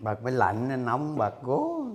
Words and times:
bật 0.00 0.22
máy 0.22 0.32
lạnh 0.32 0.68
nên 0.68 0.84
nóng 0.84 1.16
bật 1.18 1.34
cố 1.44 1.86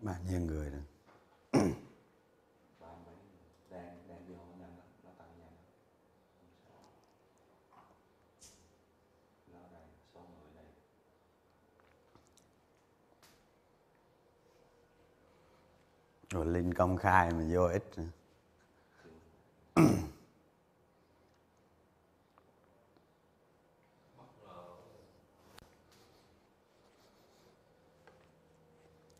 bao 0.00 0.16
nhiêu 0.28 0.40
người 0.40 0.70
rồi 0.70 0.82
rồi 16.30 16.46
linh 16.46 16.67
công 16.78 16.96
khai 16.96 17.30
mà 17.30 17.44
vô 17.50 17.64
ích 17.64 17.84
nữa. 17.96 18.04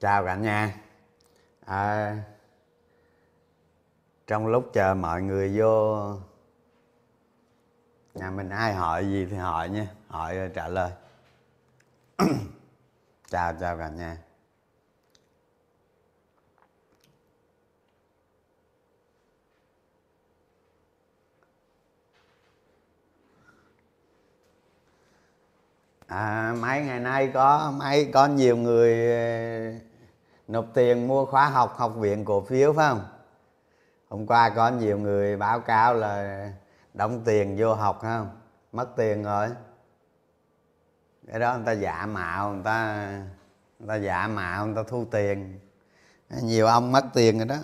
chào 0.00 0.24
cả 0.24 0.36
nhà. 0.36 0.80
À, 1.64 2.16
trong 4.26 4.46
lúc 4.46 4.70
chờ 4.72 4.94
mọi 4.94 5.22
người 5.22 5.58
vô 5.58 6.14
nhà 8.14 8.30
mình 8.30 8.48
ai 8.48 8.74
hỏi 8.74 9.06
gì 9.06 9.26
thì 9.30 9.36
hỏi 9.36 9.68
nha 9.68 9.86
hỏi 10.08 10.36
rồi 10.36 10.50
trả 10.54 10.68
lời. 10.68 10.92
Chào 13.30 13.54
chào 13.60 13.78
cả 13.78 13.88
nhà. 13.88 14.18
À, 26.08 26.54
mấy 26.60 26.80
ngày 26.80 27.00
nay 27.00 27.30
có 27.34 27.72
mấy 27.76 28.10
có 28.12 28.26
nhiều 28.26 28.56
người 28.56 29.12
ờ, 29.12 29.78
nộp 30.48 30.66
tiền 30.74 31.08
mua 31.08 31.26
khóa 31.26 31.48
học 31.48 31.74
học 31.76 31.94
viện 31.96 32.24
cổ 32.24 32.40
phiếu 32.40 32.72
phải 32.72 32.88
không? 32.88 33.06
Hôm 34.08 34.26
qua 34.26 34.50
có 34.50 34.68
nhiều 34.70 34.98
người 34.98 35.36
báo 35.36 35.60
cáo 35.60 35.94
là 35.94 36.52
đóng 36.94 37.22
tiền 37.24 37.56
vô 37.58 37.74
học 37.74 37.98
không? 38.02 38.30
Mất 38.72 38.96
tiền 38.96 39.22
rồi. 39.22 39.48
Cái 41.26 41.40
đó 41.40 41.56
người 41.56 41.66
ta 41.66 41.72
giả 41.72 42.06
mạo 42.06 42.52
người 42.52 42.64
ta 42.64 43.08
người 43.78 43.88
ta 43.88 43.96
giả 43.96 44.28
mạo 44.28 44.66
người 44.66 44.76
ta 44.76 44.82
thu 44.88 45.04
tiền. 45.10 45.60
Nhiều 46.42 46.66
ông 46.66 46.92
mất 46.92 47.04
tiền 47.14 47.38
rồi 47.38 47.46
đó. 47.46 47.56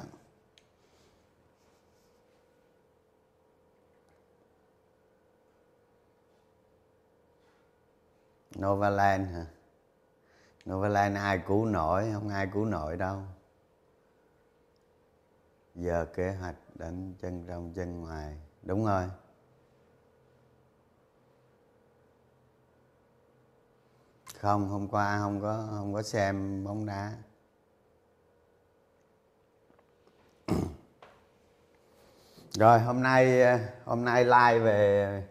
Novaland 8.59 9.29
hả? 9.29 9.47
Novaland 10.71 11.17
ai 11.17 11.41
cứu 11.47 11.67
nổi, 11.67 12.11
không 12.13 12.29
ai 12.29 12.49
cứu 12.53 12.65
nổi 12.65 12.97
đâu. 12.97 13.23
Giờ 15.75 16.07
kế 16.15 16.33
hoạch 16.33 16.57
đánh 16.75 17.15
chân 17.19 17.47
trong 17.47 17.73
chân 17.75 18.01
ngoài. 18.01 18.37
Đúng 18.63 18.87
rồi. 18.87 19.05
Không, 24.39 24.69
hôm 24.69 24.89
qua 24.89 25.19
không 25.19 25.41
có 25.41 25.67
không 25.71 25.95
có 25.95 26.03
xem 26.03 26.65
bóng 26.65 26.87
đá. 26.87 27.13
Rồi 32.51 32.81
hôm 32.81 33.03
nay 33.03 33.45
hôm 33.85 34.05
nay 34.05 34.25
like 34.25 34.59
về 34.59 35.29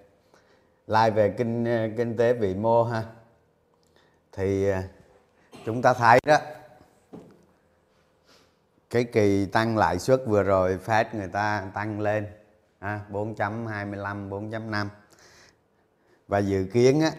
like 0.88 1.10
về 1.10 1.30
kinh 1.38 1.66
ờ, 1.66 1.90
kinh 1.98 2.18
tế 2.18 2.34
vĩ 2.34 2.56
mô 2.56 2.84
ha. 2.84 3.04
Thì 4.32 4.70
ờ, 4.70 4.82
chúng 5.66 5.82
ta 5.82 5.94
thấy 5.94 6.20
đó 6.26 6.38
cái 8.90 9.04
kỳ 9.04 9.46
tăng 9.46 9.78
lãi 9.78 10.00
suất 10.00 10.22
vừa 10.28 10.44
rồi 10.44 10.80
Fed 10.86 11.06
người 11.14 11.28
ta 11.28 11.64
tăng 11.74 12.00
lên 12.00 12.28
à, 12.80 13.02
4.25 13.12 14.30
4.5 14.30 14.88
và 16.28 16.40
dự 16.40 16.66
kiến 16.74 17.02
á, 17.02 17.12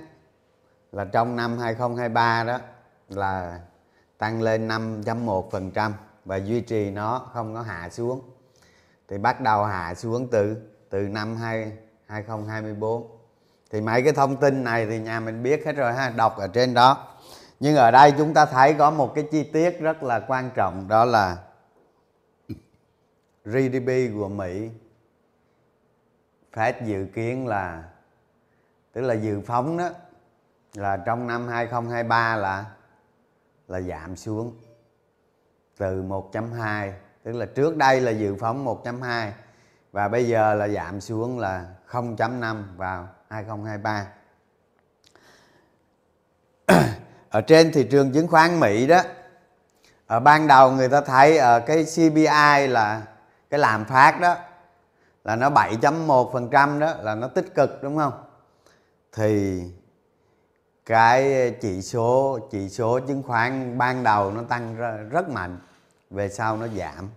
là 0.93 1.05
trong 1.05 1.37
năm 1.37 1.59
2023 1.59 2.45
đó 2.45 2.59
là 3.09 3.61
tăng 4.19 4.43
lên 4.43 4.69
5.1% 4.69 5.93
và 6.25 6.37
duy 6.37 6.61
trì 6.61 6.91
nó 6.91 7.19
không 7.33 7.55
có 7.55 7.63
hạ 7.63 7.89
xuống. 7.91 8.21
Thì 9.09 9.19
bắt 9.19 9.41
đầu 9.41 9.65
hạ 9.65 9.95
xuống 9.95 10.29
từ 10.31 10.57
từ 10.91 11.09
năm 11.09 11.37
2, 11.37 11.73
2024 12.07 13.14
thì 13.75 13.81
mấy 13.81 14.03
cái 14.03 14.13
thông 14.13 14.37
tin 14.37 14.65
này 14.65 14.87
thì 14.87 14.99
nhà 14.99 15.21
mình 15.21 15.43
biết 15.43 15.67
hết 15.67 15.73
rồi 15.73 15.93
ha, 15.93 16.11
đọc 16.11 16.37
ở 16.39 16.49
trên 16.49 16.75
đó. 16.75 17.07
Nhưng 17.61 17.77
ở 17.77 17.91
đây 17.91 18.13
chúng 18.19 18.35
ta 18.35 18.47
thấy 18.47 18.75
có 18.75 18.91
một 18.91 19.15
cái 19.15 19.29
chi 19.31 19.45
tiết 19.45 19.81
rất 19.81 20.03
là 20.03 20.21
quan 20.21 20.51
trọng, 20.55 20.89
đó 20.89 21.05
là 21.05 21.37
GDP 23.45 24.15
của 24.15 24.29
Mỹ 24.29 24.71
Fed 26.55 26.73
dự 26.85 27.07
kiến 27.15 27.47
là, 27.47 27.83
tức 28.93 29.01
là 29.01 29.15
dự 29.15 29.41
phóng 29.47 29.77
đó, 29.77 29.91
là 30.75 30.97
trong 30.97 31.27
năm 31.27 31.49
2023 31.49 32.37
là 32.37 32.65
là 33.69 33.81
giảm 33.81 34.17
xuống 34.17 34.57
từ 35.79 36.03
1.2 36.03 36.93
tức 37.23 37.33
là 37.33 37.47
trước 37.47 37.77
đây 37.77 38.01
là 38.01 38.11
dự 38.11 38.37
phóng 38.41 38.67
1.2 38.67 39.31
và 39.93 40.09
bây 40.09 40.29
giờ 40.29 40.55
là 40.55 40.69
giảm 40.69 41.01
xuống 41.01 41.39
là 41.39 41.67
0.5 41.91 42.63
vào. 42.77 43.09
2023 43.35 44.07
ở 47.31 47.41
trên 47.41 47.73
thị 47.73 47.87
trường 47.91 48.13
chứng 48.13 48.29
khoán 48.29 48.61
Mỹ 48.61 48.87
đó, 48.87 49.03
ở 50.07 50.21
ban 50.21 50.47
đầu 50.47 50.71
người 50.71 50.89
ta 50.89 51.01
thấy 51.01 51.39
ở 51.39 51.61
cái 51.61 51.85
CPI 51.85 52.67
là 52.69 53.03
cái 53.51 53.61
làm 53.61 53.85
phát 53.85 54.21
đó, 54.21 54.37
là 55.25 55.37
nó 55.37 55.51
7.1% 55.51 56.79
đó, 56.79 56.95
là 57.01 57.15
nó 57.15 57.29
tích 57.29 57.55
cực, 57.55 57.83
đúng 57.83 57.97
không? 57.97 58.13
Thì 59.13 59.63
cái 60.87 61.51
chỉ 61.61 61.83
số 61.83 62.39
chỉ 62.51 62.69
số 62.69 63.01
chứng 63.01 63.23
khoán 63.23 63.79
ban 63.79 64.05
đầu 64.05 64.31
nó 64.31 64.43
tăng 64.43 64.77
rất 65.11 65.29
mạnh, 65.29 65.59
về 66.11 66.29
sau 66.29 66.57
nó 66.57 66.67
giảm 66.69 67.11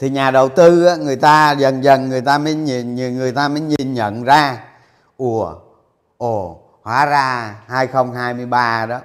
thì 0.00 0.10
nhà 0.10 0.30
đầu 0.30 0.48
tư 0.48 0.98
người 0.98 1.16
ta 1.16 1.52
dần 1.52 1.84
dần 1.84 2.08
người 2.08 2.20
ta 2.20 2.38
mới 2.38 2.54
nhìn 2.54 2.94
người 2.94 3.32
ta 3.32 3.48
mới 3.48 3.60
nhìn 3.60 3.94
nhận 3.94 4.22
ra 4.22 4.64
ùa 5.16 5.54
ồ, 6.16 6.62
hóa 6.82 7.06
ra 7.06 7.60
2023 7.66 8.86
đó, 8.86 9.00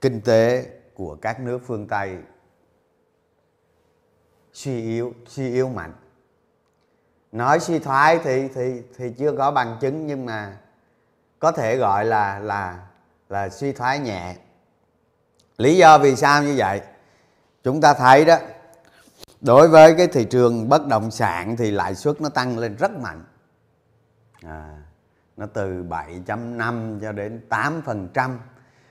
kinh 0.00 0.20
tế 0.20 0.66
của 0.94 1.16
các 1.22 1.40
nước 1.40 1.58
phương 1.66 1.88
Tây 1.88 2.16
suy 4.52 4.82
yếu 4.82 5.12
suy 5.26 5.52
yếu 5.52 5.68
mạnh. 5.68 5.92
Nói 7.32 7.60
suy 7.60 7.78
thoái 7.78 8.18
thì 8.24 8.48
thì 8.54 8.82
thì 8.96 9.10
chưa 9.18 9.32
có 9.38 9.50
bằng 9.50 9.78
chứng, 9.80 10.06
nhưng 10.06 10.26
mà 10.26 10.56
có 11.38 11.52
thể 11.52 11.76
gọi 11.76 12.04
là 12.04 12.38
là 12.38 12.78
là 13.28 13.48
suy 13.48 13.72
thoái 13.72 13.98
nhẹ. 13.98 14.36
Lý 15.58 15.76
do 15.76 15.98
vì 15.98 16.16
sao 16.16 16.42
như 16.42 16.54
vậy? 16.56 16.80
Chúng 17.64 17.80
ta 17.80 17.94
thấy 17.94 18.24
đó 18.24 18.36
đối 19.46 19.68
với 19.68 19.94
cái 19.94 20.06
thị 20.06 20.24
trường 20.24 20.68
bất 20.68 20.86
động 20.86 21.10
sản 21.10 21.56
thì 21.56 21.70
lãi 21.70 21.94
suất 21.94 22.20
nó 22.20 22.28
tăng 22.28 22.58
lên 22.58 22.76
rất 22.76 22.90
mạnh. 23.00 23.24
À, 24.42 24.76
nó 25.36 25.46
từ 25.46 25.84
7.5 25.88 27.00
cho 27.00 27.12
đến 27.12 27.46
8 27.48 27.82
phần 27.86 28.08
trăm. 28.14 28.38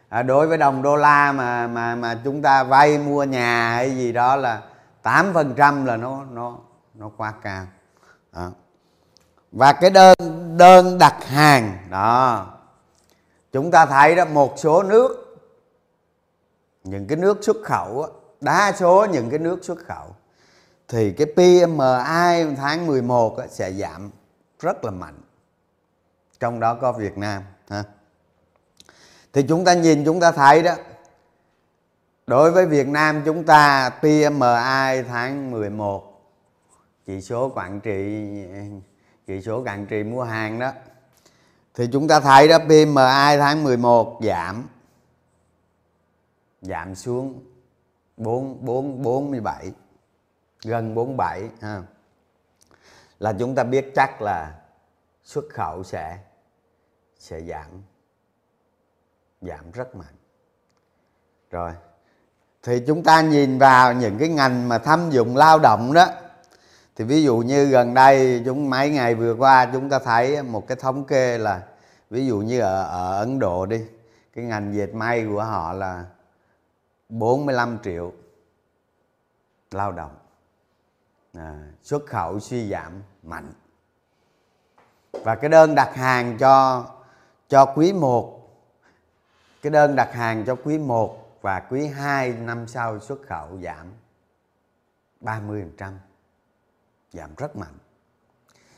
À, 0.09 0.23
đối 0.23 0.47
với 0.47 0.57
đồng 0.57 0.81
đô 0.81 0.95
la 0.95 1.31
mà 1.31 1.67
mà 1.67 1.95
mà 1.95 2.19
chúng 2.23 2.41
ta 2.41 2.63
vay 2.63 2.97
mua 2.97 3.23
nhà 3.23 3.69
hay 3.69 3.95
gì 3.95 4.11
đó 4.11 4.35
là 4.35 4.61
8 5.01 5.33
phần 5.33 5.53
trăm 5.57 5.85
là 5.85 5.97
nó 5.97 6.23
nó 6.31 6.57
nó 6.93 7.09
quá 7.17 7.33
cao. 7.41 7.67
Đó. 8.33 8.51
và 9.51 9.73
cái 9.73 9.89
đơn 9.89 10.15
đơn 10.57 10.97
đặt 10.97 11.23
hàng 11.23 11.77
đó. 11.89 12.47
Chúng 13.51 13.71
ta 13.71 13.85
thấy 13.85 14.15
đó 14.15 14.25
một 14.25 14.53
số 14.57 14.83
nước 14.83 15.37
những 16.83 17.07
cái 17.07 17.17
nước 17.17 17.37
xuất 17.41 17.57
khẩu 17.63 18.07
đa 18.41 18.71
số 18.71 19.05
những 19.11 19.29
cái 19.29 19.39
nước 19.39 19.59
xuất 19.63 19.79
khẩu 19.79 20.15
thì 20.87 21.11
cái 21.11 21.27
PMI 21.27 22.55
tháng 22.57 22.87
11 22.87 23.37
sẽ 23.49 23.71
giảm 23.73 24.11
rất 24.59 24.83
là 24.83 24.91
mạnh. 24.91 25.21
Trong 26.39 26.59
đó 26.59 26.75
có 26.75 26.91
Việt 26.91 27.17
Nam, 27.17 27.43
ha. 27.69 27.83
Thì 29.33 29.43
chúng 29.43 29.65
ta 29.65 29.73
nhìn, 29.73 30.05
chúng 30.05 30.19
ta 30.19 30.31
thấy 30.31 30.63
đó, 30.63 30.75
đối 32.27 32.51
với 32.51 32.65
Việt 32.65 32.87
Nam 32.87 33.21
chúng 33.25 33.43
ta 33.43 33.89
PMI 33.89 35.03
tháng 35.07 35.51
11 35.51 36.21
chỉ 37.05 37.21
số 37.21 37.51
quản 37.55 37.79
trị, 37.79 38.23
chỉ 39.27 39.41
số 39.41 39.63
quản 39.63 39.85
trị 39.85 40.03
mua 40.03 40.23
hàng 40.23 40.59
đó, 40.59 40.71
thì 41.73 41.87
chúng 41.93 42.07
ta 42.07 42.19
thấy 42.19 42.47
đó 42.47 42.57
PMI 42.59 43.37
tháng 43.39 43.63
11 43.63 44.19
giảm 44.23 44.67
giảm 46.61 46.95
xuống 46.95 47.43
4 48.17 48.65
4 48.65 49.01
47 49.03 49.71
gần 50.65 50.95
47 50.95 51.49
ha. 51.61 51.83
Là 53.19 53.33
chúng 53.39 53.55
ta 53.55 53.63
biết 53.63 53.91
chắc 53.95 54.21
là 54.21 54.55
xuất 55.23 55.45
khẩu 55.49 55.83
sẽ 55.83 56.17
sẽ 57.19 57.41
giảm 57.41 57.81
giảm 59.41 59.71
rất 59.71 59.95
mạnh. 59.95 60.15
Rồi. 61.51 61.71
Thì 62.63 62.83
chúng 62.87 63.03
ta 63.03 63.21
nhìn 63.21 63.57
vào 63.57 63.93
những 63.93 64.17
cái 64.19 64.29
ngành 64.29 64.69
mà 64.69 64.77
thâm 64.77 65.09
dụng 65.09 65.37
lao 65.37 65.59
động 65.59 65.93
đó 65.93 66.05
thì 66.95 67.05
ví 67.05 67.23
dụ 67.23 67.37
như 67.37 67.65
gần 67.65 67.93
đây 67.93 68.41
chúng 68.45 68.69
mấy 68.69 68.89
ngày 68.89 69.15
vừa 69.15 69.33
qua 69.33 69.69
chúng 69.73 69.89
ta 69.89 69.99
thấy 69.99 70.43
một 70.43 70.67
cái 70.67 70.77
thống 70.77 71.05
kê 71.05 71.37
là 71.37 71.61
ví 72.09 72.25
dụ 72.25 72.37
như 72.37 72.59
ở, 72.59 72.83
ở 72.83 73.17
Ấn 73.17 73.39
Độ 73.39 73.65
đi 73.65 73.85
cái 74.35 74.45
ngành 74.45 74.75
dệt 74.75 74.93
may 74.93 75.25
của 75.29 75.43
họ 75.43 75.73
là 75.73 76.05
45 77.09 77.77
triệu 77.83 78.11
lao 79.71 79.91
động 79.91 80.15
à, 81.37 81.59
xuất 81.83 82.05
khẩu 82.05 82.39
suy 82.39 82.69
giảm 82.69 83.03
mạnh. 83.23 83.53
Và 85.11 85.35
cái 85.35 85.49
đơn 85.49 85.75
đặt 85.75 85.95
hàng 85.95 86.37
cho 86.37 86.85
cho 87.47 87.65
quý 87.65 87.93
1 87.93 88.35
cái 89.61 89.71
đơn 89.71 89.95
đặt 89.95 90.13
hàng 90.13 90.45
cho 90.45 90.55
quý 90.55 90.77
1 90.77 91.39
và 91.41 91.59
quý 91.59 91.87
2 91.87 92.29
năm 92.29 92.67
sau 92.67 92.99
xuất 92.99 93.19
khẩu 93.27 93.59
giảm 93.63 93.91
30% 95.21 95.93
giảm 97.13 97.29
rất 97.37 97.55
mạnh. 97.55 97.77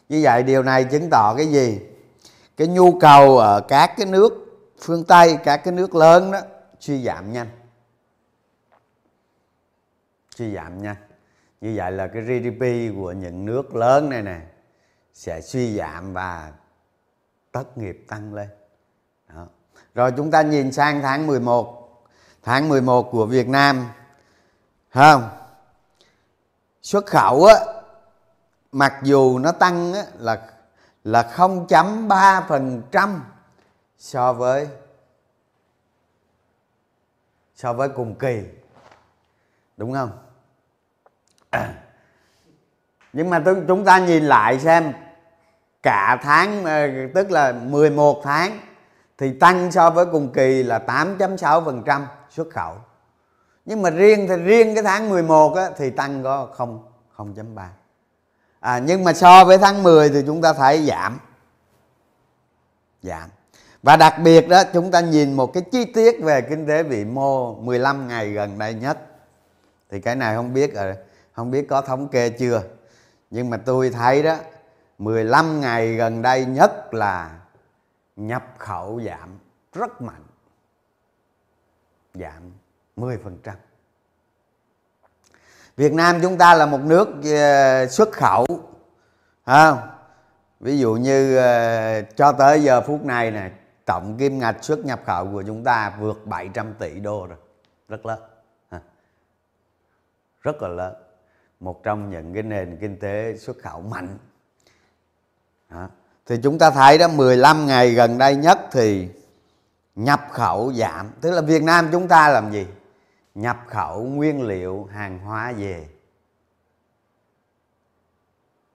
Như 0.09 0.19
vậy 0.23 0.43
điều 0.43 0.63
này 0.63 0.83
chứng 0.83 1.09
tỏ 1.11 1.33
cái 1.37 1.47
gì? 1.47 1.79
Cái 2.57 2.67
nhu 2.67 2.99
cầu 2.99 3.37
ở 3.37 3.61
các 3.67 3.93
cái 3.97 4.05
nước 4.05 4.33
phương 4.79 5.03
tây 5.03 5.37
các 5.43 5.57
cái 5.57 5.73
nước 5.73 5.95
lớn 5.95 6.31
đó 6.31 6.39
suy 6.79 7.03
giảm 7.03 7.33
nhanh. 7.33 7.49
Suy 10.35 10.55
giảm 10.55 10.81
nhanh 10.81 11.06
như 11.61 11.73
vậy 11.75 11.91
là 11.91 12.07
cái 12.07 12.21
GDP 12.21 12.95
của 12.95 13.11
những 13.11 13.45
nước 13.45 13.75
lớn 13.75 14.09
này 14.09 14.21
nè 14.21 14.41
sẽ 15.13 15.41
suy 15.41 15.77
giảm 15.77 16.13
và 16.13 16.51
tất 17.51 17.77
nghiệp 17.77 18.05
tăng 18.07 18.33
lên 18.33 18.49
Đó. 19.27 19.47
rồi 19.95 20.11
chúng 20.17 20.31
ta 20.31 20.41
nhìn 20.41 20.71
sang 20.71 21.01
tháng 21.01 21.27
11 21.27 21.89
tháng 22.43 22.69
11 22.69 23.09
của 23.11 23.25
Việt 23.25 23.47
Nam 23.47 23.87
không 24.89 25.29
xuất 26.81 27.05
khẩu 27.05 27.45
á 27.45 27.55
mặc 28.71 28.93
dù 29.03 29.39
nó 29.39 29.51
tăng 29.51 29.93
á, 29.93 30.03
là 30.17 30.49
là 31.03 31.33
0.3% 31.35 33.19
so 33.97 34.33
với 34.33 34.67
so 37.55 37.73
với 37.73 37.89
cùng 37.89 38.15
kỳ 38.15 38.43
đúng 39.77 39.93
không. 39.93 40.26
À. 41.49 41.73
nhưng 43.13 43.29
mà 43.29 43.43
chúng 43.67 43.85
ta 43.85 43.99
nhìn 43.99 44.23
lại 44.23 44.59
xem 44.59 44.93
cả 45.83 46.19
tháng 46.23 46.65
ờ, 46.65 46.87
tức 47.15 47.31
là 47.31 47.51
11 47.51 48.21
tháng 48.23 48.59
thì 49.17 49.33
tăng 49.39 49.71
so 49.71 49.89
với 49.89 50.05
cùng 50.05 50.33
kỳ 50.33 50.63
là 50.63 50.79
8.6% 50.87 52.01
xuất 52.29 52.47
khẩu. 52.49 52.75
Nhưng 53.65 53.81
mà 53.81 53.89
riêng 53.89 54.27
thì 54.27 54.35
riêng 54.35 54.75
cái 54.75 54.83
tháng 54.83 55.09
11 55.09 55.55
á, 55.55 55.69
thì 55.77 55.89
tăng 55.89 56.23
có 56.23 56.47
0 56.53 56.83
0.3 57.17 57.67
à, 58.59 58.79
nhưng 58.79 59.03
mà 59.03 59.13
so 59.13 59.45
với 59.45 59.57
tháng 59.57 59.83
10 59.83 60.09
thì 60.09 60.23
chúng 60.25 60.41
ta 60.41 60.53
thấy 60.53 60.85
giảm. 60.85 61.19
Giảm. 63.03 63.29
Và 63.83 63.95
đặc 63.95 64.15
biệt 64.23 64.47
đó 64.47 64.63
chúng 64.73 64.91
ta 64.91 64.99
nhìn 64.99 65.33
một 65.33 65.53
cái 65.53 65.63
chi 65.71 65.85
tiết 65.85 66.21
về 66.21 66.41
kinh 66.41 66.67
tế 66.67 66.83
vĩ 66.83 67.05
mô 67.05 67.55
15 67.55 68.07
ngày 68.07 68.29
gần 68.29 68.59
đây 68.59 68.73
nhất. 68.73 68.97
Thì 69.91 69.99
cái 69.99 70.15
này 70.15 70.35
không 70.35 70.53
biết 70.53 70.75
rồi 70.75 70.95
không 71.37 71.51
biết 71.51 71.67
có 71.69 71.81
thống 71.81 72.07
kê 72.07 72.29
chưa? 72.29 72.63
Nhưng 73.29 73.49
mà 73.49 73.57
tôi 73.57 73.89
thấy 73.89 74.23
đó 74.23 74.35
15 74.97 75.61
ngày 75.61 75.93
gần 75.93 76.21
đây 76.21 76.45
nhất 76.45 76.93
là 76.93 77.39
nhập 78.15 78.43
khẩu 78.57 79.01
giảm 79.05 79.39
rất 79.73 80.01
mạnh. 80.01 80.23
Giảm 82.13 82.51
10% 82.97 83.37
Việt 85.75 85.93
Nam 85.93 86.19
chúng 86.21 86.37
ta 86.37 86.53
là 86.53 86.65
một 86.65 86.81
nước 86.81 87.07
ờ, 87.23 87.87
xuất 87.87 88.11
khẩu 88.11 88.45
không? 89.45 89.79
ví 90.59 90.79
dụ 90.79 90.93
như 90.93 91.37
ờ, 91.37 92.01
cho 92.01 92.31
tới 92.31 92.63
giờ 92.63 92.81
phút 92.81 93.05
này 93.05 93.31
này 93.31 93.51
tổng 93.85 94.17
kim 94.19 94.39
ngạch 94.39 94.63
xuất 94.63 94.85
nhập 94.85 95.01
khẩu 95.05 95.31
của 95.31 95.43
chúng 95.47 95.63
ta 95.63 95.95
vượt 95.99 96.25
700 96.25 96.73
tỷ 96.73 96.99
đô 96.99 97.27
rồi. 97.27 97.37
Rất 97.87 98.05
lớn 98.05 98.19
rất 100.47 100.61
là 100.61 100.67
lớn 100.67 101.06
một 101.59 101.83
trong 101.83 102.09
những 102.09 102.33
cái 102.33 102.43
nền 102.43 102.77
kinh 102.81 102.99
tế 102.99 103.37
xuất 103.37 103.57
khẩu 103.63 103.81
mạnh. 103.81 104.17
Đó. 105.69 105.89
thì 106.25 106.35
chúng 106.43 106.59
ta 106.59 106.71
thấy 106.71 106.97
đó 106.97 107.07
15 107.07 107.65
ngày 107.65 107.93
gần 107.93 108.17
đây 108.17 108.35
nhất 108.35 108.59
thì 108.71 109.09
nhập 109.95 110.27
khẩu 110.31 110.73
giảm. 110.73 111.11
Tức 111.21 111.31
là 111.31 111.41
Việt 111.41 111.63
Nam 111.63 111.89
chúng 111.91 112.07
ta 112.07 112.29
làm 112.29 112.51
gì? 112.51 112.67
Nhập 113.35 113.57
khẩu 113.67 114.03
nguyên 114.03 114.41
liệu, 114.41 114.89
hàng 114.93 115.19
hóa 115.19 115.53
về. 115.57 115.87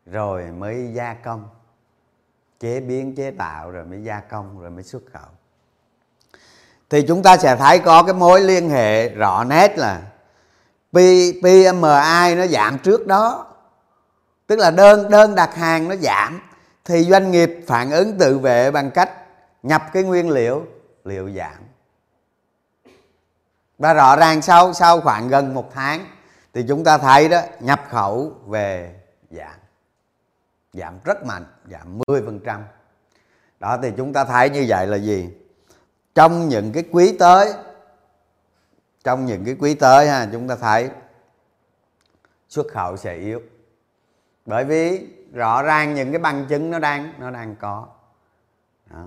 Rồi 0.07 0.45
mới 0.45 0.93
gia 0.95 1.15
công. 1.15 1.49
Chế 2.61 2.81
biến, 2.81 3.15
chế 3.15 3.31
tạo 3.31 3.71
rồi 3.71 3.85
mới 3.85 4.05
gia 4.05 4.21
công, 4.21 4.61
rồi 4.61 4.71
mới 4.71 4.83
xuất 4.83 5.03
khẩu. 5.13 5.29
Thì 6.91 7.03
chúng 7.09 7.23
ta 7.23 7.37
sẽ 7.37 7.57
thấy 7.57 7.79
có 7.79 8.03
cái 8.03 8.15
mối 8.15 8.41
liên 8.41 8.71
hệ 8.71 9.09
rõ 9.09 9.45
nét 9.45 9.79
là 9.79 10.12
PMI 10.93 12.35
nó 12.37 12.47
giảm 12.51 12.79
trước 12.79 13.07
đó. 13.07 13.47
Tức 14.47 14.59
là 14.59 14.71
đơn 14.71 15.11
đơn 15.11 15.35
đặt 15.35 15.55
hàng 15.55 15.89
nó 15.89 15.97
giảm. 15.97 16.41
Thì 16.85 17.05
doanh 17.05 17.31
nghiệp 17.31 17.65
phản 17.67 17.91
ứng 17.91 18.19
tự 18.19 18.39
vệ 18.39 18.71
bằng 18.71 18.91
cách 18.91 19.11
nhập 19.63 19.83
cái 19.93 20.03
nguyên 20.03 20.31
liệu 20.31 20.67
liệu 21.05 21.31
giảm. 21.31 21.57
Và 23.79 23.95
rõ 23.95 24.17
ràng 24.17 24.43
sau 24.43 24.73
sau 24.73 25.01
khoảng 25.01 25.29
gần 25.29 25.55
một 25.55 25.71
tháng 25.75 26.07
thì 26.55 26.65
chúng 26.69 26.85
ta 26.85 26.99
thấy 26.99 27.29
đó, 27.29 27.41
nhập 27.61 27.81
khẩu 27.91 28.33
về 28.47 28.95
giảm. 29.31 29.55
Giảm 30.73 30.95
rất 31.05 31.25
mạnh, 31.25 31.45
giảm 31.71 31.99
10% 32.09 32.61
đó, 33.61 33.79
thì 33.83 33.93
chúng 33.97 34.13
ta 34.13 34.25
thấy 34.25 34.51
như 34.51 34.65
vậy 34.69 34.87
là 34.87 34.97
gì? 34.97 35.29
Trong 36.15 36.49
những 36.49 36.73
cái 36.73 36.85
quý 36.93 37.17
tới 37.19 37.53
trong 39.05 39.27
những 39.27 39.45
cái 39.45 39.57
quý 39.59 39.75
tới 39.75 40.09
ha, 40.09 40.29
chúng 40.33 40.49
ta 40.49 40.57
thấy 40.57 40.91
xuất 42.49 42.67
khẩu 42.73 42.97
sẽ 42.97 43.17
yếu. 43.17 43.41
Bởi 44.47 44.65
vì 44.65 45.07
rõ 45.33 45.63
ràng 45.63 45.95
những 45.95 46.13
cái 46.13 46.19
bằng 46.19 46.47
chứng 46.49 46.71
nó 46.71 46.79
đang 46.79 47.13
nó 47.19 47.31
đang 47.31 47.57
có. 47.57 47.87
Đó. 48.91 49.05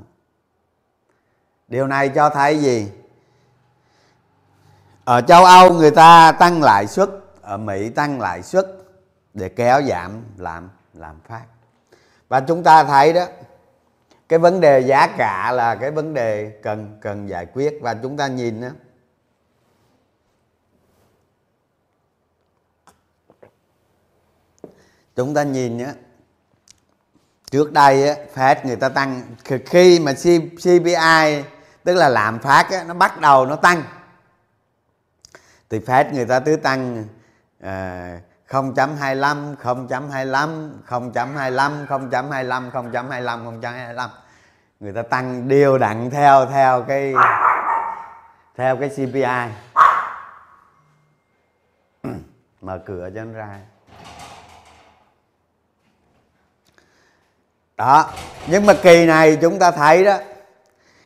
điều 1.68 1.88
này 1.88 2.10
cho 2.10 2.30
thấy 2.30 2.60
gì? 2.60 2.92
Ở 5.04 5.22
châu 5.22 5.46
âu 5.46 5.74
người 5.74 5.92
ta 5.92 6.32
tăng 6.32 6.64
lãi 6.64 6.88
suất, 6.88 7.10
ở 7.42 7.58
mỹ 7.58 7.90
tăng 7.90 8.22
lãi 8.22 8.44
suất 8.44 8.68
để 9.34 9.50
kéo 9.50 9.82
giảm 9.82 10.24
làm 10.38 10.70
làm 10.94 11.20
phát. 11.28 11.44
Và 12.28 12.40
chúng 12.40 12.64
ta 12.64 12.84
thấy 12.84 13.14
đó, 13.14 13.26
cái 14.30 14.40
vấn 14.40 14.62
đề 14.62 14.80
giá 14.80 15.08
cả 15.18 15.52
là 15.52 15.76
cái 15.76 15.92
vấn 15.92 16.14
đề 16.14 16.60
cần 16.64 16.98
cần 17.02 17.30
giải 17.30 17.46
quyết. 17.46 17.80
Và 17.82 17.94
chúng 17.94 18.18
ta 18.18 18.28
nhìn 18.28 18.62
đó 18.62 18.70
chúng 25.16 25.34
ta 25.34 25.44
nhìn 25.44 25.78
nhé 25.78 25.94
trước 27.52 27.72
đây 27.72 28.08
á, 28.08 28.16
Fed 28.36 28.56
người 28.64 28.76
ta 28.76 28.90
tăng. 28.90 29.22
Khi 29.66 30.00
mà 30.00 30.14
CPI 30.64 31.44
tức 31.84 31.94
là 31.94 32.10
lạm 32.10 32.40
phát 32.40 32.68
á, 32.72 32.84
nó 32.88 32.94
bắt 32.94 33.20
đầu 33.20 33.46
nó 33.46 33.56
tăng. 33.56 33.84
Thì 35.70 35.80
Fed 35.80 36.14
người 36.14 36.26
ta 36.26 36.40
cứ 36.40 36.56
tăng 36.56 37.06
à, 37.62 38.20
0.25 38.50 39.56
0.25 39.56 40.70
0.25 40.88 41.88
0.25 41.88 41.88
0.25 41.88 42.72
0.25 42.72 44.10
người 44.80 44.94
ta 44.94 45.02
tăng 45.02 45.48
đều 45.48 45.78
đặn 45.78 46.10
theo 46.10 46.46
theo 46.46 46.84
cái 46.88 47.14
theo 48.56 48.78
cái 48.78 48.90
CPI 48.90 49.54
mở 52.62 52.80
cửa 52.86 53.10
cho 53.16 53.24
nó 53.24 53.34
ra. 53.34 53.60
đó. 57.78 58.12
Nhưng 58.48 58.66
mà 58.66 58.74
kỳ 58.84 59.06
này 59.06 59.38
chúng 59.42 59.60
ta 59.60 59.72
thấy 59.72 60.06
đó, 60.06 60.18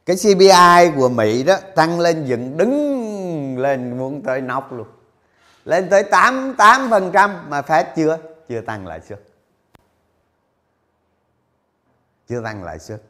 cái 0.06 0.16
CPI 0.16 0.92
của 0.96 1.10
Mỹ 1.10 1.44
đó 1.44 1.56
tăng 1.76 2.00
lên 2.00 2.26
dựng 2.26 2.58
đứng 2.58 3.58
lên 3.58 3.98
muốn 3.98 4.24
tới 4.24 4.42
nóc 4.42 4.74
luôn. 4.74 4.88
Lên 5.66 5.90
tới 5.90 6.04
88 6.04 6.90
phần 6.90 7.12
trăm 7.12 7.50
mà 7.50 7.62
phép 7.62 7.96
chưa 7.96 8.18
chưa 8.50 8.62
tăng 8.62 8.88
lại 8.88 9.00
suất. 9.10 9.20
Chưa 12.30 12.42
tăng 12.44 12.64
lại 12.64 12.80
suất. 12.80 13.02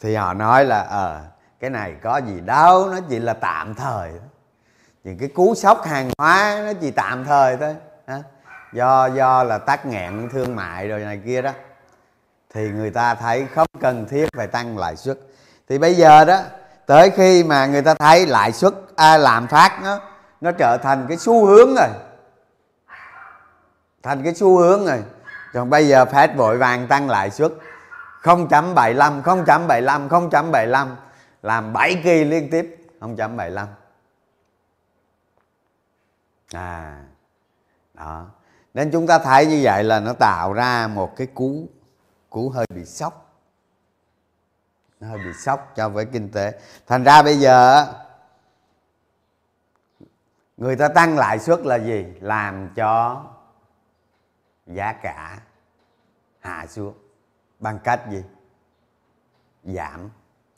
Thì 0.00 0.14
họ 0.14 0.34
nói 0.34 0.64
là 0.64 0.80
ờ 0.82 1.20
cái 1.60 1.70
này 1.70 1.94
có 2.02 2.16
gì 2.16 2.40
đâu, 2.40 2.88
nó 2.88 2.98
chỉ 3.08 3.18
là 3.18 3.34
tạm 3.34 3.74
thời 3.74 4.10
những 5.04 5.18
cái 5.18 5.28
cú 5.28 5.54
sốc 5.54 5.84
hàng 5.84 6.10
hóa 6.18 6.62
nó 6.66 6.72
chỉ 6.80 6.90
tạm 6.90 7.24
thời 7.24 7.56
thôi 7.56 7.76
do 8.72 9.06
do 9.06 9.42
là 9.42 9.58
tắc 9.58 9.86
nghẹn 9.86 10.28
thương 10.32 10.56
mại 10.56 10.88
rồi 10.88 11.00
này 11.00 11.20
kia 11.24 11.42
đó 11.42 11.52
thì 12.54 12.70
người 12.70 12.90
ta 12.90 13.14
thấy 13.14 13.46
không 13.54 13.66
cần 13.80 14.06
thiết 14.08 14.28
phải 14.36 14.46
tăng 14.46 14.78
lãi 14.78 14.96
suất. 14.96 15.18
Thì 15.68 15.78
bây 15.78 15.94
giờ 15.94 16.24
đó 16.24 16.40
tới 16.86 17.10
khi 17.10 17.44
mà 17.44 17.66
người 17.66 17.82
ta 17.82 17.94
thấy 17.94 18.26
lãi 18.26 18.52
suất 18.52 18.74
à, 18.96 19.16
lạm 19.16 19.46
phát 19.46 19.80
nó 19.82 20.00
nó 20.40 20.52
trở 20.52 20.76
thành 20.82 21.06
cái 21.08 21.16
xu 21.16 21.46
hướng 21.46 21.74
rồi 21.74 21.88
thành 24.02 24.22
cái 24.24 24.34
xu 24.34 24.58
hướng 24.58 24.86
rồi. 24.86 25.02
Còn 25.52 25.70
bây 25.70 25.88
giờ 25.88 26.04
Fed 26.04 26.36
vội 26.36 26.58
vàng 26.58 26.88
tăng 26.88 27.10
lãi 27.10 27.30
suất 27.30 27.52
0.75 28.22 29.22
0.75 29.22 30.08
0.75 30.08 30.88
làm 31.42 31.72
7 31.72 32.00
kỳ 32.04 32.24
liên 32.24 32.50
tiếp 32.50 32.76
0.75 33.00 33.66
à 36.52 37.02
đó. 37.94 38.26
Nên 38.74 38.90
chúng 38.90 39.06
ta 39.06 39.18
thấy 39.18 39.46
như 39.46 39.60
vậy 39.62 39.84
là 39.84 40.00
nó 40.00 40.12
tạo 40.12 40.52
ra 40.52 40.88
một 40.88 41.16
cái 41.16 41.26
cú 41.26 41.68
cú 42.32 42.48
hơi 42.50 42.66
bị 42.74 42.84
sốc. 42.84 43.40
Nó 45.00 45.08
hơi 45.08 45.18
bị 45.18 45.32
sốc 45.32 45.72
cho 45.76 45.88
với 45.88 46.04
kinh 46.04 46.30
tế. 46.32 46.60
Thành 46.86 47.04
ra 47.04 47.22
bây 47.22 47.36
giờ 47.36 47.86
người 50.56 50.76
ta 50.76 50.88
tăng 50.88 51.18
lãi 51.18 51.38
suất 51.38 51.60
là 51.60 51.76
gì? 51.76 52.06
Làm 52.20 52.74
cho 52.74 53.24
giá 54.66 54.92
cả 54.92 55.40
hạ 56.40 56.66
xuống. 56.66 56.94
Bằng 57.58 57.78
cách 57.78 58.00
gì? 58.10 58.24
Giảm 59.64 60.10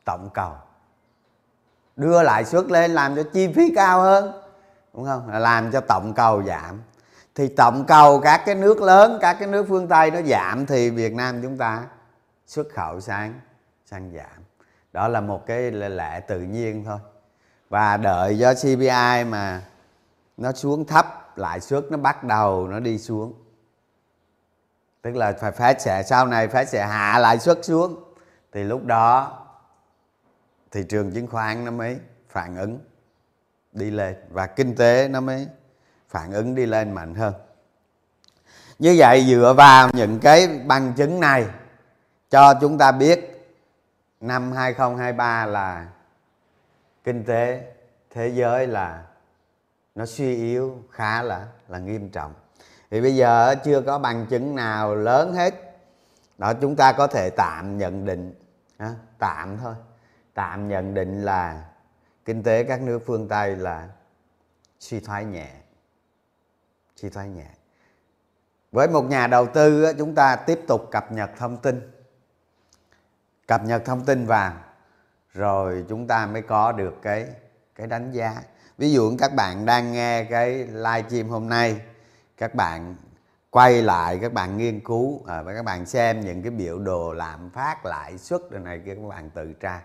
tổng 0.05 0.29
cầu. 0.33 0.53
Đưa 1.95 2.23
lãi 2.23 2.45
suất 2.45 2.65
lên 2.65 2.91
làm 2.91 3.15
cho 3.15 3.23
chi 3.33 3.53
phí 3.53 3.73
cao 3.75 4.01
hơn, 4.01 4.41
đúng 4.93 5.05
không? 5.05 5.29
Làm 5.29 5.71
cho 5.71 5.81
tổng 5.81 6.13
cầu 6.15 6.43
giảm 6.43 6.81
thì 7.35 7.47
tổng 7.47 7.85
cầu 7.87 8.19
các 8.19 8.41
cái 8.45 8.55
nước 8.55 8.81
lớn, 8.81 9.17
các 9.21 9.37
cái 9.39 9.47
nước 9.47 9.65
phương 9.69 9.87
tây 9.87 10.11
nó 10.11 10.21
giảm 10.21 10.65
thì 10.65 10.89
việt 10.89 11.13
nam 11.13 11.41
chúng 11.41 11.57
ta 11.57 11.87
xuất 12.47 12.67
khẩu 12.73 13.01
sang 13.01 13.39
sang 13.85 14.11
giảm. 14.11 14.43
Đó 14.93 15.07
là 15.07 15.21
một 15.21 15.45
cái 15.45 15.71
lệ 15.71 16.19
tự 16.19 16.39
nhiên 16.39 16.83
thôi. 16.85 16.99
Và 17.69 17.97
đợi 17.97 18.37
do 18.37 18.53
cpi 18.53 19.23
mà 19.29 19.61
nó 20.37 20.51
xuống 20.51 20.85
thấp, 20.85 21.37
lãi 21.37 21.59
suất 21.59 21.83
nó 21.89 21.97
bắt 21.97 22.23
đầu 22.23 22.67
nó 22.67 22.79
đi 22.79 22.97
xuống. 22.97 23.33
Tức 25.01 25.15
là 25.15 25.33
phải 25.39 25.51
phép 25.51 25.75
sẽ, 25.79 26.03
sau 26.03 26.27
này 26.27 26.47
phép 26.47 26.65
sẽ 26.65 26.85
hạ 26.85 27.19
lãi 27.19 27.39
suất 27.39 27.65
xuống. 27.65 28.13
Thì 28.51 28.63
lúc 28.63 28.85
đó 28.85 29.41
thị 30.71 30.83
trường 30.89 31.11
chứng 31.11 31.27
khoán 31.27 31.65
nó 31.65 31.71
mới 31.71 31.99
phản 32.29 32.57
ứng, 32.57 32.79
đi 33.71 33.91
lên. 33.91 34.15
Và 34.29 34.47
kinh 34.47 34.75
tế 34.75 35.07
nó 35.07 35.21
mới 35.21 35.47
phản 36.15 36.31
ứng 36.31 36.55
đi 36.55 36.65
lên 36.65 36.91
mạnh 36.91 37.15
hơn. 37.15 37.33
Như 38.79 38.95
vậy 38.97 39.25
dựa 39.27 39.53
vào 39.57 39.89
những 39.93 40.19
cái 40.19 40.47
bằng 40.65 40.93
chứng 40.93 41.19
này, 41.19 41.45
cho 42.29 42.53
chúng 42.61 42.77
ta 42.77 42.91
biết 42.91 43.47
năm 44.21 44.51
2023 44.51 45.45
là 45.45 45.87
kinh 47.03 47.23
tế 47.23 47.73
thế 48.13 48.27
giới 48.27 48.67
là 48.67 49.03
nó 49.95 50.05
suy 50.05 50.35
yếu 50.35 50.83
khá 50.91 51.21
là 51.21 51.45
là 51.67 51.79
nghiêm 51.79 52.09
trọng. 52.09 52.33
Thì 52.91 53.01
bây 53.01 53.15
giờ 53.15 53.55
chưa 53.65 53.81
có 53.81 53.99
bằng 53.99 54.25
chứng 54.25 54.55
nào 54.55 54.95
lớn 54.95 55.33
hết, 55.33 55.53
đó 56.37 56.53
chúng 56.53 56.75
ta 56.75 56.91
có 56.91 57.07
thể 57.07 57.29
tạm 57.29 57.77
nhận 57.77 58.05
định 58.05 58.33
tạm 59.19 59.57
thôi. 59.57 59.75
Tạm 60.33 60.67
nhận 60.67 60.93
định 60.93 61.25
là 61.25 61.65
kinh 62.25 62.43
tế 62.43 62.63
các 62.63 62.81
nước 62.81 62.99
phương 63.05 63.27
tây 63.27 63.55
là 63.55 63.87
suy 64.79 64.99
thoái 64.99 65.25
nhẹ 65.25 65.49
suy 66.95 67.09
thoái 67.09 67.29
nhẹ 67.29 67.47
với 68.75 68.87
một 68.87 69.01
nhà 69.01 69.27
đầu 69.27 69.47
tư 69.47 69.93
chúng 69.97 70.15
ta 70.15 70.35
tiếp 70.35 70.59
tục 70.67 70.87
cập 70.91 71.11
nhật 71.11 71.29
thông 71.37 71.57
tin. 71.57 71.91
Cập 73.47 73.63
nhật 73.63 73.85
thông 73.85 74.05
tin 74.05 74.25
vào 74.25 74.53
rồi 75.33 75.85
chúng 75.89 76.07
ta 76.07 76.25
mới 76.25 76.41
có 76.41 76.71
được 76.71 76.93
cái 77.01 77.27
cái 77.75 77.87
đánh 77.87 78.11
giá. 78.11 78.41
Ví 78.77 78.91
dụ 78.91 79.15
các 79.19 79.33
bạn 79.35 79.65
đang 79.65 79.91
nghe 79.91 80.23
cái 80.23 80.49
live 80.57 81.03
stream 81.09 81.29
hôm 81.29 81.49
nay 81.49 81.81
các 82.37 82.55
bạn 82.55 82.95
quay 83.49 83.81
lại 83.81 84.19
các 84.21 84.33
bạn 84.33 84.57
nghiên 84.57 84.79
cứu 84.79 85.23
à, 85.27 85.41
và 85.41 85.53
các 85.53 85.65
bạn 85.65 85.85
xem 85.85 86.21
những 86.21 86.41
cái 86.41 86.51
biểu 86.51 86.79
đồ 86.79 87.13
lạm 87.13 87.49
phát 87.49 87.85
lãi 87.85 88.17
suất 88.17 88.41
rồi 88.51 88.61
này 88.61 88.81
kia 88.85 88.95
các 88.95 89.07
bạn 89.09 89.29
tự 89.29 89.53
tra 89.53 89.81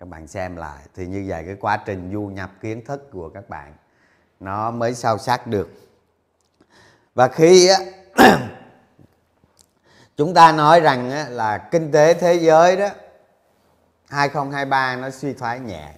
các 0.00 0.08
bạn 0.08 0.26
xem 0.26 0.56
lại. 0.56 0.82
Thì 0.94 1.06
như 1.06 1.24
vậy 1.26 1.44
cái 1.46 1.56
quá 1.60 1.76
trình 1.86 2.10
du 2.12 2.22
nhập 2.22 2.50
kiến 2.60 2.84
thức 2.84 3.08
của 3.12 3.28
các 3.28 3.48
bạn 3.48 3.74
nó 4.40 4.70
mới 4.70 4.94
sâu 4.94 5.18
sắc 5.18 5.46
được 5.46 5.89
và 7.14 7.28
khi 7.28 7.68
á, 7.68 7.78
chúng 10.16 10.34
ta 10.34 10.52
nói 10.52 10.80
rằng 10.80 11.10
á, 11.10 11.26
là 11.28 11.58
kinh 11.58 11.92
tế 11.92 12.14
thế 12.14 12.34
giới 12.34 12.76
đó 12.76 12.88
2023 14.08 14.96
nó 14.96 15.10
suy 15.10 15.32
thoái 15.32 15.60
nhẹ. 15.60 15.94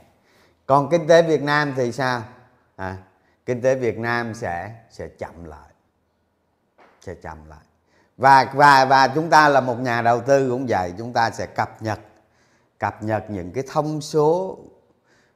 Còn 0.66 0.90
kinh 0.90 1.08
tế 1.08 1.22
Việt 1.22 1.42
Nam 1.42 1.74
thì 1.76 1.92
sao? 1.92 2.22
À, 2.76 2.96
kinh 3.46 3.62
tế 3.62 3.74
Việt 3.74 3.98
Nam 3.98 4.34
sẽ 4.34 4.70
sẽ 4.90 5.08
chậm 5.18 5.44
lại 5.44 5.72
sẽ 7.06 7.14
chậm 7.14 7.38
lại. 7.48 7.58
Và 8.16 8.52
và 8.54 8.84
và 8.84 9.08
chúng 9.08 9.30
ta 9.30 9.48
là 9.48 9.60
một 9.60 9.78
nhà 9.80 10.02
đầu 10.02 10.20
tư 10.20 10.50
cũng 10.50 10.66
vậy 10.68 10.94
chúng 10.98 11.12
ta 11.12 11.30
sẽ 11.30 11.46
cập 11.46 11.82
nhật 11.82 12.00
cập 12.78 13.02
nhật 13.02 13.24
những 13.28 13.52
cái 13.52 13.64
thông 13.72 14.00
số 14.00 14.58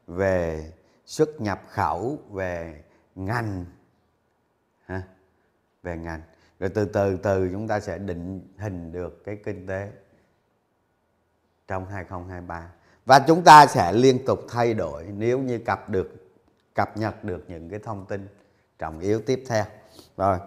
về 0.07 0.73
xuất 1.07 1.41
nhập 1.41 1.63
khẩu 1.71 2.19
về 2.31 2.83
ngành 3.15 3.65
về 5.87 5.97
ngành. 5.97 6.23
Rồi 6.61 6.71
từ 6.71 6.85
từ 6.85 7.17
từ 7.17 7.49
chúng 7.53 7.69
ta 7.69 7.81
sẽ 7.81 7.99
định 7.99 8.55
hình 8.59 8.93
được 8.93 9.25
cái 9.25 9.39
kinh 9.45 9.67
tế 9.67 9.91
trong 11.69 11.87
2023 11.87 12.73
và 13.07 13.19
chúng 13.19 13.43
ta 13.43 13.67
sẽ 13.67 13.93
liên 13.93 14.27
tục 14.27 14.41
thay 14.49 14.75
đổi 14.75 15.05
nếu 15.05 15.39
như 15.39 15.59
cập 15.59 15.89
được 15.89 16.11
cập 16.75 16.97
nhật 16.97 17.25
được 17.25 17.45
những 17.49 17.71
cái 17.71 17.79
thông 17.79 18.07
tin 18.07 18.29
trọng 18.79 19.01
yếu 19.01 19.21
tiếp 19.21 19.45
theo. 19.49 19.65
Rồi 20.17 20.39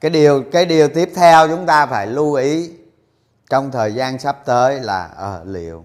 cái 0.00 0.10
điều 0.10 0.44
cái 0.52 0.66
điều 0.66 0.88
tiếp 0.88 1.12
theo 1.14 1.48
chúng 1.48 1.66
ta 1.66 1.86
phải 1.86 2.06
lưu 2.06 2.34
ý 2.34 2.70
trong 3.50 3.70
thời 3.70 3.94
gian 3.94 4.18
sắp 4.18 4.42
tới 4.44 4.80
là 4.80 5.06
à, 5.06 5.40
liệu 5.44 5.84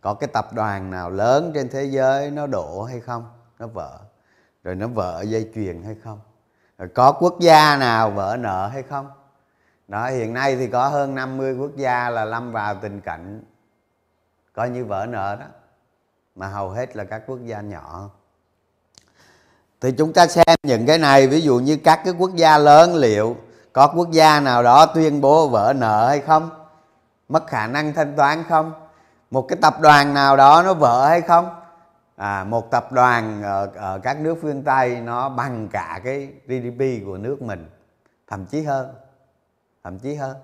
có 0.00 0.14
cái 0.14 0.28
tập 0.32 0.52
đoàn 0.52 0.90
nào 0.90 1.10
lớn 1.10 1.50
trên 1.54 1.68
thế 1.68 1.84
giới 1.84 2.30
nó 2.30 2.46
đổ 2.46 2.82
hay 2.82 3.00
không 3.00 3.28
nó 3.58 3.66
vỡ 3.66 3.98
rồi 4.64 4.74
nó 4.74 4.88
vỡ 4.88 5.24
dây 5.26 5.50
chuyền 5.54 5.82
hay 5.82 5.94
không 6.04 6.20
có 6.94 7.12
quốc 7.12 7.40
gia 7.40 7.76
nào 7.76 8.10
vỡ 8.10 8.36
nợ 8.40 8.68
hay 8.72 8.82
không? 8.82 9.10
Đó, 9.88 10.08
hiện 10.08 10.34
nay 10.34 10.56
thì 10.56 10.66
có 10.66 10.88
hơn 10.88 11.14
50 11.14 11.54
quốc 11.54 11.76
gia 11.76 12.10
là 12.10 12.24
lâm 12.24 12.52
vào 12.52 12.74
tình 12.74 13.00
cảnh 13.00 13.42
coi 14.52 14.70
như 14.70 14.84
vỡ 14.84 15.06
nợ 15.08 15.36
đó, 15.40 15.46
mà 16.34 16.48
hầu 16.48 16.70
hết 16.70 16.96
là 16.96 17.04
các 17.04 17.22
quốc 17.26 17.38
gia 17.44 17.60
nhỏ. 17.60 18.10
Thì 19.80 19.92
chúng 19.92 20.12
ta 20.12 20.26
xem 20.26 20.56
những 20.62 20.86
cái 20.86 20.98
này, 20.98 21.26
ví 21.26 21.40
dụ 21.40 21.58
như 21.58 21.78
các 21.84 22.00
cái 22.04 22.14
quốc 22.18 22.34
gia 22.34 22.58
lớn 22.58 22.94
liệu 22.94 23.36
có 23.72 23.92
quốc 23.96 24.10
gia 24.10 24.40
nào 24.40 24.62
đó 24.62 24.86
tuyên 24.86 25.20
bố 25.20 25.48
vỡ 25.48 25.72
nợ 25.76 26.08
hay 26.08 26.20
không? 26.20 26.50
Mất 27.28 27.46
khả 27.46 27.66
năng 27.66 27.94
thanh 27.94 28.16
toán 28.16 28.44
không? 28.48 28.72
Một 29.30 29.46
cái 29.48 29.58
tập 29.62 29.80
đoàn 29.80 30.14
nào 30.14 30.36
đó 30.36 30.62
nó 30.62 30.74
vỡ 30.74 31.08
hay 31.08 31.20
không? 31.20 31.50
À, 32.18 32.44
một 32.44 32.70
tập 32.70 32.92
đoàn 32.92 33.42
ở, 33.42 33.70
ở 33.74 33.98
các 33.98 34.20
nước 34.20 34.38
phương 34.42 34.62
tây 34.62 35.00
nó 35.00 35.28
bằng 35.28 35.68
cả 35.72 36.00
cái 36.04 36.28
gdp 36.46 37.06
của 37.06 37.18
nước 37.18 37.42
mình 37.42 37.70
thậm 38.26 38.46
chí 38.46 38.62
hơn 38.62 38.94
thậm 39.84 39.98
chí 39.98 40.14
hơn. 40.14 40.36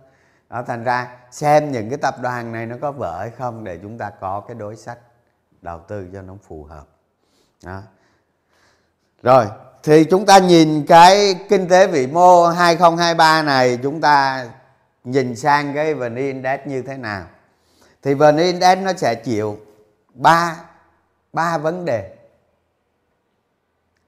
Đó 0.50 0.62
thành 0.62 0.84
ra 0.84 1.16
xem 1.30 1.72
những 1.72 1.88
cái 1.88 1.98
tập 1.98 2.14
đoàn 2.22 2.52
này 2.52 2.66
nó 2.66 2.76
có 2.80 2.92
vỡ 2.92 3.18
hay 3.18 3.30
không 3.30 3.64
để 3.64 3.78
chúng 3.82 3.98
ta 3.98 4.10
có 4.10 4.40
cái 4.40 4.54
đối 4.54 4.76
sách 4.76 4.98
đầu 5.62 5.78
tư 5.78 6.08
cho 6.12 6.22
nó 6.22 6.34
phù 6.48 6.64
hợp. 6.64 6.84
Đó. 7.64 7.82
rồi 9.22 9.46
thì 9.82 10.04
chúng 10.04 10.26
ta 10.26 10.38
nhìn 10.38 10.86
cái 10.86 11.34
kinh 11.48 11.68
tế 11.68 11.86
vĩ 11.86 12.06
mô 12.06 12.46
2023 12.46 13.42
này 13.42 13.78
chúng 13.82 14.00
ta 14.00 14.46
nhìn 15.04 15.36
sang 15.36 15.74
cái 15.74 15.94
VN 15.94 16.14
Index 16.14 16.60
như 16.66 16.82
thế 16.82 16.96
nào. 16.96 17.26
Thì 18.02 18.14
VN 18.14 18.36
Index 18.36 18.78
nó 18.78 18.92
sẽ 18.92 19.14
chịu 19.14 19.58
ba 20.14 20.56
ba 21.34 21.58
vấn 21.58 21.84
đề. 21.84 22.16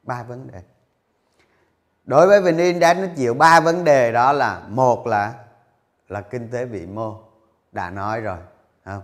Ba 0.03 0.23
vấn 0.23 0.51
đề. 0.53 0.61
Đối 2.05 2.27
với 2.27 2.41
VN 2.41 2.59
Index 2.59 2.97
nó 2.97 3.07
chịu 3.17 3.35
ba 3.35 3.61
vấn 3.61 3.85
đề 3.85 4.13
đó 4.13 4.33
là, 4.33 4.63
một 4.69 5.07
là 5.07 5.35
là 6.09 6.21
kinh 6.21 6.51
tế 6.51 6.65
vĩ 6.65 6.87
mô, 6.87 7.19
đã 7.73 7.91
nói 7.91 8.21
rồi 8.21 8.39
không? 8.85 9.03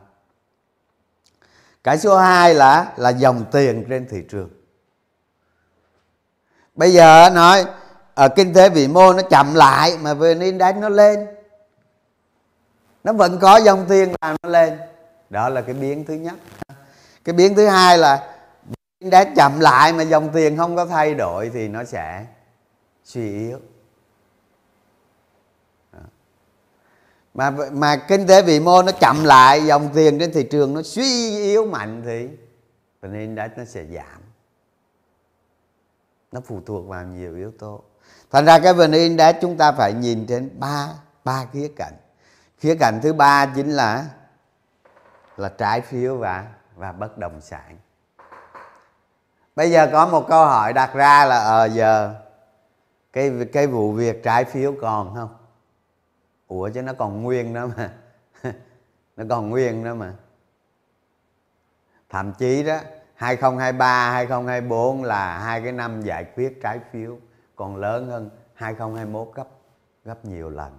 Cái 1.85 1.99
số 1.99 2.17
2 2.17 2.55
là 2.55 2.93
là 2.97 3.11
dòng 3.11 3.45
tiền 3.53 3.87
trên 3.89 4.09
thị 4.09 4.25
trường. 4.31 4.51
Bây 6.75 6.93
giờ 6.93 7.31
nói 7.33 7.65
ở 8.15 8.29
kinh 8.29 8.55
tế 8.55 8.69
vĩ 8.69 8.89
mô 8.89 9.13
nó 9.13 9.23
chậm 9.31 9.55
lại 9.55 9.99
mà 10.01 10.15
vn 10.15 10.41
index 10.41 10.77
nó 10.77 10.89
lên. 10.89 11.27
Nó 13.05 13.13
vẫn 13.13 13.39
có 13.41 13.57
dòng 13.57 13.87
tiền 13.89 14.15
làm 14.21 14.37
nó 14.43 14.49
lên. 14.49 14.79
Đó 15.31 15.49
là 15.49 15.61
cái 15.61 15.75
biến 15.75 16.05
thứ 16.05 16.15
nhất 16.15 16.35
cái 17.25 17.33
biến 17.33 17.55
thứ 17.55 17.67
hai 17.67 17.99
là 17.99 18.35
đã 19.01 19.25
chậm 19.37 19.61
lại 19.61 19.93
mà 19.93 20.03
dòng 20.03 20.31
tiền 20.33 20.57
không 20.57 20.77
có 20.77 20.87
thay 20.87 21.15
đổi 21.15 21.51
thì 21.55 21.69
nó 21.69 21.85
sẽ 21.85 22.27
suy 23.05 23.33
yếu. 23.33 23.61
Mà 27.35 27.51
mà 27.73 27.97
kinh 27.97 28.27
tế 28.27 28.43
vĩ 28.43 28.61
mô 28.61 28.83
nó 28.83 28.93
chậm 28.93 29.25
lại, 29.25 29.67
dòng 29.67 29.91
tiền 29.95 30.19
trên 30.19 30.33
thị 30.33 30.43
trường 30.51 30.75
nó 30.75 30.83
suy 30.83 31.39
yếu 31.39 31.67
mạnh 31.67 32.03
thì 32.05 32.29
vn 33.03 33.13
index 33.13 33.51
nó 33.57 33.65
sẽ 33.65 33.85
giảm. 33.85 34.23
Nó 36.33 36.41
phụ 36.45 36.61
thuộc 36.67 36.89
vào 36.89 37.05
nhiều 37.05 37.37
yếu 37.37 37.53
tố. 37.59 37.83
Thành 38.31 38.45
ra 38.45 38.59
cái 38.59 38.75
vn 38.75 38.93
index 38.93 39.37
chúng 39.41 39.57
ta 39.57 39.73
phải 39.73 39.93
nhìn 39.93 40.27
trên 40.27 40.51
ba 40.61 40.89
ba 41.25 41.47
khía 41.53 41.69
cạnh. 41.77 41.95
Khía 42.59 42.75
cạnh 42.75 43.01
thứ 43.03 43.13
ba 43.13 43.47
chính 43.47 43.71
là 43.71 44.05
là 45.37 45.49
trái 45.49 45.81
phiếu 45.81 46.17
và 46.17 46.47
và 46.83 46.93
bất 46.93 47.19
động 47.19 47.41
sản. 47.41 47.79
Bây 49.57 49.71
giờ 49.71 49.89
có 49.93 50.07
một 50.07 50.25
câu 50.29 50.47
hỏi 50.47 50.73
đặt 50.73 50.95
ra 50.95 51.25
là 51.25 51.39
ờ 51.39 51.65
giờ 51.65 52.15
cái 53.13 53.33
cái 53.53 53.67
vụ 53.67 53.93
việc 53.93 54.23
trái 54.23 54.45
phiếu 54.45 54.75
còn 54.81 55.15
không? 55.15 55.37
Ủa, 56.47 56.69
chứ 56.69 56.83
nó 56.83 56.93
còn 56.93 57.23
nguyên 57.23 57.55
đó 57.55 57.69
mà. 57.77 57.93
Nó 59.17 59.25
còn 59.31 59.51
nguyên 59.51 59.85
đó 59.85 59.95
mà. 59.95 60.15
Thậm 62.09 62.33
chí 62.33 62.63
đó 62.63 62.79
2023 63.15 64.13
2024 64.13 65.05
là 65.05 65.39
hai 65.39 65.63
cái 65.63 65.73
năm 65.73 66.03
giải 66.03 66.25
quyết 66.25 66.59
trái 66.63 66.81
phiếu 66.93 67.17
còn 67.57 67.77
lớn 67.77 68.09
hơn 68.09 68.31
2021 68.55 69.31
gấp 69.35 69.49
gấp 70.05 70.25
nhiều 70.25 70.51
lần. 70.51 70.73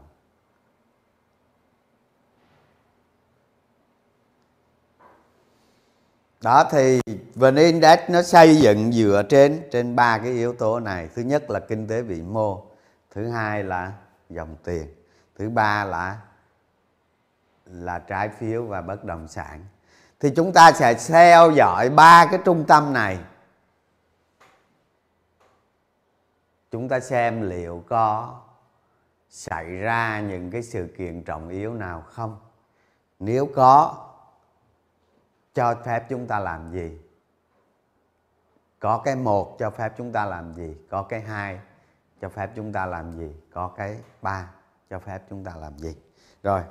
Đó, 6.44 6.64
thì 6.72 7.02
vn 7.36 7.56
index 7.56 8.00
nó 8.10 8.22
xây 8.22 8.56
dựng 8.56 8.92
dựa 8.92 9.24
trên 9.30 9.68
trên 9.72 9.96
ba 9.96 10.18
cái 10.18 10.32
yếu 10.32 10.54
tố 10.54 10.80
này. 10.80 11.10
Thứ 11.16 11.22
nhất 11.22 11.50
là 11.50 11.60
kinh 11.60 11.88
tế 11.88 12.02
vĩ 12.02 12.22
mô, 12.22 12.66
thứ 13.12 13.28
hai 13.28 13.64
là 13.64 13.92
dòng 14.30 14.56
tiền, 14.64 14.88
thứ 15.38 15.50
ba 15.50 15.86
là 15.86 16.18
là 17.66 18.00
trái 18.00 18.30
phiếu 18.30 18.66
và 18.66 18.82
bất 18.82 19.04
động 19.04 19.28
sản. 19.28 19.66
Thì 20.20 20.30
chúng 20.36 20.54
ta 20.54 20.72
sẽ 20.72 20.94
theo 21.08 21.52
dõi 21.52 21.90
ba 21.90 22.26
cái 22.26 22.40
trung 22.46 22.66
tâm 22.68 22.94
này. 22.94 23.20
Chúng 26.72 26.90
ta 26.90 27.00
xem 27.00 27.50
liệu 27.50 27.84
có 27.88 28.40
xảy 29.30 29.66
ra 29.66 30.20
những 30.20 30.52
cái 30.52 30.64
sự 30.64 30.88
kiện 30.98 31.24
trọng 31.24 31.50
yếu 31.50 31.74
nào 31.74 32.04
không. 32.08 32.38
Nếu 33.20 33.50
có 33.56 33.96
cho 35.54 35.76
phép 35.86 36.06
chúng 36.10 36.28
ta 36.28 36.40
làm 36.40 36.72
gì? 36.72 36.98
Có 38.80 38.98
cái 38.98 39.16
một 39.16 39.56
cho 39.60 39.70
phép 39.70 39.94
chúng 39.98 40.12
ta 40.12 40.26
làm 40.26 40.54
gì? 40.54 40.76
Có 40.90 41.04
cái 41.04 41.22
hai 41.22 41.60
cho 42.22 42.30
phép 42.30 42.50
chúng 42.56 42.74
ta 42.74 42.86
làm 42.86 43.12
gì? 43.20 43.36
Có 43.54 43.68
cái 43.68 43.98
ba 44.22 44.50
cho 44.90 45.00
phép 45.00 45.22
chúng 45.30 45.44
ta 45.44 45.56
làm 45.56 45.80
gì? 45.80 45.96
Rồi. 46.44 46.62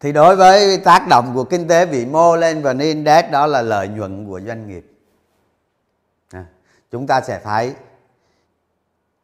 Thì 0.00 0.12
đối 0.12 0.36
với 0.36 0.78
tác 0.78 1.06
động 1.08 1.32
của 1.34 1.44
kinh 1.44 1.68
tế 1.68 1.86
vĩ 1.86 2.06
mô 2.06 2.36
lên 2.36 2.62
và 2.62 2.74
index 2.80 3.24
đó 3.32 3.46
là 3.46 3.62
lợi 3.62 3.88
nhuận 3.88 4.26
của 4.26 4.40
doanh 4.40 4.68
nghiệp. 4.68 4.92
À, 6.30 6.46
chúng 6.90 7.06
ta 7.06 7.20
sẽ 7.20 7.40
thấy 7.44 7.74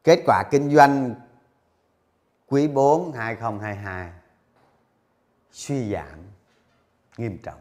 kết 0.05 0.23
quả 0.27 0.43
kinh 0.51 0.75
doanh 0.75 1.15
quý 2.47 2.69
4 2.69 3.13
2022 3.13 4.13
suy 5.53 5.93
giảm 5.93 6.32
nghiêm 7.23 7.39
trọng. 7.43 7.59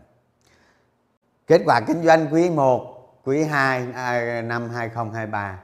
Kết 1.48 1.62
quả 1.66 1.82
kinh 1.88 2.04
doanh 2.04 2.28
quý 2.32 2.50
1 2.50 3.22
quý 3.24 3.44
2 3.44 3.88
à, 3.94 4.42
năm 4.42 4.70
2023 4.70 5.60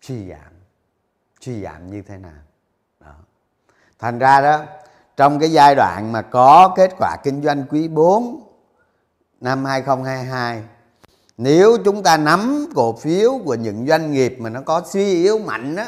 suy 0.00 0.28
giảm 0.28 0.52
suy 1.40 1.62
giảm 1.62 1.90
như 1.90 2.02
thế 2.02 2.16
nào? 2.16 2.42
Đó. 3.00 3.14
thành 3.98 4.18
ra 4.18 4.40
đó, 4.40 4.64
trong 5.16 5.38
cái 5.38 5.52
giai 5.52 5.74
đoạn 5.74 6.12
mà 6.12 6.22
có 6.22 6.74
kết 6.76 6.90
quả 6.98 7.16
kinh 7.24 7.42
doanh 7.42 7.64
quý 7.70 7.88
4 7.88 8.48
năm 9.40 9.64
2022 9.64 10.62
nếu 11.36 11.76
chúng 11.84 12.02
ta 12.02 12.16
nắm 12.16 12.66
cổ 12.74 12.96
phiếu 12.96 13.38
của 13.44 13.54
những 13.54 13.86
doanh 13.86 14.12
nghiệp 14.12 14.36
mà 14.38 14.50
nó 14.50 14.60
có 14.60 14.82
suy 14.86 15.22
yếu 15.22 15.38
mạnh 15.38 15.76
đó 15.76 15.84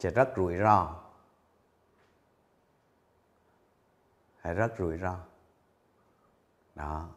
sẽ 0.00 0.10
rất 0.10 0.28
rủi 0.36 0.56
ro. 0.58 0.99
Sẽ 4.50 4.54
rất 4.54 4.72
rủi 4.78 4.98
ro. 4.98 5.16
Đó. 6.74 7.08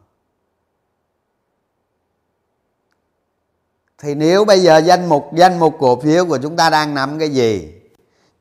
Thì 3.98 4.14
nếu 4.14 4.44
bây 4.44 4.60
giờ 4.60 4.78
danh 4.78 5.08
mục 5.08 5.30
danh 5.34 5.58
mục 5.58 5.74
cổ 5.78 6.00
phiếu 6.00 6.26
của 6.26 6.38
chúng 6.42 6.56
ta 6.56 6.70
đang 6.70 6.94
nắm 6.94 7.18
cái 7.18 7.28
gì, 7.28 7.80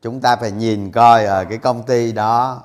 chúng 0.01 0.21
ta 0.21 0.35
phải 0.35 0.51
nhìn 0.51 0.91
coi 0.91 1.25
ở 1.25 1.45
cái 1.45 1.57
công 1.57 1.83
ty 1.83 2.11
đó, 2.11 2.63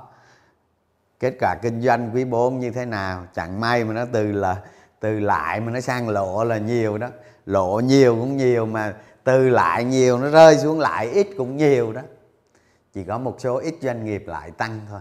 kết 1.21 1.35
quả 1.41 1.55
kinh 1.63 1.83
doanh 1.83 2.11
quý 2.15 2.25
4 2.25 2.61
như 2.61 2.71
thế 2.71 2.85
nào. 2.85 3.27
Chẳng 3.35 3.61
may 3.61 3.85
mà 3.85 3.95
nó 3.95 4.05
từ 4.13 4.33
là, 4.33 4.57
từ 5.01 5.21
lại 5.21 5.61
mà 5.61 5.73
nó 5.73 5.81
sang 5.81 6.09
lộ 6.09 6.45
là 6.45 6.59
nhiều 6.59 6.99
đó. 6.99 7.09
Lộ 7.47 7.81
nhiều 7.81 8.17
cũng 8.17 8.37
nhiều 8.37 8.67
mà 8.67 8.95
từ 9.25 9.49
lại 9.49 9.85
nhiều 9.85 10.19
nó 10.19 10.31
rơi 10.31 10.59
xuống 10.59 10.81
lại 10.81 11.11
ít 11.11 11.29
cũng 11.37 11.57
nhiều 11.57 11.93
đó. 11.93 12.03
Chỉ 12.93 13.05
có 13.05 13.19
một 13.19 13.37
số 13.39 13.57
ít 13.57 13.75
doanh 13.83 14.05
nghiệp 14.05 14.25
lại 14.27 14.51
tăng 14.51 14.81
thôi 14.91 15.01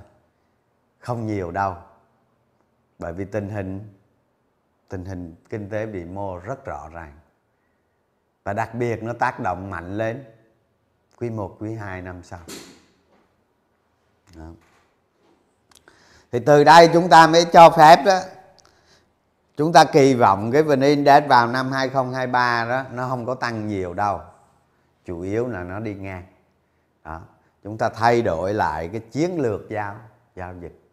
không 0.99 1.27
nhiều 1.27 1.51
đâu. 1.51 1.75
Bởi 2.99 3.13
vì 3.13 3.25
tình 3.25 3.49
hình 3.49 3.93
tình 4.89 5.05
hình 5.05 5.35
kinh 5.49 5.69
tế 5.69 5.85
vĩ 5.85 6.05
mô 6.05 6.37
rất 6.37 6.65
rõ 6.65 6.89
ràng. 6.93 7.19
Và 8.43 8.53
đặc 8.53 8.73
biệt 8.73 9.03
nó 9.03 9.13
tác 9.13 9.39
động 9.39 9.69
mạnh 9.69 9.97
lên 9.97 10.23
quý 11.17 11.29
1, 11.29 11.57
quý 11.59 11.73
2 11.73 12.01
năm 12.01 12.23
sau. 12.23 12.39
Đó. 14.35 14.49
thì 16.31 16.39
từ 16.45 16.63
đây 16.63 16.89
chúng 16.93 17.09
ta 17.09 17.27
mới 17.27 17.45
cho 17.45 17.69
phép 17.69 18.03
đó 18.05 18.19
chúng 19.57 19.73
ta 19.73 19.85
kỳ 19.85 20.13
vọng 20.13 20.51
cái 20.51 20.63
vn 20.63 20.81
index 20.81 21.23
vào 21.27 21.47
năm 21.47 21.71
2023 21.71 22.65
đó 22.69 22.83
nó 22.91 23.09
không 23.09 23.25
có 23.25 23.35
tăng 23.35 23.67
nhiều 23.67 23.93
đâu. 23.93 24.21
Chủ 25.05 25.21
yếu 25.21 25.47
là 25.47 25.63
nó 25.63 25.79
đi 25.79 25.95
ngang. 25.95 26.23
Đó. 27.03 27.21
Chúng 27.63 27.77
ta 27.77 27.89
thay 27.89 28.21
đổi 28.21 28.53
lại 28.53 28.89
cái 28.91 29.01
chiến 29.11 29.39
lược 29.39 29.69
giao 29.69 29.95
giao 30.35 30.53
dịch 30.61 30.86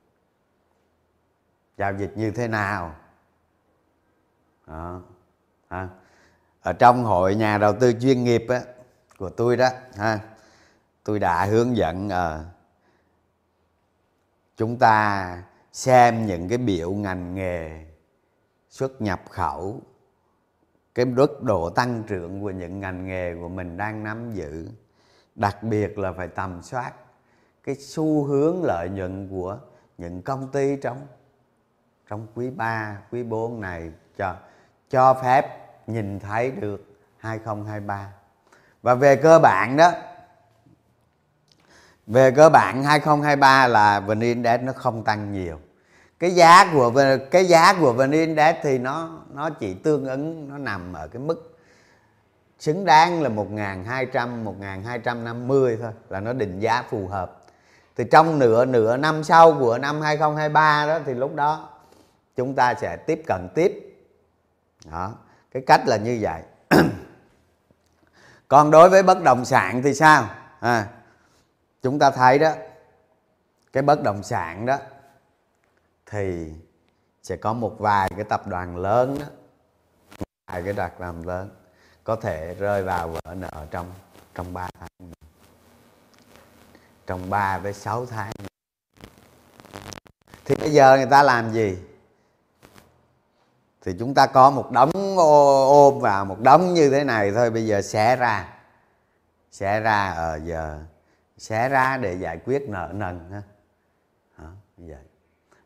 giao 1.77 1.95
dịch 1.95 2.13
như 2.17 2.31
thế 2.31 2.49
nào? 2.49 2.95
Đó 4.67 5.01
ha. 5.69 5.89
Ở 6.63 6.73
trong 6.73 7.05
hội 7.05 7.35
nhà 7.35 7.59
đầu 7.59 7.75
tư 7.81 7.93
chuyên 8.01 8.25
nghiệp 8.25 8.47
á, 8.49 8.61
của 9.19 9.31
tôi 9.31 9.57
đó 9.57 9.69
ha 9.97 10.21
tôi 11.05 11.19
đã 11.19 11.45
hướng 11.45 11.77
dẫn 11.77 12.09
à, 12.09 12.45
chúng 14.57 14.79
ta 14.79 15.43
xem 15.73 16.27
những 16.27 16.49
cái 16.49 16.59
biểu 16.59 16.93
ngành 16.93 17.35
nghề 17.35 17.85
xuất 18.69 19.03
nhập 19.03 19.23
khẩu 19.31 19.81
cái 20.95 21.07
mức 21.07 21.43
độ 21.43 21.71
tăng 21.71 22.03
trưởng 22.07 22.43
của 22.43 22.51
những 22.51 22.81
ngành 22.81 23.07
nghề 23.07 23.35
của 23.35 23.49
mình 23.49 23.77
đang 23.77 24.05
nắm 24.05 24.33
giữ. 24.33 24.69
Đặc 25.35 25.63
biệt 25.63 25.99
là 25.99 26.13
phải 26.13 26.29
tầm 26.29 26.63
soát 26.63 26.93
cái 27.63 27.75
xu 27.75 28.25
hướng 28.25 28.65
lợi 28.65 28.89
nhuận 28.89 29.29
của 29.29 29.59
những 29.99 30.23
công 30.23 30.53
ty 30.53 30.77
trong 30.83 31.07
trong 32.09 32.27
quý 32.35 32.51
3, 32.51 32.99
quý 33.13 33.23
4 33.23 33.61
này 33.61 33.91
cho 34.19 34.35
cho 34.91 35.15
phép 35.15 35.47
nhìn 35.87 36.21
thấy 36.21 36.51
được 36.51 36.87
2023. 37.19 38.09
Và 38.83 38.95
về 38.95 39.17
cơ 39.17 39.39
bản 39.39 39.77
đó 39.77 39.93
về 42.07 42.31
cơ 42.31 42.49
bản 42.49 42.85
2023 42.85 43.67
là 43.67 44.01
VN 44.01 44.21
Index 44.21 44.61
nó 44.61 44.73
không 44.73 45.05
tăng 45.05 45.33
nhiều. 45.33 45.59
Cái 46.19 46.31
giá 46.31 46.73
của 46.73 46.93
cái 47.31 47.45
giá 47.45 47.75
của 47.81 47.93
VN 47.93 48.11
Index 48.11 48.57
thì 48.63 48.79
nó 48.79 49.11
nó 49.33 49.51
chỉ 49.51 49.75
tương 49.75 50.05
ứng 50.05 50.49
nó 50.49 50.59
nằm 50.59 50.93
ở 50.93 51.09
cái 51.09 51.23
mức 51.23 51.57
xứng 52.59 52.85
đáng 52.85 53.23
là 53.23 53.29
1200 53.29 54.45
1250 54.45 55.79
thôi 55.83 55.93
là 56.09 56.21
nó 56.21 56.33
định 56.33 56.61
giá 56.61 56.83
phù 56.91 57.07
hợp. 57.07 57.41
Thì 57.97 58.05
trong 58.11 58.39
nửa 58.39 58.65
nửa 58.65 58.97
năm 58.97 59.25
sau 59.25 59.53
của 59.53 59.79
năm 59.79 60.01
2023 60.01 60.87
đó 60.87 60.99
thì 61.07 61.15
lúc 61.15 61.35
đó 61.35 61.69
chúng 62.37 62.55
ta 62.55 62.75
sẽ 62.75 62.97
tiếp 62.97 63.23
cận 63.27 63.49
tiếp. 63.55 63.97
Đó 64.85 65.15
cái 65.51 65.63
cách 65.67 65.83
là 65.87 65.97
như 65.97 66.19
vậy. 66.21 66.43
Còn 68.49 68.71
đối 68.71 68.91
với 68.91 69.03
bất 69.03 69.23
động 69.23 69.45
sản 69.45 69.83
thì 69.83 69.95
sao? 69.95 70.31
À, 70.61 70.89
chúng 71.83 71.99
ta 71.99 72.11
thấy 72.11 72.39
đó 72.39 72.53
cái 73.73 73.83
bất 73.83 74.03
động 74.03 74.23
sản 74.23 74.67
đó 74.67 74.79
thì 76.07 76.53
sẽ 77.23 77.37
có 77.37 77.53
một 77.53 77.77
vài 77.79 78.11
cái 78.17 78.25
tập 78.25 78.47
đoàn 78.47 78.77
lớn 78.77 79.19
đó 79.21 79.27
vài 80.47 80.63
cái 80.63 80.73
đặc 80.73 81.01
làm 81.01 81.23
lớn 81.23 81.51
có 82.05 82.17
thể 82.17 82.55
rơi 82.55 82.83
vào 82.83 83.09
vỡ 83.09 83.35
nợ 83.35 83.67
trong 83.71 83.93
trong 84.35 84.55
3 84.55 84.69
tháng 84.81 85.11
trong 87.07 87.31
3 87.31 87.59
với 87.59 87.73
6 87.73 88.07
tháng 88.07 88.33
thì 90.45 90.55
bây 90.55 90.71
giờ 90.71 90.97
người 90.97 91.07
ta 91.07 91.23
làm 91.23 91.53
gì? 91.53 91.79
Thì 93.85 93.93
chúng 93.99 94.15
ta 94.15 94.27
có 94.27 94.51
một 94.51 94.71
đống 94.71 94.91
ôm 95.69 95.99
vào 96.01 96.25
một 96.25 96.41
đống 96.41 96.75
như 96.75 96.91
thế 96.91 97.05
này 97.05 97.33
thôi 97.33 97.51
bây 97.51 97.67
giờ 97.67 97.83
xé 97.83 98.17
ra. 98.17 98.55
Xé 99.51 99.81
ra 99.81 100.11
ở 100.11 100.31
ờ, 100.31 100.41
giờ 100.45 100.83
xé 101.39 101.69
ra 101.69 101.97
để 101.97 102.15
giải 102.15 102.39
quyết 102.45 102.69
nợ 102.69 102.91
nần 102.95 103.21
ha. 103.31 103.43
Như 104.77 104.93
vậy. 104.93 105.05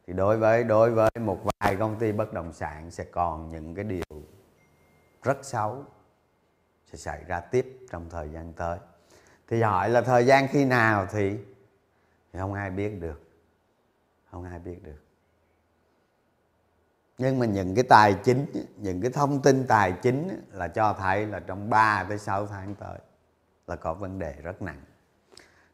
Thì 0.07 0.13
đối 0.13 0.37
với 0.37 0.65
đối 0.65 0.91
với 0.91 1.11
một 1.21 1.41
vài 1.45 1.77
công 1.77 1.99
ty 1.99 2.13
bất 2.13 2.33
động 2.33 2.53
sản 2.53 2.91
sẽ 2.91 3.05
còn 3.05 3.51
những 3.51 3.75
cái 3.75 3.85
điều 3.85 4.23
rất 5.23 5.39
xấu 5.43 5.85
sẽ 6.93 6.99
xảy 6.99 7.25
ra 7.25 7.41
tiếp 7.41 7.79
trong 7.91 8.11
thời 8.11 8.29
gian 8.31 8.53
tới. 8.53 8.79
Thì 9.49 9.63
hỏi 9.63 9.91
là 9.91 10.01
thời 10.01 10.27
gian 10.27 10.49
khi 10.49 10.65
nào 10.65 11.07
thì, 11.11 11.39
thì 12.33 12.39
không 12.39 12.55
ai 12.55 12.71
biết 12.71 13.01
được. 13.01 13.23
Không 14.31 14.45
ai 14.45 14.59
biết 14.59 14.83
được 14.83 15.08
nhưng 17.19 17.39
mà 17.39 17.47
những 17.47 17.75
cái 17.75 17.85
tài 17.85 18.15
chính 18.15 18.47
những 18.77 19.01
cái 19.01 19.11
thông 19.11 19.43
tin 19.43 19.67
tài 19.67 19.93
chính 19.93 20.47
là 20.53 20.69
cho 20.69 20.93
thấy 20.93 21.27
là 21.27 21.41
trong 21.41 21.71
3 21.71 22.05
tới 22.09 22.19
6 22.19 22.47
tháng 22.47 22.75
tới 22.75 22.99
là 23.67 23.77
có 23.77 23.95
vấn 23.95 24.19
đề 24.19 24.35
rất 24.43 24.63
nặng. 24.63 24.81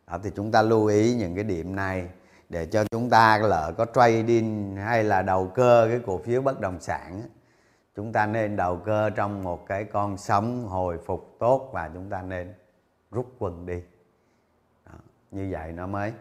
Đó 0.06 0.18
thì 0.22 0.30
chúng 0.36 0.52
ta 0.52 0.62
lưu 0.62 0.86
ý 0.86 1.14
những 1.14 1.34
cái 1.34 1.44
điểm 1.44 1.76
này 1.76 2.08
để 2.48 2.66
cho 2.66 2.84
chúng 2.84 3.10
ta 3.10 3.38
lỡ 3.38 3.72
có 3.76 3.84
trading 3.84 4.76
hay 4.76 5.04
là 5.04 5.22
đầu 5.22 5.52
cơ 5.54 5.86
cái 5.90 6.00
cổ 6.06 6.18
phiếu 6.18 6.42
bất 6.42 6.60
động 6.60 6.80
sản 6.80 7.22
chúng 7.96 8.12
ta 8.12 8.26
nên 8.26 8.56
đầu 8.56 8.76
cơ 8.76 9.10
trong 9.10 9.42
một 9.42 9.66
cái 9.66 9.84
con 9.84 10.18
sóng 10.18 10.68
hồi 10.68 10.98
phục 11.06 11.36
tốt 11.38 11.70
và 11.72 11.90
chúng 11.94 12.10
ta 12.10 12.22
nên 12.22 12.54
rút 13.10 13.34
quân 13.38 13.66
đi. 13.66 13.82
Đó, 14.86 14.92
như 15.30 15.48
vậy 15.50 15.72
nó 15.72 15.86
mới 15.86 16.12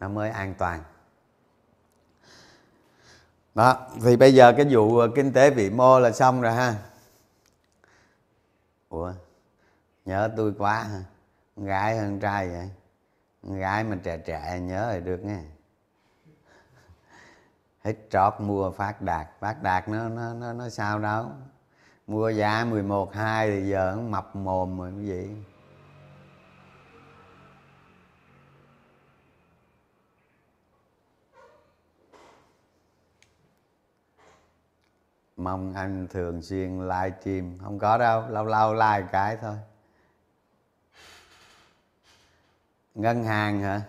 nó 0.00 0.08
mới 0.08 0.30
an 0.30 0.54
toàn 0.58 0.80
đó 3.54 3.86
thì 4.02 4.16
bây 4.16 4.34
giờ 4.34 4.52
cái 4.52 4.66
vụ 4.70 4.98
ờ, 4.98 5.08
kinh 5.14 5.32
tế 5.32 5.50
vĩ 5.50 5.70
mô 5.70 5.98
là 6.00 6.12
xong 6.12 6.40
rồi 6.40 6.52
ha. 6.52 6.74
Ủa 8.88 9.12
nhớ 10.04 10.30
tôi 10.36 10.52
quá 10.58 10.82
ha. 10.82 11.00
Gái 11.56 11.98
hơn 11.98 12.20
trai 12.20 12.48
vậy? 12.48 12.70
Gái 13.42 13.84
mà 13.84 13.96
trẻ 14.02 14.18
trẻ 14.18 14.60
nhớ 14.60 14.90
thì 14.92 15.00
được 15.00 15.24
nghe 15.24 15.40
hết 17.84 17.94
trót 18.10 18.34
mua 18.38 18.70
phát 18.70 19.02
đạt. 19.02 19.26
Phát 19.40 19.62
đạt 19.62 19.88
nó 19.88 20.08
nó 20.08 20.34
nó, 20.34 20.52
nó 20.52 20.68
sao 20.68 20.98
đâu? 20.98 21.26
Mua 22.06 22.28
giá 22.28 22.64
11 22.64 23.14
2 23.14 23.50
thì 23.50 23.68
giờ 23.68 23.92
nó 23.96 24.02
mập 24.02 24.36
mồm 24.36 24.78
rồi 24.78 24.92
cái 24.96 25.06
gì? 25.06 25.36
Mong 35.36 35.74
anh 35.74 36.06
thường 36.10 36.42
xuyên 36.42 36.80
live 36.80 37.12
stream. 37.20 37.58
Không 37.62 37.78
có 37.78 37.98
đâu, 37.98 38.28
lâu 38.28 38.44
lâu 38.44 38.74
like 38.74 39.08
cái 39.12 39.36
thôi. 39.36 39.56
Ngân 42.94 43.24
hàng 43.24 43.60
hả? 43.60 43.82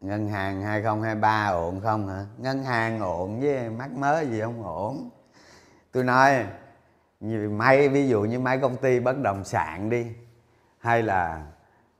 Ngân 0.00 0.28
hàng 0.28 0.62
2023 0.62 1.46
ổn 1.46 1.80
không 1.80 2.08
hả? 2.08 2.26
Ngân 2.38 2.64
hàng 2.64 3.00
ổn 3.00 3.40
với 3.40 3.70
mắc 3.70 3.90
mớ 3.92 4.20
gì 4.20 4.40
không 4.40 4.64
ổn. 4.64 5.10
Tôi 5.92 6.04
nói, 6.04 6.46
như 7.20 7.50
mấy, 7.50 7.88
ví 7.88 8.08
dụ 8.08 8.22
như 8.22 8.38
mấy 8.38 8.58
công 8.58 8.76
ty 8.76 9.00
bất 9.00 9.18
động 9.22 9.44
sản 9.44 9.90
đi, 9.90 10.06
hay 10.78 11.02
là 11.02 11.46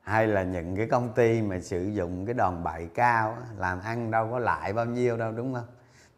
hay 0.01 0.27
là 0.27 0.43
những 0.43 0.75
cái 0.75 0.87
công 0.87 1.13
ty 1.13 1.41
mà 1.41 1.59
sử 1.59 1.87
dụng 1.87 2.25
cái 2.25 2.33
đòn 2.33 2.63
bẩy 2.63 2.87
cao 2.93 3.37
làm 3.57 3.81
ăn 3.81 4.11
đâu 4.11 4.27
có 4.31 4.39
lại 4.39 4.73
bao 4.73 4.85
nhiêu 4.85 5.17
đâu, 5.17 5.31
đúng 5.31 5.53
không? 5.53 5.67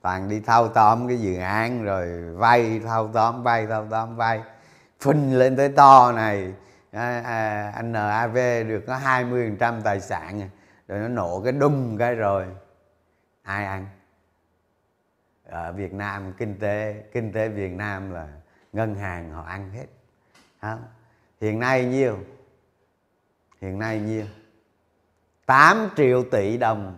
Toàn 0.03 0.29
đi 0.29 0.39
thâu 0.39 0.67
tóm 0.67 1.07
cái 1.07 1.17
dự 1.17 1.37
án 1.37 1.83
rồi 1.83 2.21
vay 2.35 2.79
thâu 2.79 3.09
tóm 3.13 3.43
vay 3.43 3.67
thâu 3.67 3.87
tóm 3.89 4.15
vay. 4.15 4.41
Phình 4.99 5.37
lên 5.37 5.55
tới 5.55 5.69
to 5.69 6.11
này 6.11 6.53
à, 6.91 7.21
à, 7.25 7.71
anh 7.75 7.91
NAV 7.91 8.35
được 8.67 8.83
có 8.87 8.97
20% 8.97 9.81
tài 9.81 10.01
sản 10.01 10.41
à. 10.41 10.49
rồi 10.87 10.99
nó 10.99 11.07
nổ 11.07 11.41
cái 11.43 11.51
đùng 11.51 11.97
cái 11.97 12.15
rồi. 12.15 12.45
Ai 13.43 13.65
ăn? 13.65 13.87
Ở 15.45 15.71
Việt 15.71 15.93
Nam 15.93 16.33
kinh 16.37 16.59
tế 16.59 17.03
kinh 17.13 17.31
tế 17.31 17.49
Việt 17.49 17.71
Nam 17.71 18.11
là 18.11 18.27
ngân 18.73 18.95
hàng 18.95 19.31
họ 19.31 19.43
ăn 19.43 19.71
hết. 19.71 19.85
Không? 20.61 20.83
hiện 21.41 21.59
nay 21.59 21.85
nhiêu? 21.85 22.17
Hiện 23.61 23.79
nay 23.79 23.99
nhiêu? 23.99 24.25
8 25.45 25.89
triệu 25.95 26.23
tỷ 26.31 26.57
đồng 26.57 26.97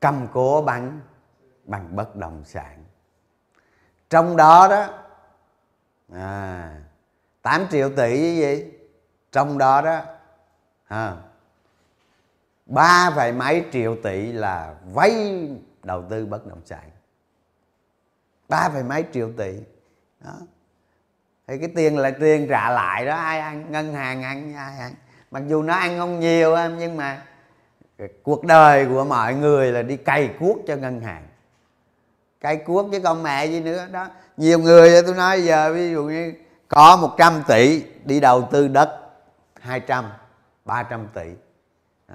cầm 0.00 0.26
cố 0.32 0.62
bằng 0.62 1.00
bằng 1.64 1.96
bất 1.96 2.16
động 2.16 2.42
sản. 2.44 2.84
Trong 4.10 4.36
đó 4.36 4.68
đó 4.68 4.88
à, 6.12 6.74
8 7.42 7.66
triệu 7.70 7.88
tỷ 7.88 7.96
cái 7.96 8.36
gì? 8.36 8.72
Trong 9.32 9.58
đó 9.58 9.82
đó 9.82 10.00
à, 10.88 11.16
ba 12.66 13.10
vài 13.10 13.32
mấy 13.32 13.64
triệu 13.72 13.96
tỷ 14.02 14.32
là 14.32 14.74
vay 14.92 15.48
đầu 15.82 16.04
tư 16.10 16.26
bất 16.26 16.46
động 16.46 16.62
sản. 16.64 16.90
Ba 18.48 18.68
vài 18.68 18.82
mấy 18.82 19.04
triệu 19.12 19.32
tỷ 19.36 19.54
đó. 20.20 20.34
Thì 21.46 21.58
cái 21.58 21.68
tiền 21.76 21.98
là 21.98 22.10
tiền 22.10 22.46
trả 22.48 22.70
lại 22.70 23.06
đó 23.06 23.16
ai 23.16 23.40
ăn? 23.40 23.72
Ngân 23.72 23.94
hàng 23.94 24.22
ăn 24.22 24.54
ai 24.54 24.78
ăn? 24.78 24.94
Mặc 25.30 25.42
dù 25.48 25.62
nó 25.62 25.74
ăn 25.74 25.98
không 25.98 26.20
nhiều 26.20 26.56
nhưng 26.78 26.96
mà 26.96 27.26
cái 28.00 28.08
cuộc 28.22 28.44
đời 28.44 28.86
của 28.86 29.04
mọi 29.04 29.34
người 29.34 29.72
là 29.72 29.82
đi 29.82 29.96
cày 29.96 30.30
cuốc 30.38 30.58
cho 30.66 30.76
ngân 30.76 31.00
hàng. 31.00 31.26
Cày 32.40 32.56
cuốc 32.56 32.86
chứ 32.92 33.00
con 33.04 33.22
mẹ 33.22 33.46
gì 33.46 33.60
nữa, 33.60 33.86
đó. 33.92 34.08
Nhiều 34.36 34.58
người 34.58 35.02
tôi 35.02 35.14
nói 35.14 35.42
giờ 35.42 35.72
ví 35.74 35.90
dụ 35.90 36.04
như 36.04 36.34
có 36.68 36.96
100 36.96 37.42
tỷ 37.48 37.84
đi 38.04 38.20
đầu 38.20 38.48
tư 38.52 38.68
đất 38.68 39.00
200 39.60 40.04
300 40.64 41.08
tỷ. 41.14 41.30
Đó. 42.08 42.14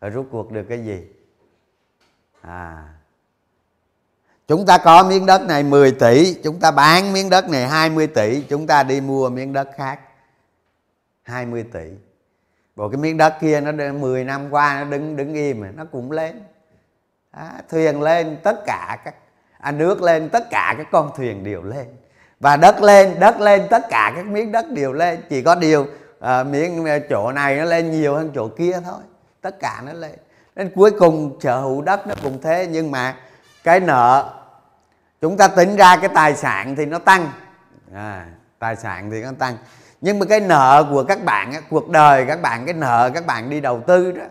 rồi 0.00 0.10
rút 0.10 0.28
cuộc 0.30 0.52
được 0.52 0.66
cái 0.68 0.84
gì? 0.84 1.04
À. 2.40 2.88
Chúng 4.48 4.66
ta 4.66 4.78
có 4.78 5.04
miếng 5.04 5.26
đất 5.26 5.42
này 5.42 5.62
10 5.62 5.92
tỷ, 5.92 6.34
chúng 6.34 6.60
ta 6.60 6.70
bán 6.70 7.12
miếng 7.12 7.30
đất 7.30 7.48
này 7.48 7.68
20 7.68 8.06
tỷ, 8.06 8.42
chúng 8.42 8.66
ta 8.66 8.82
đi 8.82 9.00
mua 9.00 9.30
miếng 9.30 9.52
đất 9.52 9.68
khác 9.76 10.00
20 11.22 11.64
tỷ 11.72 11.90
bộ 12.76 12.88
cái 12.88 12.96
miếng 12.96 13.16
đất 13.16 13.34
kia 13.40 13.60
nó 13.60 13.92
10 13.92 14.24
năm 14.24 14.50
qua 14.50 14.84
nó 14.84 14.90
đứng 14.90 15.16
đứng 15.16 15.34
im 15.34 15.60
mà 15.60 15.68
nó 15.76 15.84
cũng 15.92 16.10
lên. 16.10 16.42
À, 17.30 17.52
thuyền 17.70 18.02
lên 18.02 18.36
tất 18.42 18.66
cả 18.66 18.98
các 19.04 19.14
à, 19.58 19.72
nước 19.72 20.02
lên 20.02 20.28
tất 20.28 20.50
cả 20.50 20.74
các 20.78 20.86
con 20.92 21.10
thuyền 21.16 21.44
đều 21.44 21.62
lên. 21.62 21.86
Và 22.40 22.56
đất 22.56 22.82
lên 22.82 23.20
đất 23.20 23.40
lên 23.40 23.62
tất 23.70 23.82
cả 23.90 24.12
các 24.16 24.26
miếng 24.26 24.52
đất 24.52 24.70
đều 24.70 24.92
lên. 24.92 25.22
Chỉ 25.30 25.42
có 25.42 25.54
điều 25.54 25.86
à, 26.20 26.42
miếng 26.42 26.86
chỗ 27.10 27.32
này 27.32 27.56
nó 27.56 27.64
lên 27.64 27.90
nhiều 27.90 28.14
hơn 28.14 28.30
chỗ 28.34 28.48
kia 28.48 28.80
thôi. 28.84 29.00
Tất 29.40 29.60
cả 29.60 29.82
nó 29.86 29.92
lên. 29.92 30.14
Nên 30.56 30.70
cuối 30.74 30.90
cùng 30.90 31.38
sở 31.40 31.60
hữu 31.60 31.82
đất 31.82 32.06
nó 32.06 32.14
cũng 32.22 32.40
thế 32.42 32.68
nhưng 32.70 32.90
mà 32.90 33.16
cái 33.64 33.80
nợ 33.80 34.34
chúng 35.20 35.36
ta 35.36 35.48
tính 35.48 35.76
ra 35.76 35.96
cái 35.96 36.10
tài 36.14 36.36
sản 36.36 36.76
thì 36.76 36.86
nó 36.86 36.98
tăng. 36.98 37.30
À, 37.94 38.26
tài 38.58 38.76
sản 38.76 39.10
thì 39.10 39.22
nó 39.22 39.30
tăng 39.38 39.56
nhưng 40.00 40.18
mà 40.18 40.26
cái 40.28 40.40
nợ 40.40 40.86
của 40.90 41.04
các 41.04 41.24
bạn 41.24 41.52
cuộc 41.70 41.88
đời 41.88 42.24
các 42.26 42.42
bạn 42.42 42.64
cái 42.64 42.74
nợ 42.74 43.10
các 43.14 43.26
bạn 43.26 43.50
đi 43.50 43.60
đầu 43.60 43.82
tư 43.86 44.12
đó 44.12 44.24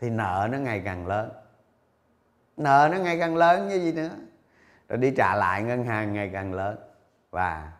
thì 0.00 0.10
nợ 0.10 0.48
nó 0.50 0.58
ngày 0.58 0.82
càng 0.84 1.06
lớn. 1.06 1.30
Nợ 2.56 2.88
nó 2.92 2.98
ngày 2.98 3.18
càng 3.18 3.36
lớn 3.36 3.68
như 3.68 3.74
gì 3.74 3.92
nữa. 3.92 4.10
Rồi 4.88 4.98
đi 4.98 5.10
trả 5.16 5.34
lại 5.34 5.62
ngân 5.62 5.84
hàng 5.84 6.12
ngày 6.12 6.30
càng 6.32 6.54
lớn. 6.54 6.78
Và 7.30 7.72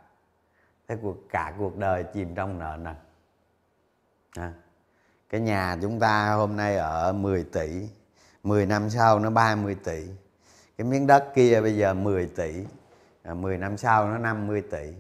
cái 0.89 0.99
cuộc 1.03 1.17
cả 1.29 1.53
cuộc 1.59 1.77
đời 1.77 2.05
chìm 2.15 2.35
trong 2.35 2.59
nợ 2.59 2.77
nần. 2.81 2.95
À, 4.37 4.53
cái 5.29 5.41
nhà 5.41 5.77
chúng 5.83 6.01
ta 6.01 6.33
hôm 6.33 6.57
nay 6.57 6.77
ở 6.77 7.13
10 7.13 7.45
tỷ 7.45 7.89
10 8.43 8.67
năm 8.67 8.91
sau 8.91 9.19
nó 9.19 9.31
30 9.31 9.77
tỷ. 9.85 10.07
Cái 10.79 10.87
miếng 10.87 11.07
đất 11.07 11.35
kia 11.35 11.61
bây 11.61 11.77
giờ 11.77 11.95
10 11.95 12.27
tỷ 12.27 12.65
à, 13.23 13.35
10 13.35 13.59
năm 13.59 13.77
sau 13.77 14.09
nó 14.09 14.19
50 14.19 14.63
tỷ 14.71 14.93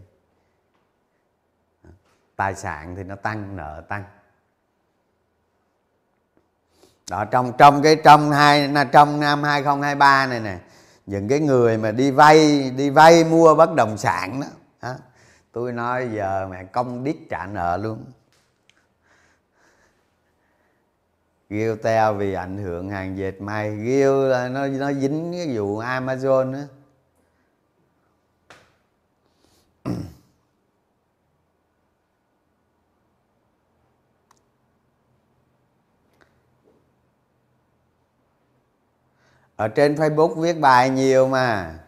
tài 2.41 2.55
sản 2.55 2.97
thì 2.97 3.05
nó 3.05 3.17
tăng, 3.17 3.57
nợ 3.57 3.83
tăng. 3.89 4.05
Đó, 7.11 7.25
trong 7.25 7.53
trong 7.59 7.83
cái, 7.83 7.97
trong 8.05 8.31
hai 8.31 8.71
trong 8.93 9.21
năm 9.21 9.43
2023 9.43 10.27
này 10.27 10.41
nè, 10.41 10.59
những 11.07 11.29
cái 11.29 11.41
người 11.41 11.79
mà 11.79 11.91
đi 11.91 12.11
vay 12.11 12.71
đi 12.71 12.91
vay 12.91 13.25
mua 13.25 13.55
bất 13.55 13.75
động 13.75 13.99
sản 13.99 14.41
đó 14.41 14.47
đó 14.83 14.95
tôi 15.53 15.73
nói 15.73 16.09
giờ 16.15 16.49
mẹ 16.51 16.65
công 16.65 17.05
đít 17.05 17.17
trả 17.31 17.47
nợ 17.47 17.77
luôn. 17.77 18.05
Ghiêu 21.49 21.77
teo 21.77 22.15
vì 22.15 22.35
ảnh 22.35 22.59
hưởng 22.59 22.91
hàng 22.91 23.19
dệt 23.19 23.41
may 23.41 23.77
Ghiêu 23.77 24.23
là 24.23 24.49
nó 24.49 24.67
nó 24.67 24.93
dính 24.93 25.33
cái 25.33 25.57
vụ 25.57 25.81
Amazon 25.81 26.55
á. 26.55 26.65
Ở 39.61 39.69
trên 39.69 39.95
facebook 39.95 40.35
viết 40.35 40.61
bài 40.61 40.91
nhiều 40.91 41.27
mà. 41.27 41.79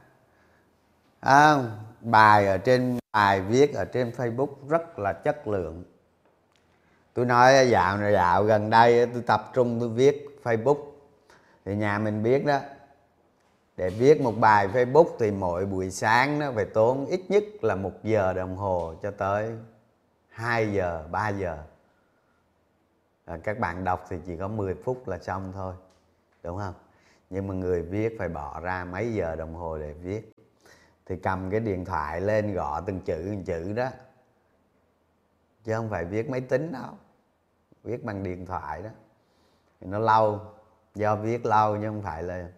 À, 1.20 1.56
bài 2.00 2.46
ở 2.46 2.58
trên 2.58 2.98
bài 3.12 3.40
viết 3.40 3.74
ở 3.74 3.84
trên 3.84 4.10
facebook 4.10 4.48
rất 4.68 4.98
là 4.98 5.12
chất 5.12 5.48
lượng. 5.48 5.84
Tôi 7.14 7.24
nói 7.24 7.68
dạo 7.68 7.96
này 7.96 8.12
dạo 8.12 8.44
gần 8.44 8.70
đây 8.70 9.06
tôi 9.06 9.22
tập 9.26 9.50
trung 9.54 9.80
tôi 9.80 9.88
viết 9.88 10.40
facebook. 10.42 10.76
Thì 11.64 11.76
nhà 11.76 11.98
mình 11.98 12.22
biết 12.22 12.46
đó 12.46 12.58
để 13.76 13.90
viết 13.90 14.20
một 14.20 14.34
bài 14.38 14.68
facebook 14.68 15.06
thì 15.18 15.30
mỗi 15.30 15.66
buổi 15.66 15.90
sáng 15.90 16.38
nó 16.38 16.52
phải 16.54 16.64
tốn 16.64 17.06
ít 17.06 17.20
nhất 17.28 17.44
là 17.60 17.74
một 17.74 17.92
giờ 18.02 18.32
đồng 18.32 18.56
hồ 18.56 18.94
cho 19.02 19.10
tới 19.10 19.50
2 20.28 20.72
giờ 20.72 21.04
3 21.10 21.28
giờ. 21.28 21.58
À, 23.24 23.38
các 23.44 23.58
bạn 23.58 23.84
đọc 23.84 24.06
thì 24.08 24.16
chỉ 24.26 24.36
có 24.36 24.48
10 24.48 24.74
phút 24.84 25.08
là 25.08 25.18
xong 25.18 25.52
thôi 25.54 25.74
đúng 26.42 26.58
không? 26.58 26.74
Nhưng 27.32 27.46
mà 27.48 27.54
người 27.54 27.82
viết 27.82 28.16
phải 28.18 28.28
bỏ 28.28 28.60
ra 28.60 28.84
mấy 28.84 29.14
giờ 29.14 29.36
đồng 29.36 29.54
hồ 29.54 29.78
để 29.78 29.92
viết. 29.92 30.32
Thì 31.06 31.16
cầm 31.16 31.50
cái 31.50 31.60
điện 31.60 31.84
thoại 31.84 32.20
lên 32.20 32.54
gõ 32.54 32.80
từng 32.80 33.00
chữ 33.00 33.22
từng 33.24 33.44
chữ 33.44 33.72
đó. 33.72 33.88
Chứ 35.64 35.74
không 35.74 35.90
phải 35.90 36.04
viết 36.04 36.30
máy 36.30 36.40
tính 36.40 36.72
đâu. 36.72 36.94
Viết 37.82 38.04
bằng 38.04 38.22
điện 38.22 38.46
thoại 38.46 38.82
đó. 38.82 38.90
Thì 39.80 39.86
nó 39.86 39.98
lâu. 39.98 40.40
Do 40.94 41.16
viết 41.16 41.46
lâu 41.46 41.76
nhưng 41.76 41.92
không 41.92 42.02
phải 42.02 42.22
là 42.22 42.48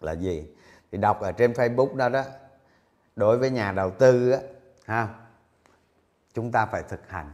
là 0.00 0.12
gì. 0.12 0.54
Thì 0.92 0.98
đọc 0.98 1.20
ở 1.20 1.32
trên 1.32 1.52
facebook 1.52 1.96
đó 1.96 2.08
đó, 2.08 2.24
đối 3.16 3.38
với 3.38 3.50
nhà 3.50 3.72
đầu 3.72 3.90
tư 3.90 4.30
á, 4.30 4.38
ha, 4.84 5.14
chúng 6.34 6.52
ta 6.52 6.66
phải 6.66 6.82
thực 6.82 7.08
hành. 7.08 7.32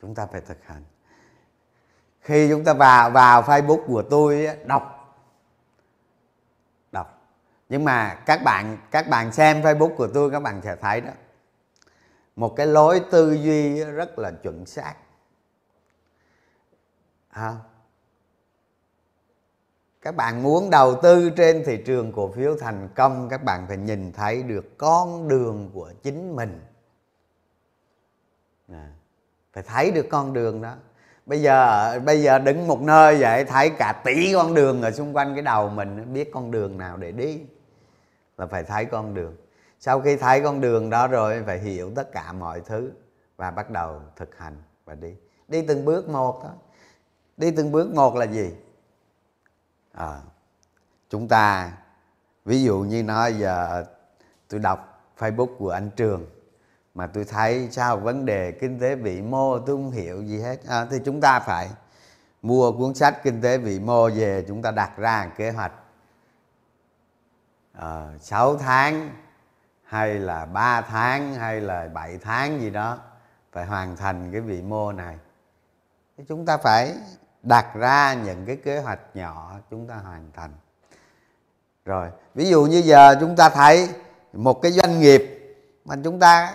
Chúng 0.00 0.14
ta 0.14 0.26
phải 0.26 0.40
thực 0.40 0.64
hành 0.64 0.84
khi 2.22 2.48
chúng 2.50 2.64
ta 2.64 2.74
vào 2.74 3.10
vào 3.10 3.42
facebook 3.42 3.86
của 3.86 4.02
tôi 4.10 4.48
đọc. 4.64 5.14
Đọc. 6.92 7.22
Nhưng 7.68 7.84
mà 7.84 8.14
các 8.26 8.42
bạn 8.44 8.78
các 8.90 9.08
bạn 9.08 9.32
xem 9.32 9.62
facebook 9.62 9.96
của 9.96 10.08
tôi 10.14 10.30
các 10.30 10.40
bạn 10.40 10.60
sẽ 10.64 10.76
thấy 10.76 11.00
đó. 11.00 11.12
Một 12.36 12.56
cái 12.56 12.66
lối 12.66 13.00
tư 13.10 13.32
duy 13.32 13.84
rất 13.84 14.18
là 14.18 14.30
chuẩn 14.42 14.66
xác. 14.66 14.94
À, 17.30 17.56
các 20.00 20.16
bạn 20.16 20.42
muốn 20.42 20.70
đầu 20.70 21.00
tư 21.02 21.30
trên 21.36 21.62
thị 21.66 21.82
trường 21.86 22.12
cổ 22.12 22.32
phiếu 22.32 22.56
thành 22.56 22.88
công 22.94 23.28
các 23.28 23.44
bạn 23.44 23.64
phải 23.68 23.76
nhìn 23.76 24.12
thấy 24.12 24.42
được 24.42 24.78
con 24.78 25.28
đường 25.28 25.70
của 25.74 25.92
chính 26.02 26.36
mình. 26.36 26.60
À, 28.68 28.92
phải 29.52 29.62
thấy 29.62 29.90
được 29.90 30.06
con 30.10 30.32
đường 30.32 30.62
đó 30.62 30.74
bây 31.26 31.42
giờ 31.42 32.00
bây 32.04 32.22
giờ 32.22 32.38
đứng 32.38 32.66
một 32.66 32.80
nơi 32.80 33.20
vậy 33.20 33.44
thấy 33.44 33.70
cả 33.70 34.00
tỷ 34.04 34.32
con 34.34 34.54
đường 34.54 34.82
ở 34.82 34.90
xung 34.90 35.16
quanh 35.16 35.34
cái 35.34 35.42
đầu 35.42 35.68
mình 35.68 36.12
biết 36.12 36.30
con 36.32 36.50
đường 36.50 36.78
nào 36.78 36.96
để 36.96 37.12
đi. 37.12 37.40
Là 38.36 38.46
phải 38.46 38.64
thấy 38.64 38.84
con 38.84 39.14
đường. 39.14 39.36
Sau 39.80 40.00
khi 40.00 40.16
thấy 40.16 40.40
con 40.40 40.60
đường 40.60 40.90
đó 40.90 41.06
rồi 41.06 41.42
phải 41.46 41.58
hiểu 41.58 41.92
tất 41.96 42.12
cả 42.12 42.32
mọi 42.32 42.60
thứ 42.60 42.92
và 43.36 43.50
bắt 43.50 43.70
đầu 43.70 44.00
thực 44.16 44.38
hành 44.38 44.62
và 44.84 44.94
đi. 44.94 45.14
Đi 45.48 45.62
từng 45.66 45.84
bước 45.84 46.08
một 46.08 46.40
thôi. 46.42 46.52
Đi 47.36 47.50
từng 47.50 47.72
bước 47.72 47.94
một 47.94 48.14
là 48.14 48.26
gì? 48.26 48.50
À, 49.92 50.20
chúng 51.08 51.28
ta 51.28 51.72
ví 52.44 52.62
dụ 52.62 52.78
như 52.78 53.02
nói 53.02 53.32
giờ 53.32 53.84
tôi 54.48 54.60
đọc 54.60 55.04
facebook 55.18 55.56
của 55.58 55.70
anh 55.70 55.90
trường 55.96 56.26
mà 56.94 57.06
tôi 57.06 57.24
thấy 57.24 57.68
sao? 57.70 57.96
Vấn 57.96 58.24
đề 58.24 58.52
kinh 58.52 58.78
tế 58.80 58.94
vĩ 58.94 59.22
mô 59.22 59.58
tôi 59.58 59.76
không 59.76 59.90
hiểu 59.90 60.22
gì 60.22 60.40
hết. 60.40 60.56
À, 60.68 60.86
thì 60.90 60.96
chúng 61.04 61.20
ta 61.20 61.40
phải 61.40 61.70
mua 62.42 62.72
cuốn 62.72 62.94
sách 62.94 63.22
kinh 63.22 63.42
tế 63.42 63.58
vĩ 63.58 63.80
mô 63.80 64.10
về 64.10 64.44
chúng 64.48 64.62
ta 64.62 64.70
đặt 64.70 64.96
ra 64.96 65.30
kế 65.36 65.50
hoạch. 65.50 65.72
Ờ, 67.72 68.10
à, 68.14 68.18
6 68.18 68.56
tháng 68.56 69.10
hay 69.84 70.14
là 70.14 70.46
3 70.46 70.80
tháng 70.80 71.34
hay 71.34 71.60
là 71.60 71.88
7 71.88 72.18
tháng 72.18 72.60
gì 72.60 72.70
đó 72.70 72.98
phải 73.52 73.66
hoàn 73.66 73.96
thành 73.96 74.32
cái 74.32 74.40
vĩ 74.40 74.62
mô 74.62 74.92
này. 74.92 75.18
Thì 76.18 76.24
chúng 76.28 76.46
ta 76.46 76.56
phải 76.56 76.94
đặt 77.42 77.74
ra 77.74 78.14
những 78.14 78.46
cái 78.46 78.56
kế 78.56 78.78
hoạch 78.78 79.00
nhỏ 79.14 79.58
chúng 79.70 79.86
ta 79.86 79.94
hoàn 79.94 80.30
thành. 80.34 80.50
Rồi 81.84 82.10
ví 82.34 82.48
dụ 82.48 82.64
như 82.64 82.78
giờ 82.78 83.16
chúng 83.20 83.36
ta 83.36 83.48
thấy 83.48 83.88
một 84.32 84.62
cái 84.62 84.72
doanh 84.72 85.00
nghiệp 85.00 85.22
mà 85.84 85.96
chúng 86.04 86.18
ta 86.18 86.52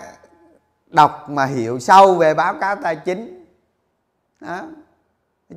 đọc 0.90 1.30
mà 1.30 1.44
hiểu 1.44 1.78
sâu 1.78 2.14
về 2.14 2.34
báo 2.34 2.54
cáo 2.60 2.76
tài 2.76 2.96
chính. 2.96 3.44
Đó. 4.40 4.62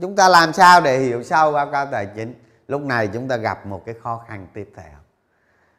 chúng 0.02 0.16
ta 0.16 0.30
làm 0.30 0.54
sao 0.54 0.82
để 0.82 1.00
hiểu 1.00 1.24
sâu 1.24 1.52
báo 1.52 1.72
cáo 1.72 1.86
tài 1.86 2.08
chính? 2.16 2.34
Lúc 2.68 2.82
này 2.82 3.08
chúng 3.08 3.28
ta 3.28 3.38
gặp 3.38 3.66
một 3.66 3.86
cái 3.86 3.96
khó 4.04 4.24
khăn 4.28 4.48
tiếp 4.54 4.70
theo. 4.76 4.94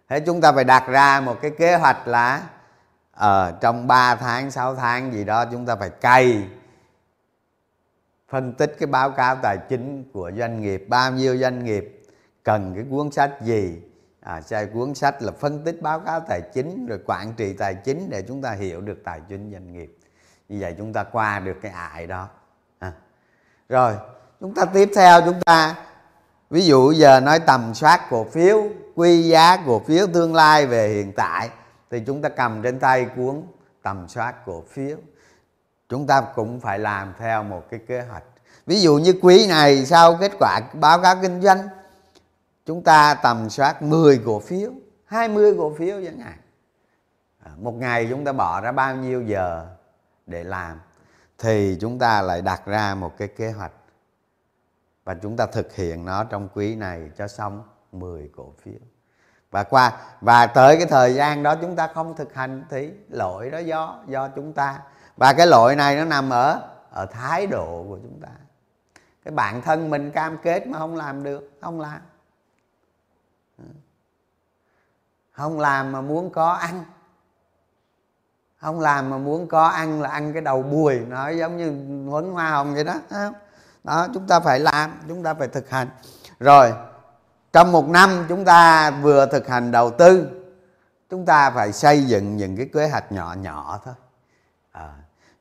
Thế 0.09 0.21
chúng 0.21 0.41
ta 0.41 0.53
phải 0.53 0.65
đặt 0.65 0.85
ra 0.89 1.21
một 1.21 1.39
cái 1.43 1.51
kế 1.51 1.77
hoạch 1.77 2.09
là 2.09 2.43
ở 3.13 3.53
uh, 3.55 3.61
trong 3.61 3.87
3 3.87 4.15
tháng 4.15 4.51
6 4.51 4.75
tháng 4.75 5.13
gì 5.13 5.25
đó 5.25 5.45
chúng 5.53 5.67
ta 5.67 5.77
phải 5.77 5.91
cày 5.91 6.49
phân 8.29 8.53
tích 8.53 8.77
cái 8.79 8.87
báo 8.87 9.11
cáo 9.11 9.37
tài 9.43 9.59
chính 9.69 10.05
của 10.13 10.31
doanh 10.39 10.63
nghiệp 10.63 10.85
bao 10.89 11.13
nhiêu 11.13 11.37
doanh 11.39 11.65
nghiệp 11.65 12.03
cần 12.43 12.75
cái 12.75 12.85
cuốn 12.91 13.11
sách 13.11 13.33
gì 13.41 13.83
à, 14.23 14.41
sai 14.41 14.67
cuốn 14.67 14.95
sách 14.95 15.23
là 15.23 15.33
phân 15.33 15.65
tích 15.65 15.83
báo 15.83 16.01
cáo 16.01 16.21
tài 16.21 16.41
chính 16.55 16.87
rồi 16.87 16.99
quản 17.07 17.33
trị 17.37 17.53
tài 17.53 17.75
chính 17.75 18.11
để 18.11 18.23
chúng 18.29 18.43
ta 18.43 18.53
hiểu 18.53 18.81
được 18.81 18.99
tài 19.05 19.21
chính 19.29 19.53
doanh 19.53 19.73
nghiệp. 19.73 19.99
Như 20.49 20.59
vậy 20.61 20.75
chúng 20.79 20.93
ta 20.93 21.05
qua 21.05 21.41
được 21.41 21.57
cái 21.63 21.73
ải 21.73 22.07
đó. 22.07 22.29
À. 22.79 22.93
rồi 23.69 23.95
chúng 24.41 24.55
ta 24.55 24.65
tiếp 24.65 24.91
theo 24.95 25.21
chúng 25.25 25.41
ta 25.41 25.75
ví 26.51 26.67
dụ 26.67 26.93
giờ 26.93 27.21
nói 27.21 27.39
tầm 27.39 27.75
soát 27.75 28.01
cổ 28.11 28.25
phiếu 28.25 28.63
quy 28.95 29.23
giá 29.23 29.57
cổ 29.67 29.79
phiếu 29.79 30.07
tương 30.07 30.35
lai 30.35 30.67
về 30.67 30.89
hiện 30.89 31.13
tại 31.17 31.51
thì 31.91 32.01
chúng 32.07 32.23
ta 32.23 32.29
cầm 32.29 32.63
trên 32.63 32.79
tay 32.79 33.07
cuốn 33.17 33.43
tầm 33.83 34.09
soát 34.09 34.47
cổ 34.47 34.63
phiếu. 34.69 34.97
Chúng 35.89 36.07
ta 36.07 36.21
cũng 36.21 36.61
phải 36.61 36.79
làm 36.79 37.15
theo 37.19 37.43
một 37.43 37.63
cái 37.71 37.81
kế 37.89 38.01
hoạch. 38.01 38.25
Ví 38.67 38.81
dụ 38.81 38.99
như 38.99 39.15
quý 39.23 39.47
này 39.47 39.87
sau 39.87 40.17
kết 40.21 40.33
quả 40.39 40.61
báo 40.81 41.03
cáo 41.03 41.17
kinh 41.23 41.43
doanh 41.43 41.69
chúng 42.67 42.83
ta 42.83 43.15
tầm 43.15 43.51
soát 43.51 43.83
10 43.83 44.21
cổ 44.27 44.41
phiếu 44.41 44.71
20 45.05 45.55
cổ 45.59 45.75
phiếu 45.75 46.05
chẳng 46.05 46.19
hạn. 46.19 46.39
À, 47.45 47.51
một 47.59 47.73
ngày 47.73 48.07
chúng 48.11 48.25
ta 48.25 48.33
bỏ 48.33 48.61
ra 48.61 48.73
bao 48.73 48.97
nhiêu 48.97 49.23
giờ 49.23 49.67
để 50.27 50.45
làm, 50.45 50.81
thì 51.39 51.77
chúng 51.81 51.99
ta 51.99 52.23
lại 52.23 52.43
đặt 52.43 52.67
ra 52.67 52.95
một 52.95 53.19
cái 53.19 53.29
kế 53.29 53.51
hoạch. 53.51 53.73
Và 55.05 55.15
chúng 55.15 55.37
ta 55.37 55.47
thực 55.47 55.75
hiện 55.75 56.05
nó 56.05 56.25
trong 56.25 56.49
quý 56.55 56.75
này 56.75 57.11
cho 57.19 57.29
xong 57.29 57.63
10 57.93 58.31
cổ 58.37 58.53
phiếu. 58.63 58.81
Và 59.51 59.65
qua, 59.65 59.93
và 60.21 60.47
tới 60.47 60.77
cái 60.77 60.87
thời 60.87 61.15
gian 61.15 61.43
đó 61.43 61.55
chúng 61.61 61.77
ta 61.77 61.87
không 61.95 62.17
thực 62.17 62.35
hành 62.35 62.65
thì 62.71 62.91
lỗi 63.09 63.51
đó 63.51 63.59
do 63.59 64.03
do 64.07 64.29
chúng 64.29 64.53
ta. 64.53 64.79
Và 65.17 65.33
cái 65.33 65.47
lỗi 65.47 65.77
này 65.77 65.97
nó 65.97 66.05
nằm 66.05 66.31
ở 66.31 66.61
ở 66.91 67.07
thái 67.07 67.47
độ 67.47 67.85
của 67.89 67.99
chúng 68.03 68.21
ta. 68.23 68.29
Cái 69.25 69.33
bản 69.33 69.63
thân 69.63 69.91
mình 69.91 70.11
cam 70.11 70.39
kết 70.43 70.67
mà 70.67 70.79
không 70.79 70.97
làm 70.97 71.23
được, 71.23 71.51
không 71.61 71.81
làm. 71.81 72.01
Không 75.33 75.61
làm 75.61 75.93
mà 75.93 76.01
muốn 76.01 76.31
có 76.31 76.51
ăn. 76.53 76.85
Không 78.61 78.81
làm 78.81 79.11
mà 79.11 79.19
muốn 79.19 79.49
có 79.49 79.67
ăn 79.67 80.03
là 80.03 80.09
ăn 80.09 80.33
cái 80.33 80.43
đầu 80.43 80.63
bùi 80.63 80.99
nó 80.99 81.29
giống 81.29 81.57
như 81.57 81.71
huấn 82.11 82.31
hoa 82.33 82.51
hồng 82.51 82.75
vậy 82.75 82.85
đó 82.85 82.95
đó 83.85 84.09
chúng 84.15 84.27
ta 84.27 84.41
phải 84.41 84.61
làm 84.61 84.91
chúng 85.09 85.23
ta 85.23 85.35
phải 85.35 85.49
thực 85.49 85.71
hành. 85.71 85.89
Rồi 86.41 86.73
trong 87.53 87.73
một 87.73 87.89
năm 87.89 88.25
chúng 88.29 88.45
ta 88.45 88.91
vừa 88.91 89.27
thực 89.27 89.49
hành 89.49 89.71
đầu 89.71 89.91
tư 89.91 90.29
chúng 91.11 91.27
ta 91.27 91.51
phải 91.51 91.73
xây 91.73 92.05
dựng 92.05 92.37
những 92.37 92.57
cái 92.57 92.71
kế 92.73 92.89
hoạch 92.89 93.13
nhỏ 93.13 93.35
nhỏ 93.41 93.81
thôi. 93.85 93.95
À, 94.73 94.95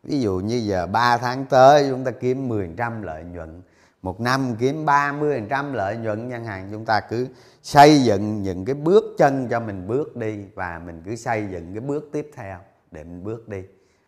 ví 0.04 0.22
dụ 0.22 0.36
như 0.36 0.56
giờ 0.56 0.88
3 0.88 1.18
tháng 1.18 1.46
tới 1.46 1.88
chúng 1.90 2.04
ta 2.04 2.12
kiếm 2.12 2.50
10% 2.50 3.04
lợi 3.04 3.24
nhuận 3.24 3.62
một 4.02 4.22
năm 4.22 4.56
kiếm 4.60 4.86
30% 4.86 5.74
lợi 5.74 5.98
nhuận 5.98 6.30
ngân 6.30 6.46
hàng, 6.46 6.70
chúng 6.72 6.86
ta 6.86 7.00
cứ 7.00 7.28
xây 7.64 8.04
dựng 8.04 8.44
những 8.44 8.66
cái 8.66 8.76
bước 8.76 9.04
chân 9.18 9.48
cho 9.50 9.60
mình 9.60 9.88
bước 9.88 10.16
đi 10.16 10.46
và 10.56 10.82
mình 10.86 11.02
cứ 11.06 11.16
xây 11.16 11.48
dựng 11.52 11.74
cái 11.74 11.82
bước 11.82 12.10
tiếp 12.12 12.32
theo 12.36 12.60
để 12.92 13.04
mình 13.04 13.24
bước 13.24 13.50
đi. 13.50 13.64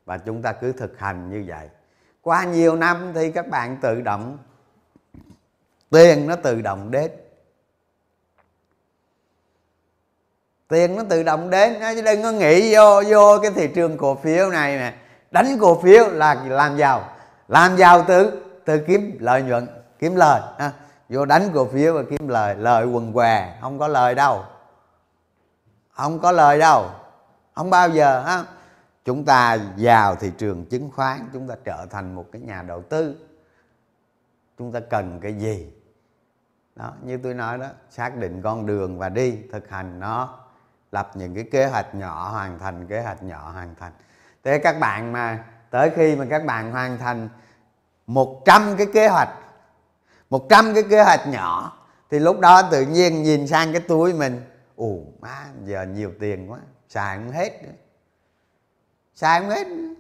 Và 0.06 0.18
chúng 0.18 0.42
ta 0.42 0.54
cứ 0.54 0.72
thực 0.72 1.00
hành 1.00 1.30
như 1.30 1.44
vậy. 1.48 1.68
Qua 2.22 2.44
nhiều 2.44 2.76
năm 2.76 3.12
thì 3.16 3.32
các 3.32 3.48
bạn 3.50 3.78
tự 3.82 4.02
động, 4.02 4.38
tiền 5.90 6.28
nó 6.28 6.36
tự 6.36 6.62
động 6.62 6.92
đến. 6.92 7.12
Tiền 10.68 10.96
nó 10.96 11.04
tự 11.10 11.24
động 11.24 11.50
đến 11.50 11.74
chứ 11.96 12.02
đừng 12.02 12.24
có 12.24 12.32
nghĩ 12.32 12.76
vô 12.76 13.04
vô 13.08 13.40
cái 13.42 13.52
thị 13.52 13.68
trường 13.76 13.98
cổ 13.98 14.16
phiếu 14.16 14.50
này 14.50 14.78
nè. 14.78 14.94
Đánh 15.32 15.58
cổ 15.62 15.82
phiếu 15.82 16.08
là 16.08 16.44
làm 16.50 16.78
giàu. 16.78 17.10
Làm 17.48 17.78
giàu 17.78 18.06
từ 18.08 18.42
từ 18.66 18.80
kiếm 18.88 19.18
lợi 19.20 19.42
nhuận 19.42 19.68
kiếm 20.04 20.16
lời, 20.16 20.42
ha. 20.60 20.72
vô 21.10 21.26
đánh 21.26 21.50
cổ 21.54 21.66
phiếu 21.66 21.94
và 21.94 22.04
kiếm 22.10 22.28
lời. 22.28 22.56
Lời 22.56 22.86
quần 22.86 23.14
què, 23.14 23.58
không 23.62 23.80
có 23.80 23.88
lời 23.88 24.16
đâu. 24.16 24.46
Không 25.92 26.20
có 26.20 26.32
lời 26.32 26.60
đâu. 26.60 26.90
Không 27.54 27.70
bao 27.70 27.90
giờ, 27.90 28.22
ha. 28.22 28.44
Chúng 29.06 29.26
ta 29.26 29.58
vào 29.78 30.16
thị 30.16 30.32
trường 30.38 30.66
chứng 30.66 30.90
khoán, 30.96 31.30
chúng 31.34 31.48
ta 31.48 31.56
trở 31.64 31.86
thành 31.90 32.16
một 32.16 32.26
cái 32.32 32.42
nhà 32.42 32.62
đầu 32.62 32.82
tư. 32.82 33.16
Chúng 34.58 34.72
ta 34.72 34.80
cần 34.90 35.20
cái 35.22 35.34
gì? 35.34 35.74
Đó, 36.76 36.94
như 37.02 37.20
tôi 37.24 37.34
nói 37.34 37.58
đó, 37.58 37.68
xác 37.90 38.16
định 38.16 38.42
con 38.42 38.66
đường 38.66 39.00
và 39.00 39.10
đi, 39.10 39.38
thực 39.52 39.70
hành 39.70 40.00
nó, 40.00 40.40
lập 40.92 41.12
những 41.14 41.36
cái 41.36 41.44
kế 41.52 41.66
hoạch 41.66 41.96
nhỏ, 41.96 42.30
hoàn 42.30 42.60
thành 42.60 42.88
kế 42.88 43.02
hoạch 43.02 43.24
nhỏ, 43.24 43.52
hoàn 43.54 43.76
thành. 43.76 43.92
Thế 44.44 44.58
các 44.58 44.80
bạn 44.80 45.12
mà, 45.12 45.44
tới 45.70 45.90
khi 45.96 46.16
mà 46.16 46.26
các 46.30 46.46
bạn 46.46 46.72
hoàn 46.72 46.98
thành 46.98 47.30
100 48.08 48.76
cái 48.78 48.88
kế 48.94 49.08
hoạch 49.08 49.30
100 50.34 50.74
cái 50.74 50.84
kế 50.90 51.04
hoạch 51.04 51.28
nhỏ. 51.28 51.78
Thì 52.10 52.20
lúc 52.20 52.40
đó 52.40 52.62
tự 52.72 52.82
nhiên 52.82 53.24
nhìn 53.24 53.48
sang 53.48 53.72
cái 53.74 53.82
túi 53.82 54.14
mình. 54.14 54.42
Ồ, 54.76 55.00
má, 55.22 55.46
giờ 55.64 55.84
nhiều 55.84 56.12
tiền 56.20 56.52
quá. 56.52 56.60
Xài 56.90 57.18
không 57.18 57.32
hết 57.32 57.64
nữa. 57.64 57.72
Xài 59.16 59.40
không 59.40 59.50
hết 59.50 59.68
nữa. 59.68 59.94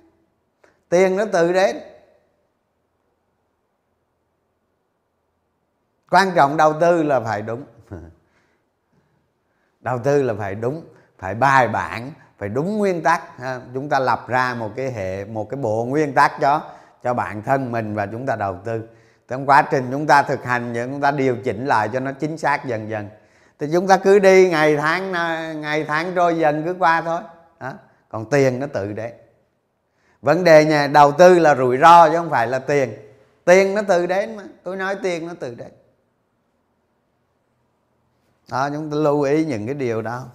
tiền 0.89 1.15
nó 1.15 1.25
tự 1.25 1.53
đến. 1.53 1.77
Quan 6.09 6.31
trọng 6.35 6.57
đầu 6.57 6.73
tư 6.79 7.03
là 7.03 7.19
phải 7.19 7.41
đúng. 7.41 7.65
Đầu 9.81 9.99
tư 10.03 10.23
là 10.23 10.33
phải 10.37 10.55
đúng, 10.55 10.85
phải 11.17 11.35
bài 11.35 11.67
bản, 11.67 12.11
phải 12.37 12.49
đúng 12.49 12.77
nguyên 12.77 13.03
tắc, 13.03 13.37
ha. 13.37 13.61
chúng 13.73 13.89
ta 13.89 13.99
lập 13.99 14.25
ra 14.27 14.55
một 14.55 14.71
cái 14.75 14.91
hệ, 14.91 15.25
một 15.25 15.49
cái 15.49 15.57
bộ 15.57 15.85
nguyên 15.85 16.13
tắc 16.13 16.31
cho 16.41 16.71
cho 17.03 17.13
bản 17.13 17.43
thân 17.43 17.71
mình 17.71 17.95
và 17.95 18.05
chúng 18.05 18.25
ta 18.25 18.35
đầu 18.35 18.57
tư 18.65 18.87
trong 19.27 19.45
quá 19.45 19.61
trình 19.71 19.87
chúng 19.91 20.07
ta 20.07 20.23
thực 20.23 20.43
hành 20.43 20.73
chúng 20.91 21.01
ta 21.01 21.11
điều 21.11 21.37
chỉnh 21.43 21.65
lại 21.65 21.89
cho 21.93 21.99
nó 21.99 22.11
chính 22.11 22.37
xác 22.37 22.65
dần 22.65 22.89
dần. 22.89 23.09
Thì 23.59 23.67
chúng 23.73 23.87
ta 23.87 23.97
cứ 23.97 24.19
đi, 24.19 24.49
ngày 24.49 24.77
tháng 24.77 25.13
ờ, 25.13 25.53
ngày 25.53 25.85
tháng 25.87 26.11
trôi 26.15 26.37
dần 26.37 26.63
cứ 26.65 26.75
qua 26.79 27.01
thôi. 27.01 27.21
Đó. 27.59 27.73
còn 28.09 28.29
tiền 28.29 28.59
nó 28.59 28.67
tự 28.67 28.93
đến 28.93 29.11
vấn 30.23 30.43
đề 30.43 30.65
nhà 30.65 30.87
đầu 30.87 31.11
tư 31.11 31.39
là 31.39 31.55
rủi 31.55 31.77
ro 31.77 32.09
chứ 32.09 32.17
không 32.17 32.29
phải 32.29 32.47
là 32.47 32.59
tiền. 32.59 32.93
Tiền 33.45 33.75
nó 33.75 33.81
tự 33.81 34.05
đến 34.05 34.35
mà. 34.35 34.43
Tôi 34.63 34.75
nói 34.75 34.95
tiền 35.03 35.27
nó 35.27 35.33
tự 35.39 35.55
đến. 35.55 35.71
Đó, 38.51 38.69
chúng 38.69 38.91
ta 38.91 38.97
lưu 38.97 39.21
ý 39.21 39.45
những 39.45 39.65
cái 39.65 39.75
điều 39.75 40.01
đó. 40.01 40.25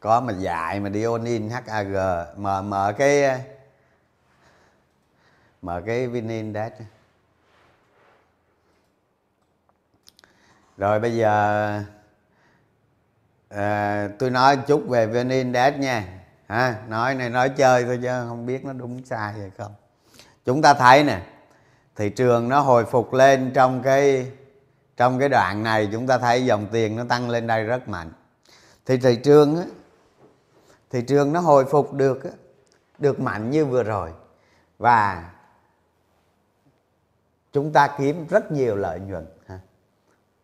Có 0.00 0.20
mà 0.20 0.32
dạy 0.32 0.80
mà 0.80 0.88
đi 0.88 1.02
on 1.02 1.24
in 1.24 1.50
HAG 1.50 1.94
mở 2.36 2.62
mở 2.62 2.94
cái 2.98 3.40
mở 5.64 5.82
cái 5.86 6.06
vin 6.06 6.28
index 6.28 6.72
rồi 10.76 11.00
bây 11.00 11.16
giờ 11.16 11.82
à, 13.48 14.08
tôi 14.18 14.30
nói 14.30 14.56
chút 14.66 14.88
về 14.88 15.06
vin 15.06 15.28
index 15.28 15.74
nha. 15.74 16.04
Ha 16.48 16.82
nói 16.88 17.14
này 17.14 17.30
nói 17.30 17.48
chơi 17.48 17.84
thôi 17.84 17.98
chứ 18.02 18.08
không 18.28 18.46
biết 18.46 18.64
nó 18.64 18.72
đúng 18.72 19.04
sai 19.04 19.32
hay 19.32 19.50
không. 19.58 19.74
Chúng 20.44 20.62
ta 20.62 20.74
thấy 20.74 21.04
nè 21.04 21.22
thị 21.96 22.10
trường 22.10 22.48
nó 22.48 22.60
hồi 22.60 22.84
phục 22.84 23.12
lên 23.12 23.52
trong 23.54 23.82
cái 23.82 24.32
trong 24.96 25.18
cái 25.18 25.28
đoạn 25.28 25.62
này 25.62 25.88
chúng 25.92 26.06
ta 26.06 26.18
thấy 26.18 26.44
dòng 26.44 26.66
tiền 26.72 26.96
nó 26.96 27.04
tăng 27.08 27.30
lên 27.30 27.46
đây 27.46 27.64
rất 27.64 27.88
mạnh. 27.88 28.12
Thì 28.86 28.96
thị 28.96 29.16
trường 29.16 29.56
á, 29.56 29.64
thị 30.90 31.02
trường 31.02 31.32
nó 31.32 31.40
hồi 31.40 31.64
phục 31.64 31.92
được 31.92 32.22
được 32.98 33.20
mạnh 33.20 33.50
như 33.50 33.64
vừa 33.64 33.82
rồi. 33.82 34.12
Và 34.78 35.30
chúng 37.54 37.72
ta 37.72 37.88
kiếm 37.98 38.26
rất 38.26 38.52
nhiều 38.52 38.76
lợi 38.76 39.00
nhuận 39.00 39.26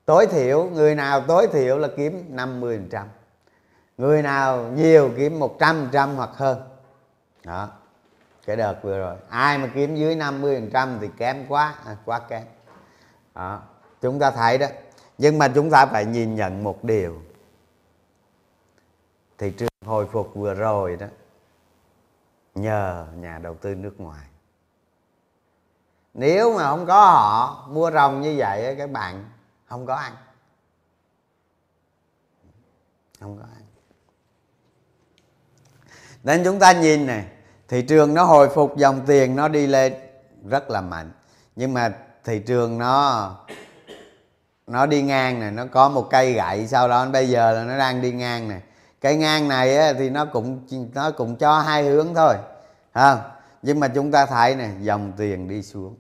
tối 0.05 0.27
thiểu 0.27 0.65
người 0.65 0.95
nào 0.95 1.21
tối 1.21 1.49
thiểu 1.53 1.79
là 1.79 1.89
kiếm 1.97 2.37
50% 2.37 3.05
người 4.01 4.23
nào 4.23 4.65
nhiều 4.65 5.11
kiếm 5.17 5.41
100% 5.41 6.15
hoặc 6.15 6.31
hơn. 6.35 6.63
Đó 7.45 7.69
cái 8.47 8.57
đợt 8.57 8.83
vừa 8.83 8.99
rồi. 8.99 9.17
Ai 9.29 9.59
mà 9.59 9.71
kiếm 9.75 9.97
dưới 9.97 10.17
50% 10.17 10.99
thì 11.01 11.09
kém 11.17 11.47
quá 11.49 11.75
à, 11.85 11.97
quá 12.05 12.19
kém. 12.19 12.43
Đó 13.35 13.63
chúng 14.01 14.19
ta 14.19 14.31
thấy 14.31 14.59
đó. 14.59 14.67
Nhưng 15.19 15.39
mà 15.39 15.49
chúng 15.49 15.71
ta 15.71 15.87
phải 15.87 16.05
nhìn 16.05 16.35
nhận 16.35 16.65
một 16.65 16.85
điều. 16.85 17.23
Thị 19.39 19.51
trường 19.51 19.69
hồi 19.85 20.07
phục 20.13 20.35
vừa 20.35 20.55
rồi 20.55 20.97
đó 20.97 21.07
nhờ 22.55 23.07
nhà 23.17 23.39
đầu 23.39 23.55
tư 23.55 23.75
nước 23.75 24.01
ngoài 24.01 24.27
nếu 26.15 26.57
mà 26.57 26.71
không 26.71 26.87
có 26.87 27.05
họ 27.05 27.67
mua 27.71 27.91
rồng 27.91 28.21
như 28.21 28.35
vậy 28.39 28.75
các 28.79 28.91
bạn 28.91 29.25
không 29.69 29.87
có 29.87 29.95
ăn. 29.95 30.13
Không 33.21 33.39
có 33.39 33.45
ăn. 33.55 33.63
Nên 36.23 36.45
chúng 36.45 36.59
ta 36.59 36.73
nhìn 36.73 37.07
này 37.07 37.25
thị 37.69 37.83
trường 37.83 38.15
nó 38.15 38.25
hồi 38.25 38.49
phục 38.49 38.77
dòng 38.77 39.01
tiền 39.07 39.37
nó 39.37 39.49
đi 39.49 39.67
lên 39.67 39.95
rất 40.49 40.71
là 40.71 40.81
mạnh. 40.81 41.13
Nhưng 41.57 41.75
mà 41.75 41.93
thị 42.25 42.39
trường 42.47 42.79
nó 42.79 43.31
nó 44.67 44.87
đi 44.87 45.03
ngang 45.03 45.41
này 45.41 45.51
nó 45.51 45.67
có 45.67 45.89
một 45.89 46.09
cây 46.11 46.33
gậy 46.33 46.67
sau 46.67 46.89
đó 46.89 47.07
bây 47.07 47.29
giờ 47.29 47.53
là 47.53 47.65
nó 47.65 47.79
đang 47.79 48.03
đi 48.03 48.13
ngang 48.13 48.49
này 48.49 48.63
cây 49.01 49.17
ngang 49.17 49.49
này 49.49 49.77
á, 49.77 49.93
thì 49.93 50.11
nó 50.11 50.25
cũng 50.25 50.67
nó 50.95 51.11
cũng 51.11 51.37
cho 51.37 51.61
hai 51.61 51.85
hướng 51.85 52.15
thôi 52.15 52.35
không? 52.95 53.19
Nhưng 53.63 53.81
mà 53.81 53.89
chúng 53.89 54.11
ta 54.11 54.27
thấy 54.27 54.57
này 54.57 54.71
dòng 54.81 55.13
tiền 55.17 55.49
đi 55.49 55.63
xuống 55.63 55.97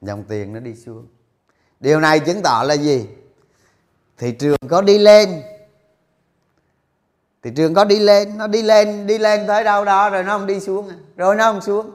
dòng 0.00 0.24
tiền 0.28 0.52
nó 0.52 0.60
đi 0.60 0.74
xuống. 0.74 1.06
Điều 1.80 2.00
này 2.00 2.20
chứng 2.20 2.42
tỏ 2.42 2.62
là 2.66 2.74
gì? 2.74 3.06
Thị 4.18 4.32
trường 4.32 4.58
có 4.68 4.82
đi 4.82 4.98
lên. 4.98 5.42
Thị 7.42 7.50
trường 7.56 7.74
có 7.74 7.84
đi 7.84 7.98
lên, 7.98 8.38
nó 8.38 8.46
đi 8.46 8.62
lên 8.62 9.06
đi 9.06 9.18
lên 9.18 9.46
tới 9.46 9.64
đâu 9.64 9.84
đó 9.84 10.10
rồi 10.10 10.24
nó 10.24 10.38
không 10.38 10.46
đi 10.46 10.60
xuống 10.60 10.88
à. 10.88 10.96
rồi 11.16 11.36
nó 11.36 11.52
không 11.52 11.60
xuống. 11.60 11.90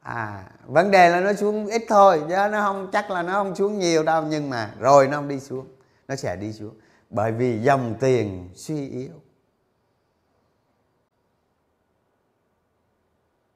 À 0.00 0.50
vấn 0.66 0.90
đề 0.90 1.10
là 1.10 1.20
nó 1.20 1.32
xuống 1.32 1.66
ít 1.66 1.82
thôi, 1.88 2.22
chứ 2.28 2.34
nó 2.52 2.60
không, 2.60 2.88
chắc 2.92 3.10
là 3.10 3.22
nó 3.22 3.32
không 3.32 3.56
xuống 3.56 3.78
nhiều 3.78 4.02
đâu, 4.02 4.24
nhưng 4.30 4.50
mà 4.50 4.74
rồi 4.78 5.08
nó 5.08 5.16
không 5.16 5.28
đi 5.28 5.40
xuống, 5.40 5.66
nó 6.08 6.16
sẽ 6.16 6.36
đi 6.36 6.52
xuống. 6.52 6.74
Bởi 7.10 7.32
vì 7.32 7.58
dòng 7.58 7.96
tiền 8.00 8.50
suy 8.54 8.88
yếu. 8.88 9.12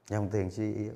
Dòng 0.07 0.29
tiền 0.29 0.51
suy 0.51 0.73
yếu 0.73 0.93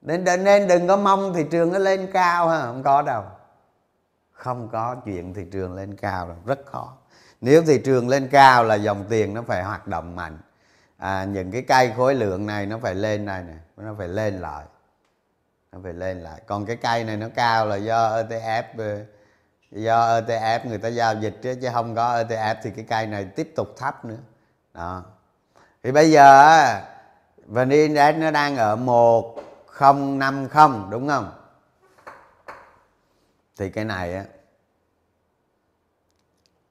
nên 0.00 0.24
nên 0.24 0.68
đừng 0.68 0.88
có 0.88 0.96
mong 0.96 1.34
thị 1.34 1.44
trường 1.50 1.72
nó 1.72 1.78
lên 1.78 2.10
cao 2.12 2.48
ha 2.48 2.62
không 2.62 2.82
có 2.82 3.02
đâu. 3.02 3.22
Không 4.32 4.68
có 4.68 4.96
chuyện 5.04 5.34
thị 5.34 5.44
trường 5.52 5.74
lên 5.74 5.96
cao 5.96 6.28
đâu 6.28 6.36
rất 6.46 6.66
khó. 6.66 6.92
Nếu 7.40 7.62
thị 7.62 7.80
trường 7.84 8.08
lên 8.08 8.28
cao 8.28 8.64
là 8.64 8.74
dòng 8.74 9.04
tiền 9.08 9.34
nó 9.34 9.42
phải 9.42 9.62
hoạt 9.62 9.86
động 9.86 10.16
mạnh. 10.16 10.38
À, 10.96 11.24
những 11.24 11.50
cái 11.50 11.62
cây 11.62 11.92
khối 11.96 12.14
lượng 12.14 12.46
này 12.46 12.66
nó 12.66 12.78
phải 12.82 12.94
lên 12.94 13.24
này 13.24 13.42
nè 13.42 13.54
nó 13.76 13.94
phải 13.98 14.08
lên 14.08 14.40
lại. 14.40 14.64
Nó 15.72 15.78
phải 15.82 15.92
lên 15.92 16.20
lại. 16.20 16.40
Còn 16.46 16.66
cái 16.66 16.76
cây 16.76 17.04
này 17.04 17.16
nó 17.16 17.26
cao 17.34 17.66
là 17.66 17.76
do 17.76 18.22
ETF 18.22 19.04
do 19.70 20.20
ETF 20.20 20.68
người 20.68 20.78
ta 20.78 20.88
giao 20.88 21.14
dịch 21.14 21.38
chứ, 21.42 21.54
chứ 21.62 21.68
không 21.72 21.94
có 21.94 22.22
ETF 22.22 22.54
thì 22.62 22.70
cái 22.70 22.84
cây 22.88 23.06
này 23.06 23.24
tiếp 23.24 23.52
tục 23.56 23.68
thấp 23.78 24.04
nữa. 24.04 24.18
Đó. 24.74 25.02
Thì 25.82 25.92
bây 25.92 26.10
giờ 26.10 26.80
VN 27.46 27.68
Index 27.68 28.16
nó 28.16 28.30
đang 28.30 28.56
ở 28.56 28.76
một 28.76 29.47
1050 29.80 30.90
đúng 30.90 31.08
không? 31.08 31.32
Thì 33.58 33.70
cái 33.70 33.84
này 33.84 34.14
á 34.14 34.24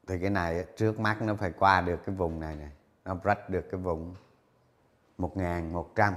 thì 0.08 0.20
cái 0.20 0.30
này 0.30 0.66
trước 0.78 1.00
mắt 1.00 1.22
nó 1.22 1.36
phải 1.36 1.52
qua 1.60 1.82
được 1.82 2.00
cái 2.06 2.16
vùng 2.16 2.40
này 2.40 2.56
này 2.56 2.70
nó 3.06 3.14
break 3.16 3.50
được 3.50 3.66
cái 3.72 3.80
vùng 3.82 4.16
1100 5.18 6.14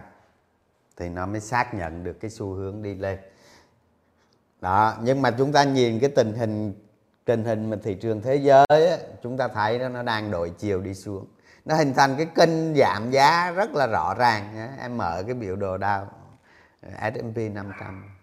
thì 0.96 1.08
nó 1.08 1.26
mới 1.26 1.40
xác 1.40 1.74
nhận 1.74 2.04
được 2.04 2.20
cái 2.20 2.30
xu 2.30 2.54
hướng 2.54 2.82
đi 2.82 2.94
lên. 2.94 3.18
Đó 4.60 4.94
nhưng 5.02 5.22
mà 5.22 5.30
chúng 5.30 5.52
ta 5.52 5.64
nhìn 5.64 6.00
cái 6.00 6.10
tình 6.16 6.32
hình 6.32 6.74
tình 7.24 7.44
hình 7.44 7.70
mà 7.70 7.76
thị 7.82 7.94
trường 7.94 8.22
thế 8.22 8.36
giới 8.36 8.86
á, 8.90 8.98
chúng 9.22 9.36
ta 9.36 9.48
thấy 9.48 9.78
đó 9.78 9.88
nó 9.88 10.02
đang 10.02 10.30
đổi 10.30 10.52
chiều 10.58 10.80
đi 10.80 10.94
xuống. 10.94 11.26
Nó 11.64 11.74
hình 11.74 11.94
thành 11.94 12.14
cái 12.16 12.26
kênh 12.26 12.74
giảm 12.74 13.10
giá 13.10 13.50
rất 13.50 13.70
là 13.74 13.86
rõ 13.86 14.14
ràng 14.14 14.54
nhé. 14.54 14.68
em 14.78 14.96
mở 14.96 15.22
cái 15.26 15.34
biểu 15.34 15.56
đồ 15.56 15.76
đao. 15.76 16.08
S&P 16.82 17.52
500 17.54 18.20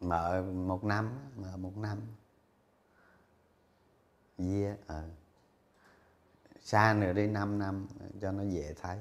mở 0.00 0.42
một 0.42 0.84
năm 0.84 1.30
mở 1.36 1.56
một 1.56 1.76
năm. 1.76 1.98
Yeah, 4.38 4.78
ờ. 4.86 5.04
xa 6.60 6.94
nữa 6.98 7.12
đi 7.12 7.26
5 7.26 7.58
năm 7.58 7.86
cho 8.20 8.32
nó 8.32 8.42
dễ 8.42 8.74
thấy. 8.82 8.98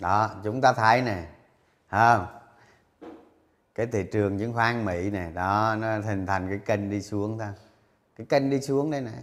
Đó 0.00 0.30
chúng 0.44 0.60
ta 0.60 0.72
thấy 0.72 1.02
nè 1.02 1.26
không? 1.90 2.26
Cái 3.74 3.86
thị 3.86 4.04
trường 4.12 4.38
chứng 4.38 4.52
khoán 4.52 4.84
mỹ 4.84 5.10
này 5.10 5.32
đó 5.32 5.76
nó 5.78 5.98
hình 5.98 6.26
thành 6.26 6.48
cái 6.48 6.58
kênh 6.58 6.90
đi 6.90 7.02
xuống 7.02 7.38
thôi 7.38 7.52
cái 8.16 8.26
kênh 8.26 8.50
đi 8.50 8.60
xuống 8.60 8.90
đây 8.90 9.00
nè. 9.00 9.22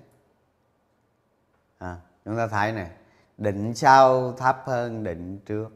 À, 1.78 1.98
chúng 2.26 2.38
ta 2.38 2.48
thấy 2.48 2.72
này 2.72 2.92
định 3.38 3.76
sau 3.76 4.34
thấp 4.34 4.64
hơn 4.66 5.04
định 5.04 5.40
trước. 5.46 5.70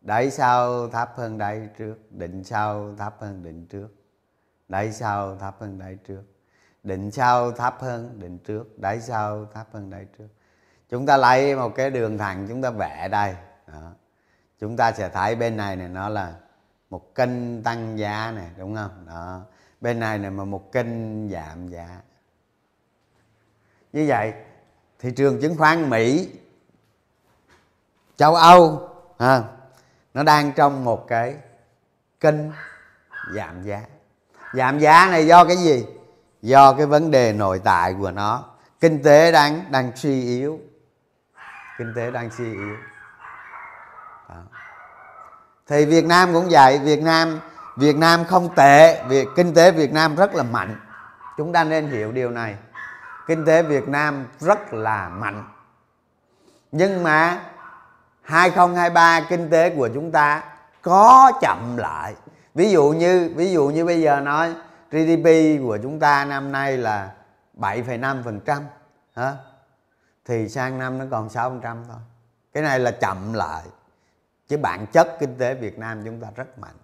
Đáy 0.00 0.30
sau 0.30 0.88
thấp 0.88 1.12
hơn 1.16 1.38
đáy 1.38 1.68
trước. 1.78 1.94
Định 2.10 2.44
sau 2.44 2.94
thấp 2.96 3.16
hơn 3.20 3.42
định 3.42 3.66
trước. 3.66 3.88
Đáy 4.68 4.92
sau 4.92 5.36
thấp 5.36 5.56
hơn 5.60 5.78
đáy 5.78 5.98
trước. 6.06 6.22
Định 6.82 7.10
sau 7.10 7.52
thấp 7.52 7.76
hơn 7.80 8.18
định 8.18 8.38
trước. 8.38 8.78
Đáy 8.78 9.00
sau 9.00 9.46
thấp 9.46 9.66
hơn 9.72 9.90
đáy 9.90 10.06
trước 10.18 10.28
chúng 10.92 11.06
ta 11.06 11.16
lấy 11.16 11.56
một 11.56 11.74
cái 11.74 11.90
đường 11.90 12.18
thẳng 12.18 12.46
chúng 12.48 12.62
ta 12.62 12.70
vẽ 12.70 13.08
đây. 13.08 13.34
Đó. 13.66 13.92
chúng 14.60 14.76
ta 14.76 14.92
sẽ 14.92 15.08
thấy 15.08 15.34
bên 15.34 15.56
này 15.56 15.76
này 15.76 15.88
nó 15.88 16.08
là 16.08 16.32
một 16.90 17.14
kênh 17.14 17.62
tăng 17.62 17.98
giá 17.98 18.32
này 18.36 18.50
đúng 18.56 18.76
không? 18.76 19.06
Đó. 19.06 19.40
Bên 19.80 20.00
này 20.00 20.18
này 20.18 20.30
mà 20.30 20.44
một 20.44 20.72
kênh 20.72 21.28
giảm 21.30 21.68
giá. 21.68 22.00
Như 23.92 24.04
vậy 24.08 24.32
thị 24.98 25.10
trường 25.16 25.40
chứng 25.40 25.56
khoán 25.56 25.90
mỹ 25.90 26.28
châu 28.16 28.34
âu 28.34 28.88
à, 29.18 29.42
nó 30.14 30.22
đang 30.22 30.52
trong 30.52 30.84
một 30.84 31.08
cái 31.08 31.36
kênh 32.20 32.36
giảm 33.34 33.62
giá. 33.62 33.82
Giảm 34.54 34.78
giá 34.78 35.08
này 35.10 35.26
do 35.26 35.44
cái 35.44 35.56
gì? 35.56 35.86
Do 36.42 36.72
cái 36.72 36.86
vấn 36.86 37.10
đề 37.10 37.32
nội 37.32 37.60
tại 37.64 37.94
của 38.00 38.10
nó. 38.10 38.44
Kinh 38.80 39.02
tế 39.02 39.32
đang 39.32 39.64
đang 39.70 39.96
suy 39.96 40.22
yếu 40.22 40.60
kinh 41.82 41.94
tế 41.94 42.10
đang 42.10 42.30
suy 42.30 42.52
yếu. 42.52 42.76
Đó. 44.28 44.34
thì 45.66 45.84
Việt 45.84 46.04
Nam 46.04 46.32
cũng 46.32 46.48
vậy 46.50 46.78
Việt 46.78 47.02
Nam 47.02 47.40
Việt 47.76 47.96
Nam 47.96 48.24
không 48.24 48.54
tệ 48.54 49.04
việc 49.08 49.28
kinh 49.36 49.54
tế 49.54 49.70
Việt 49.70 49.92
Nam 49.92 50.16
rất 50.16 50.34
là 50.34 50.42
mạnh. 50.42 50.76
Chúng 51.36 51.52
ta 51.52 51.64
nên 51.64 51.90
hiểu 51.90 52.12
điều 52.12 52.30
này. 52.30 52.56
Kinh 53.26 53.44
tế 53.44 53.62
Việt 53.62 53.88
Nam 53.88 54.26
rất 54.38 54.72
là 54.72 55.08
mạnh. 55.08 55.44
Nhưng 56.72 57.02
mà 57.02 57.40
2023 58.22 59.20
kinh 59.20 59.50
tế 59.50 59.70
của 59.70 59.88
chúng 59.94 60.12
ta 60.12 60.42
có 60.82 61.32
chậm 61.40 61.76
lại. 61.76 62.14
Ví 62.54 62.70
dụ 62.70 62.90
như 62.90 63.32
ví 63.36 63.52
dụ 63.52 63.68
như 63.68 63.84
bây 63.84 64.00
giờ 64.00 64.20
nói 64.20 64.54
GDP 64.90 65.26
của 65.62 65.78
chúng 65.82 66.00
ta 66.00 66.24
năm 66.24 66.52
nay 66.52 66.76
là 66.76 67.10
7,5% 67.58 68.60
hả? 69.16 69.32
Thì 70.24 70.48
sang 70.48 70.78
năm 70.78 70.98
nó 70.98 71.04
còn 71.10 71.28
6% 71.28 71.60
thôi. 71.60 71.96
Cái 72.52 72.62
này 72.62 72.78
là 72.78 72.90
chậm 72.90 73.32
lại. 73.32 73.62
Chứ 74.48 74.56
bản 74.56 74.86
chất 74.92 75.16
kinh 75.20 75.38
tế 75.38 75.54
Việt 75.54 75.78
Nam 75.78 76.02
chúng 76.04 76.20
ta 76.20 76.28
rất 76.36 76.58
mạnh. 76.58 76.74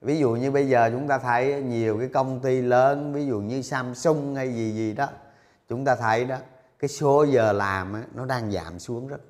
Ví 0.00 0.18
dụ 0.18 0.30
như 0.30 0.50
bây 0.50 0.68
giờ 0.68 0.90
chúng 0.90 1.08
ta 1.08 1.18
thấy 1.18 1.62
nhiều 1.62 1.98
cái 1.98 2.08
công 2.08 2.40
ty 2.40 2.60
lớn 2.60 3.12
ví 3.12 3.26
dụ 3.26 3.40
như 3.40 3.62
Samsung 3.62 4.34
hay 4.34 4.54
gì 4.54 4.72
gì 4.72 4.92
đó 4.94 5.08
chúng 5.68 5.84
ta 5.84 5.96
thấy 5.96 6.24
đó 6.24 6.36
cái 6.78 6.88
số 6.88 7.24
giờ 7.24 7.52
làm 7.52 7.96
ấy, 7.96 8.02
nó 8.14 8.24
đang 8.24 8.52
giảm 8.52 8.78
xuống 8.78 9.08
rất 9.08 9.20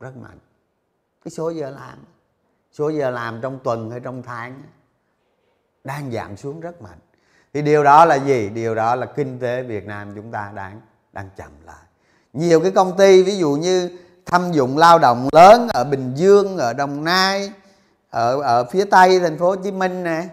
rất 0.00 0.16
mạnh. 0.16 0.38
Cái 1.24 1.30
số 1.30 1.50
giờ 1.50 1.70
làm 1.70 1.98
số 2.72 2.88
giờ 2.88 3.10
làm 3.10 3.40
trong 3.40 3.58
tuần 3.64 3.90
hay 3.90 4.00
trong 4.00 4.22
tháng 4.22 4.62
đang 5.84 6.12
giảm 6.12 6.36
xuống 6.36 6.60
rất 6.60 6.82
mạnh. 6.82 6.98
Thì 7.52 7.62
điều 7.62 7.84
đó 7.84 8.04
là 8.04 8.14
gì? 8.14 8.48
Điều 8.48 8.74
đó 8.74 8.94
là 8.94 9.06
kinh 9.06 9.38
tế 9.38 9.62
Việt 9.62 9.86
Nam 9.86 10.12
chúng 10.14 10.30
ta 10.30 10.52
đang 10.54 10.80
đang 11.12 11.30
chậm 11.36 11.50
lại 11.64 11.85
nhiều 12.36 12.60
cái 12.60 12.70
công 12.70 12.96
ty 12.96 13.22
ví 13.22 13.36
dụ 13.36 13.50
như 13.50 13.90
thâm 14.26 14.52
dụng 14.52 14.78
lao 14.78 14.98
động 14.98 15.28
lớn 15.32 15.68
ở 15.68 15.84
Bình 15.84 16.14
Dương 16.14 16.56
ở 16.58 16.72
Đồng 16.72 17.04
Nai 17.04 17.52
ở 18.10 18.42
ở 18.42 18.64
phía 18.64 18.84
tây 18.84 19.20
thành 19.20 19.38
phố 19.38 19.46
Hồ 19.46 19.56
Chí 19.56 19.70
Minh 19.70 20.02
nè. 20.02 20.28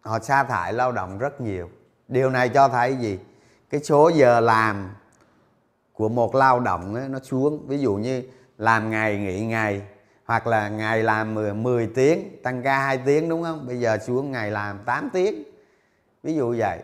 Họ 0.00 0.18
sa 0.18 0.44
thải 0.44 0.72
lao 0.72 0.92
động 0.92 1.18
rất 1.18 1.40
nhiều. 1.40 1.70
Điều 2.08 2.30
này 2.30 2.48
cho 2.48 2.68
thấy 2.68 2.96
gì? 2.96 3.18
Cái 3.70 3.80
số 3.84 4.08
giờ 4.08 4.40
làm 4.40 4.94
của 5.92 6.08
một 6.08 6.34
lao 6.34 6.60
động 6.60 6.94
ấy, 6.94 7.08
nó 7.08 7.18
xuống. 7.22 7.66
Ví 7.68 7.78
dụ 7.78 7.94
như 7.94 8.22
làm 8.58 8.90
ngày 8.90 9.18
nghỉ 9.18 9.40
ngày 9.40 9.82
hoặc 10.24 10.46
là 10.46 10.68
ngày 10.68 11.02
làm 11.02 11.34
10, 11.34 11.54
10 11.54 11.86
tiếng 11.86 12.42
tăng 12.42 12.62
ca 12.62 12.78
2 12.78 12.98
tiếng 12.98 13.28
đúng 13.28 13.42
không? 13.42 13.66
Bây 13.66 13.80
giờ 13.80 13.98
xuống 14.06 14.32
ngày 14.32 14.50
làm 14.50 14.78
8 14.84 15.10
tiếng. 15.12 15.42
Ví 16.22 16.34
dụ 16.34 16.54
vậy 16.58 16.78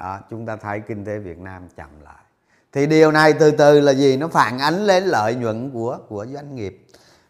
đó 0.00 0.18
chúng 0.30 0.46
ta 0.46 0.56
thấy 0.56 0.80
kinh 0.80 1.04
tế 1.04 1.18
Việt 1.18 1.38
Nam 1.38 1.68
chậm 1.76 1.88
lại. 2.04 2.24
Thì 2.72 2.86
điều 2.86 3.12
này 3.12 3.32
từ 3.32 3.50
từ 3.50 3.80
là 3.80 3.92
gì? 3.92 4.16
Nó 4.16 4.28
phản 4.28 4.58
ánh 4.58 4.86
lên 4.86 5.04
lợi 5.04 5.34
nhuận 5.34 5.70
của 5.70 5.98
của 6.08 6.26
doanh 6.26 6.54
nghiệp. 6.54 6.86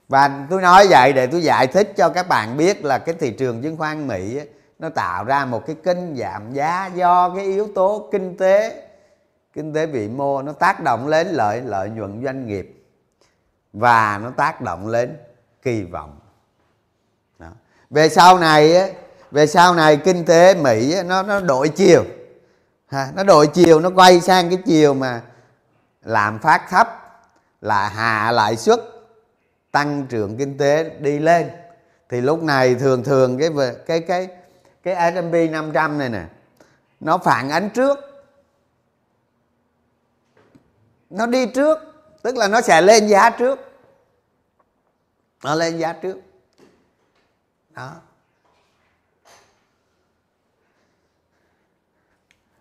Và 0.09 0.47
tôi 0.51 0.63
nói 0.63 0.87
vậy 0.91 1.13
để 1.13 1.27
tôi 1.27 1.43
giải 1.43 1.67
thích 1.67 1.93
cho 1.97 2.09
các 2.09 2.29
bạn 2.29 2.57
biết 2.57 2.85
là 2.85 2.99
cái 2.99 3.15
thị 3.15 3.31
trường 3.31 3.63
chứng 3.63 3.77
khoán 3.77 4.07
Mỹ 4.07 4.37
ấy, 4.37 4.49
nó 4.79 4.89
tạo 4.89 5.25
ra 5.25 5.45
một 5.45 5.67
cái 5.67 5.77
kênh 5.85 6.17
giảm 6.17 6.53
giá 6.53 6.91
do 6.95 7.35
cái 7.37 7.45
yếu 7.45 7.69
tố 7.75 8.09
kinh 8.13 8.37
tế 8.37 8.87
kinh 9.53 9.75
tế 9.75 9.87
vĩ 9.87 10.09
mô 10.09 10.43
nó 10.43 10.53
tác 10.53 10.83
động 10.83 11.09
lên 11.09 11.27
lợi 11.27 11.61
lợi 11.61 11.91
nhuận 11.91 12.25
doanh 12.25 12.47
nghiệp 12.47 12.85
và 13.73 14.21
nó 14.23 14.31
tác 14.31 14.61
động 14.61 14.89
lên 14.89 15.17
kỳ 15.63 15.83
vọng. 15.83 16.19
Đó. 17.39 17.49
về 17.91 18.09
sau 18.09 18.39
này 18.39 18.95
về 19.31 19.47
sau 19.47 19.75
này 19.75 19.97
kinh 19.97 20.25
tế 20.25 20.55
mỹ 20.55 20.95
nó 21.07 21.23
nó 21.23 21.41
đổi 21.41 21.69
chiều 21.69 22.05
ha, 22.91 23.13
nó 23.15 23.25
đổi 23.25 23.47
chiều 23.47 23.81
nó 23.81 23.91
quay 23.95 24.21
sang 24.21 24.49
cái 24.49 24.59
chiều 24.67 24.95
mà 24.95 25.23
làm 26.03 26.39
phát 26.39 26.67
thấp 26.71 26.89
là 27.61 27.89
hạ 27.89 28.33
lãi 28.33 28.57
suất 28.57 28.81
tăng 29.71 30.07
trưởng 30.07 30.37
kinh 30.37 30.59
tế 30.59 30.91
đi 30.99 31.19
lên. 31.19 31.51
Thì 32.09 32.21
lúc 32.21 32.43
này 32.43 32.75
thường 32.75 33.05
thường 33.05 33.39
cái 33.39 33.51
cái 33.87 34.01
cái 34.01 34.29
cái 34.83 35.13
S&P 35.15 35.51
500 35.53 35.99
này 35.99 36.09
nè 36.09 36.25
nó 37.01 37.19
phản 37.19 37.51
ánh 37.51 37.71
trước. 37.71 37.99
Nó 41.11 41.27
đi 41.27 41.47
trước 41.47 41.79
tức 42.23 42.37
là 42.37 42.49
nó 42.49 42.61
sẽ 42.61 42.83
lên 42.83 43.07
giá 43.07 43.31
trước. 43.31 43.59
Nó 45.45 45.55
lên 45.55 45.79
giá 45.79 45.93
trước. 45.93 46.19
Đó. 47.71 47.93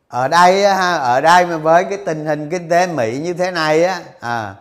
Ở 0.10 0.28
đây 0.28 0.64
ở 0.64 1.22
đây 1.22 1.46
mà 1.46 1.58
với 1.58 1.84
cái 1.84 1.98
tình 2.06 2.26
hình 2.26 2.50
kinh 2.50 2.70
tế 2.70 2.88
mỹ 2.88 3.20
như 3.20 3.34
thế 3.34 3.52
này 3.52 3.84
á 3.84 4.02
à, 4.20 4.56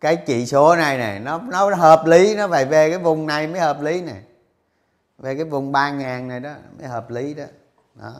cái 0.00 0.16
chỉ 0.16 0.46
số 0.46 0.76
này 0.76 0.98
này 0.98 1.20
nó 1.20 1.38
nó 1.38 1.74
hợp 1.74 2.06
lý 2.06 2.34
nó 2.34 2.48
phải 2.48 2.64
về 2.64 2.90
cái 2.90 2.98
vùng 2.98 3.26
này 3.26 3.46
mới 3.46 3.60
hợp 3.60 3.82
lý 3.82 4.00
này 4.00 4.22
về 5.18 5.34
cái 5.34 5.44
vùng 5.44 5.72
ba 5.72 5.90
ngàn 5.90 6.28
này 6.28 6.40
đó 6.40 6.50
mới 6.78 6.88
hợp 6.88 7.10
lý 7.10 7.34
đó. 7.34 7.44
Đó. 7.94 8.12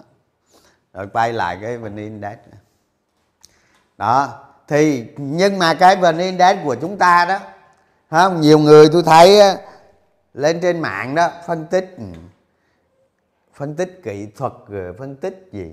Rồi 0.93 1.07
quay 1.12 1.33
lại 1.33 1.59
cái 1.62 1.79
vn 1.79 1.97
index 1.97 2.39
đó 3.99 4.45
thì 4.69 5.07
nhưng 5.16 5.59
mà 5.59 5.75
cái 5.75 5.97
vn 5.97 6.19
index 6.19 6.57
của 6.64 6.75
chúng 6.75 6.99
ta 6.99 7.25
đó 7.25 7.39
không 8.11 8.41
nhiều 8.41 8.59
người 8.59 8.89
tôi 8.93 9.03
thấy 9.07 9.41
lên 10.35 10.61
trên 10.61 10.81
mạng 10.81 11.14
đó 11.14 11.31
phân 11.47 11.66
tích 11.66 11.95
ừ, 11.99 12.05
phân 13.55 13.77
tích 13.77 14.01
kỹ 14.05 14.27
thuật 14.37 14.53
rồi 14.69 14.95
phân 14.99 15.16
tích 15.16 15.49
gì 15.53 15.73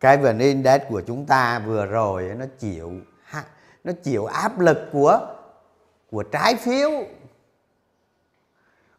cái 0.00 0.16
vn 0.16 0.38
index 0.38 0.82
của 0.88 1.02
chúng 1.06 1.26
ta 1.26 1.58
vừa 1.58 1.86
rồi 1.86 2.22
nó 2.38 2.44
chịu 2.58 2.92
nó 3.84 3.92
chịu 4.02 4.26
áp 4.26 4.60
lực 4.60 4.78
của 4.92 5.20
của 6.10 6.22
trái 6.22 6.56
phiếu. 6.56 6.90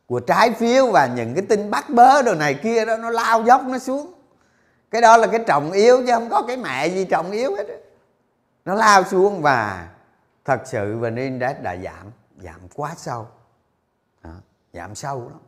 Của 0.05 0.19
trái 0.19 0.51
phiếu 0.51 0.91
và 0.91 1.07
những 1.07 1.35
cái 1.35 1.45
tin 1.49 1.71
bắt 1.71 1.89
bớ 1.89 2.21
đồ 2.21 2.35
này 2.35 2.53
kia 2.53 2.85
đó 2.85 2.97
nó 2.97 3.09
lao 3.09 3.43
dốc 3.43 3.61
nó 3.65 3.79
xuống. 3.79 4.13
Cái 4.91 5.01
đó 5.01 5.17
là 5.17 5.27
cái 5.27 5.43
trọng 5.47 5.71
yếu 5.71 5.97
chứ 5.97 6.11
không 6.13 6.29
có 6.29 6.41
cái 6.47 6.57
mẹ 6.57 6.87
gì 6.87 7.05
trọng 7.05 7.31
yếu 7.31 7.55
hết 7.55 7.65
nó 8.65 8.73
lao 8.73 9.03
xuống 9.03 9.41
và 9.41 9.89
thật 10.45 10.61
sự 10.65 10.97
vn 10.97 11.15
index 11.15 11.57
đã 11.61 11.75
giảm 11.75 12.11
giảm 12.37 12.59
quá 12.75 12.93
sâu. 12.97 13.27
Đó, 14.23 14.31
giảm 14.73 14.95
sâu 14.95 15.29
lắm 15.29 15.39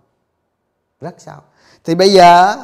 rất 1.02 1.16
sâu. 1.18 1.40
Thì 1.84 1.96
bây 1.96 2.14
giờ 2.14 2.56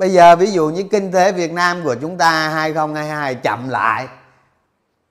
bây 0.00 0.12
giờ 0.12 0.36
ví 0.36 0.50
dụ 0.50 0.68
như 0.68 0.82
kinh 0.82 1.12
tế 1.12 1.32
Việt 1.32 1.52
Nam 1.52 1.80
của 1.84 1.94
chúng 1.94 2.18
ta 2.18 2.48
2022 2.48 3.34
chậm 3.34 3.68
lại 3.68 4.08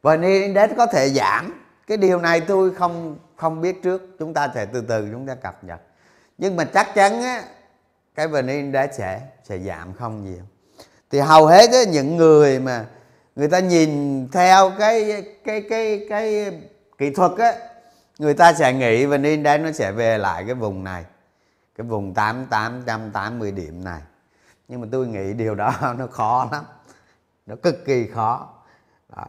vn 0.04 0.22
index 0.22 0.70
có 0.78 0.86
thể 0.86 1.10
giảm. 1.10 1.64
Cái 1.88 1.98
điều 1.98 2.20
này 2.20 2.42
tôi 2.42 2.76
không 2.76 3.18
không 3.36 3.62
biết 3.62 3.84
trước 3.84 4.16
chúng 4.20 4.34
ta 4.34 4.50
sẽ 4.56 4.66
từ 4.66 4.82
từ 4.82 5.08
chúng 5.12 5.28
ta 5.28 5.36
cập 5.36 5.64
nhật. 5.64 5.82
Nhưng 6.38 6.56
mà 6.56 6.64
chắc 6.64 6.96
chắn 6.96 7.22
á 7.22 7.44
cái 8.16 8.28
vn 8.28 8.48
index 8.48 8.90
sẽ 8.98 9.22
sẽ 9.44 9.60
giảm 9.60 9.94
không 9.94 10.24
nhiều. 10.24 10.44
Thì 11.12 11.20
hầu 11.20 11.46
hết 11.46 11.70
á, 11.72 11.80
những 11.92 12.18
người 12.18 12.60
mà 12.60 12.86
người 13.36 13.48
ta 13.48 13.60
nhìn 13.60 14.28
theo 14.32 14.72
cái 14.80 15.24
cái 15.46 15.62
cái 15.70 16.06
cái 16.10 16.52
kỹ 16.98 17.10
thuật 17.10 17.32
á 17.38 17.54
người 18.20 18.34
ta 18.34 18.54
sẽ 18.54 18.74
nghĩ 18.74 19.06
vn 19.06 19.24
index 19.24 19.62
nó 19.62 19.72
sẽ 19.72 19.92
về 19.92 20.18
lại 20.18 20.44
cái 20.46 20.56
vùng 20.56 20.84
này 20.84 21.06
cái 21.78 21.88
vùng 21.88 22.14
tám 22.14 22.46
tám 22.50 22.84
trăm 22.86 23.12
tám 23.12 23.40
mươi 23.40 23.52
điểm 23.52 23.84
này 23.84 24.02
nhưng 24.70 24.82
mà 24.82 24.88
tôi 24.92 25.08
nghĩ 25.08 25.34
điều 25.34 25.56
đó 25.56 25.74
nó 25.98 26.08
khó 26.08 26.48
lắm. 26.52 26.64
Nó 27.46 27.56
cực 27.64 27.86
kỳ 27.86 28.08
khó. 28.08 28.54
Đó. 29.16 29.26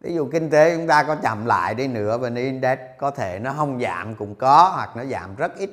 ví 0.00 0.14
dụ 0.14 0.28
kinh 0.32 0.50
tế 0.50 0.76
chúng 0.76 0.86
ta 0.86 1.02
có 1.02 1.16
chậm 1.16 1.46
lại 1.46 1.74
đi 1.74 1.88
nữa, 1.88 2.18
và 2.18 2.30
index 2.34 2.78
có 2.98 3.10
thể 3.10 3.38
nó 3.38 3.52
không 3.52 3.80
giảm 3.80 4.14
cũng 4.14 4.34
có, 4.34 4.72
hoặc 4.74 4.96
nó 4.96 5.04
giảm 5.04 5.36
rất 5.36 5.56
ít, 5.56 5.70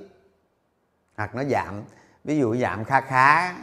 hoặc 1.17 1.35
nó 1.35 1.43
giảm, 1.43 1.83
ví 2.23 2.37
dụ 2.37 2.55
giảm 2.55 2.83
khá 2.83 3.01
khá 3.01 3.53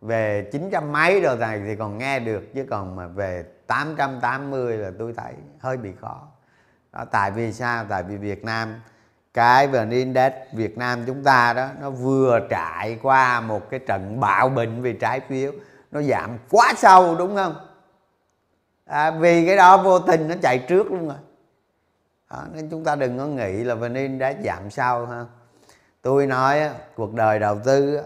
về 0.00 0.48
900 0.52 0.92
mấy 0.92 1.20
rồi 1.20 1.36
này 1.36 1.62
thì 1.66 1.76
còn 1.76 1.98
nghe 1.98 2.20
được, 2.20 2.54
chứ 2.54 2.66
còn 2.70 2.96
mà 2.96 3.06
về 3.06 3.44
880 3.66 4.76
là 4.76 4.90
tôi 4.98 5.14
thấy 5.16 5.34
hơi 5.60 5.76
bị 5.76 5.92
khó. 6.00 6.28
Đó, 6.92 7.04
tại 7.10 7.30
vì 7.30 7.52
sao? 7.52 7.84
Tại 7.88 8.02
vì 8.02 8.16
Việt 8.16 8.44
Nam 8.44 8.80
cái 9.34 9.68
vn 9.68 9.90
index 9.90 10.32
Việt 10.52 10.78
Nam 10.78 11.04
chúng 11.06 11.24
ta 11.24 11.52
đó 11.52 11.68
nó 11.80 11.90
vừa 11.90 12.40
trải 12.50 12.98
qua 13.02 13.40
một 13.40 13.70
cái 13.70 13.80
trận 13.80 14.20
bạo 14.20 14.48
bệnh 14.48 14.82
về 14.82 14.92
trái 15.00 15.20
phiếu 15.20 15.52
nó 15.90 16.02
giảm 16.02 16.38
quá 16.50 16.72
sâu 16.76 17.14
đúng 17.14 17.36
không? 17.36 17.54
À, 18.86 19.10
vì 19.10 19.46
cái 19.46 19.56
đó 19.56 19.76
vô 19.76 19.98
tình 19.98 20.28
nó 20.28 20.34
chạy 20.42 20.58
trước 20.58 20.92
luôn 20.92 21.08
rồi. 21.08 21.16
Đó, 22.30 22.44
nên 22.54 22.70
chúng 22.70 22.84
ta 22.84 22.94
đừng 22.94 23.18
có 23.18 23.26
nghĩ 23.26 23.64
là 23.64 23.74
vn 23.74 23.94
index 23.94 24.36
giảm 24.44 24.70
sâu 24.70 25.06
ha. 25.06 25.24
Tôi 26.02 26.26
nói 26.26 26.70
cuộc 26.96 27.14
đời 27.14 27.38
đầu 27.38 27.58
tư 27.64 28.00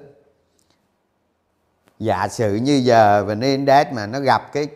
giả 1.99 2.29
sử 2.29 2.55
như 2.55 2.72
giờ 2.72 3.24
vn 3.24 3.41
index 3.41 3.87
mà 3.93 4.07
nó 4.07 4.20
gặp 4.20 4.53
cái 4.53 4.68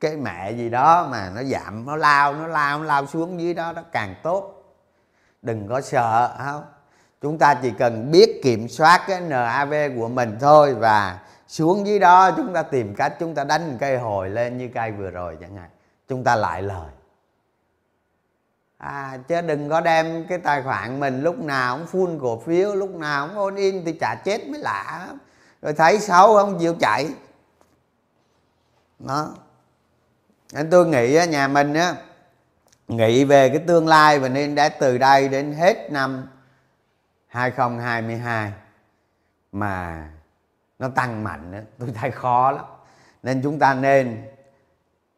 cái 0.00 0.16
mẹ 0.16 0.52
gì 0.52 0.68
đó 0.68 1.08
mà 1.10 1.30
nó 1.34 1.42
giảm 1.42 1.86
nó 1.86 1.96
lao 1.96 2.34
nó 2.34 2.46
lao 2.46 2.78
nó 2.78 2.84
lao 2.84 3.06
xuống 3.06 3.40
dưới 3.40 3.54
đó 3.54 3.72
nó 3.72 3.82
càng 3.92 4.14
tốt 4.22 4.61
đừng 5.42 5.68
có 5.68 5.80
sợ 5.80 6.34
không 6.38 6.64
chúng 7.20 7.38
ta 7.38 7.54
chỉ 7.62 7.72
cần 7.78 8.10
biết 8.10 8.40
kiểm 8.42 8.68
soát 8.68 9.04
cái 9.08 9.20
NAV 9.20 9.74
của 9.96 10.08
mình 10.08 10.36
thôi 10.40 10.74
và 10.74 11.18
xuống 11.48 11.86
dưới 11.86 11.98
đó 11.98 12.30
chúng 12.36 12.52
ta 12.52 12.62
tìm 12.62 12.94
cách 12.94 13.16
chúng 13.20 13.34
ta 13.34 13.44
đánh 13.44 13.76
cây 13.80 13.98
hồi 13.98 14.30
lên 14.30 14.58
như 14.58 14.68
cây 14.74 14.92
vừa 14.92 15.10
rồi 15.10 15.38
chẳng 15.40 15.56
hạn. 15.56 15.70
Chúng 16.08 16.24
ta 16.24 16.36
lại 16.36 16.62
lời. 16.62 16.90
À, 18.78 19.18
chứ 19.28 19.40
đừng 19.40 19.68
có 19.68 19.80
đem 19.80 20.26
cái 20.28 20.38
tài 20.38 20.62
khoản 20.62 21.00
mình 21.00 21.22
lúc 21.22 21.38
nào 21.38 21.78
cũng 21.78 21.86
full 21.86 22.20
cổ 22.20 22.40
phiếu 22.40 22.74
lúc 22.74 22.94
nào 22.94 23.28
cũng 23.28 23.36
ôn 23.36 23.54
in 23.54 23.84
thì 23.84 23.92
chả 23.92 24.14
chết 24.14 24.48
mới 24.48 24.60
lạ. 24.60 25.08
Rồi 25.62 25.72
thấy 25.72 25.98
xấu 25.98 26.34
không 26.34 26.58
chịu 26.58 26.74
chạy. 26.80 27.08
Đó. 28.98 29.28
Nên 30.52 30.70
tôi 30.70 30.86
nghĩ 30.86 31.26
nhà 31.26 31.48
mình 31.48 31.74
á 31.74 31.94
nghĩ 32.96 33.24
về 33.24 33.48
cái 33.48 33.58
tương 33.58 33.88
lai 33.88 34.18
và 34.18 34.28
nên 34.28 34.54
đã 34.54 34.68
từ 34.68 34.98
đây 34.98 35.28
đến 35.28 35.52
hết 35.52 35.90
năm 35.90 36.28
2022 37.26 38.52
mà 39.52 40.08
nó 40.78 40.88
tăng 40.88 41.24
mạnh 41.24 41.52
đó, 41.52 41.58
tôi 41.78 41.90
thấy 41.94 42.10
khó 42.10 42.50
lắm. 42.50 42.64
Nên 43.22 43.42
chúng 43.42 43.58
ta 43.58 43.74
nên 43.74 44.22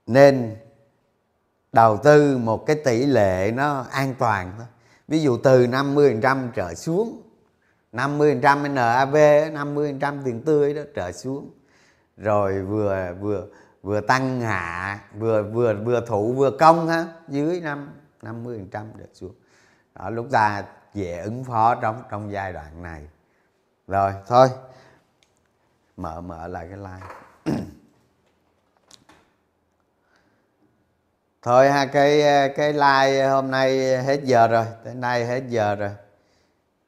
nên 0.06 0.56
đầu 1.72 1.96
tư 1.96 2.38
một 2.38 2.66
cái 2.66 2.76
tỷ 2.84 3.06
lệ 3.06 3.52
nó 3.54 3.86
an 3.90 4.14
toàn 4.18 4.52
thôi. 4.58 4.66
Ví 5.08 5.22
dụ 5.22 5.38
từ 5.38 5.66
50% 5.66 6.48
trở 6.54 6.74
xuống 6.74 7.22
50% 7.92 8.72
NAV 8.74 9.14
50% 9.14 10.24
tiền 10.24 10.42
tươi 10.42 10.74
đó 10.74 10.82
trở 10.94 11.12
xuống. 11.12 11.50
Rồi 12.16 12.62
vừa 12.62 13.14
vừa 13.20 13.46
vừa 13.84 14.00
tăng 14.00 14.40
hạ 14.40 15.00
vừa 15.14 15.42
vừa 15.42 15.74
vừa 15.74 16.06
thủ, 16.06 16.32
vừa 16.32 16.50
công 16.50 16.88
ha 16.88 17.06
dưới 17.28 17.60
năm 17.60 17.92
50 18.22 18.58
phần 18.58 18.68
trăm 18.70 18.96
được 18.96 19.10
xuống. 19.12 19.34
Đó, 19.94 20.10
lúc 20.10 20.26
ta 20.30 20.64
dễ 20.94 21.18
ứng 21.18 21.44
phó 21.44 21.74
trong 21.74 22.02
trong 22.10 22.32
giai 22.32 22.52
đoạn 22.52 22.82
này. 22.82 23.08
Rồi, 23.86 24.12
thôi, 24.26 24.48
mở 25.96 26.20
mở 26.20 26.48
lại 26.48 26.68
cái 26.68 26.78
like 26.78 27.06
thôi 31.42 31.70
ha, 31.70 31.86
cái 31.86 32.22
cái 32.56 32.72
like 32.72 33.28
hôm 33.28 33.50
nay 33.50 34.02
hết 34.02 34.20
giờ 34.24 34.48
rồi, 34.48 34.66
tới 34.84 34.94
nay 34.94 35.26
hết 35.26 35.42
giờ 35.48 35.74
rồi. 35.74 35.90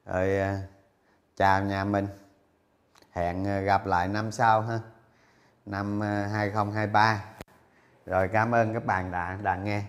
Rồi 0.05 0.39
à, 0.39 0.61
chào 1.35 1.63
nhà 1.63 1.83
mình. 1.83 2.07
Hẹn 3.11 3.65
gặp 3.65 3.85
lại 3.85 4.07
năm 4.07 4.31
sau 4.31 4.61
ha 4.61 4.79
năm 5.67 5.99
ờ, 5.99 6.27
2023 6.27 7.23
rồi 8.05 8.27
cảm 8.27 8.55
ơn 8.55 8.73
các 8.73 8.85
bạn 8.85 9.11
đã 9.11 9.37
đã 9.43 9.55
nghe. 9.55 9.83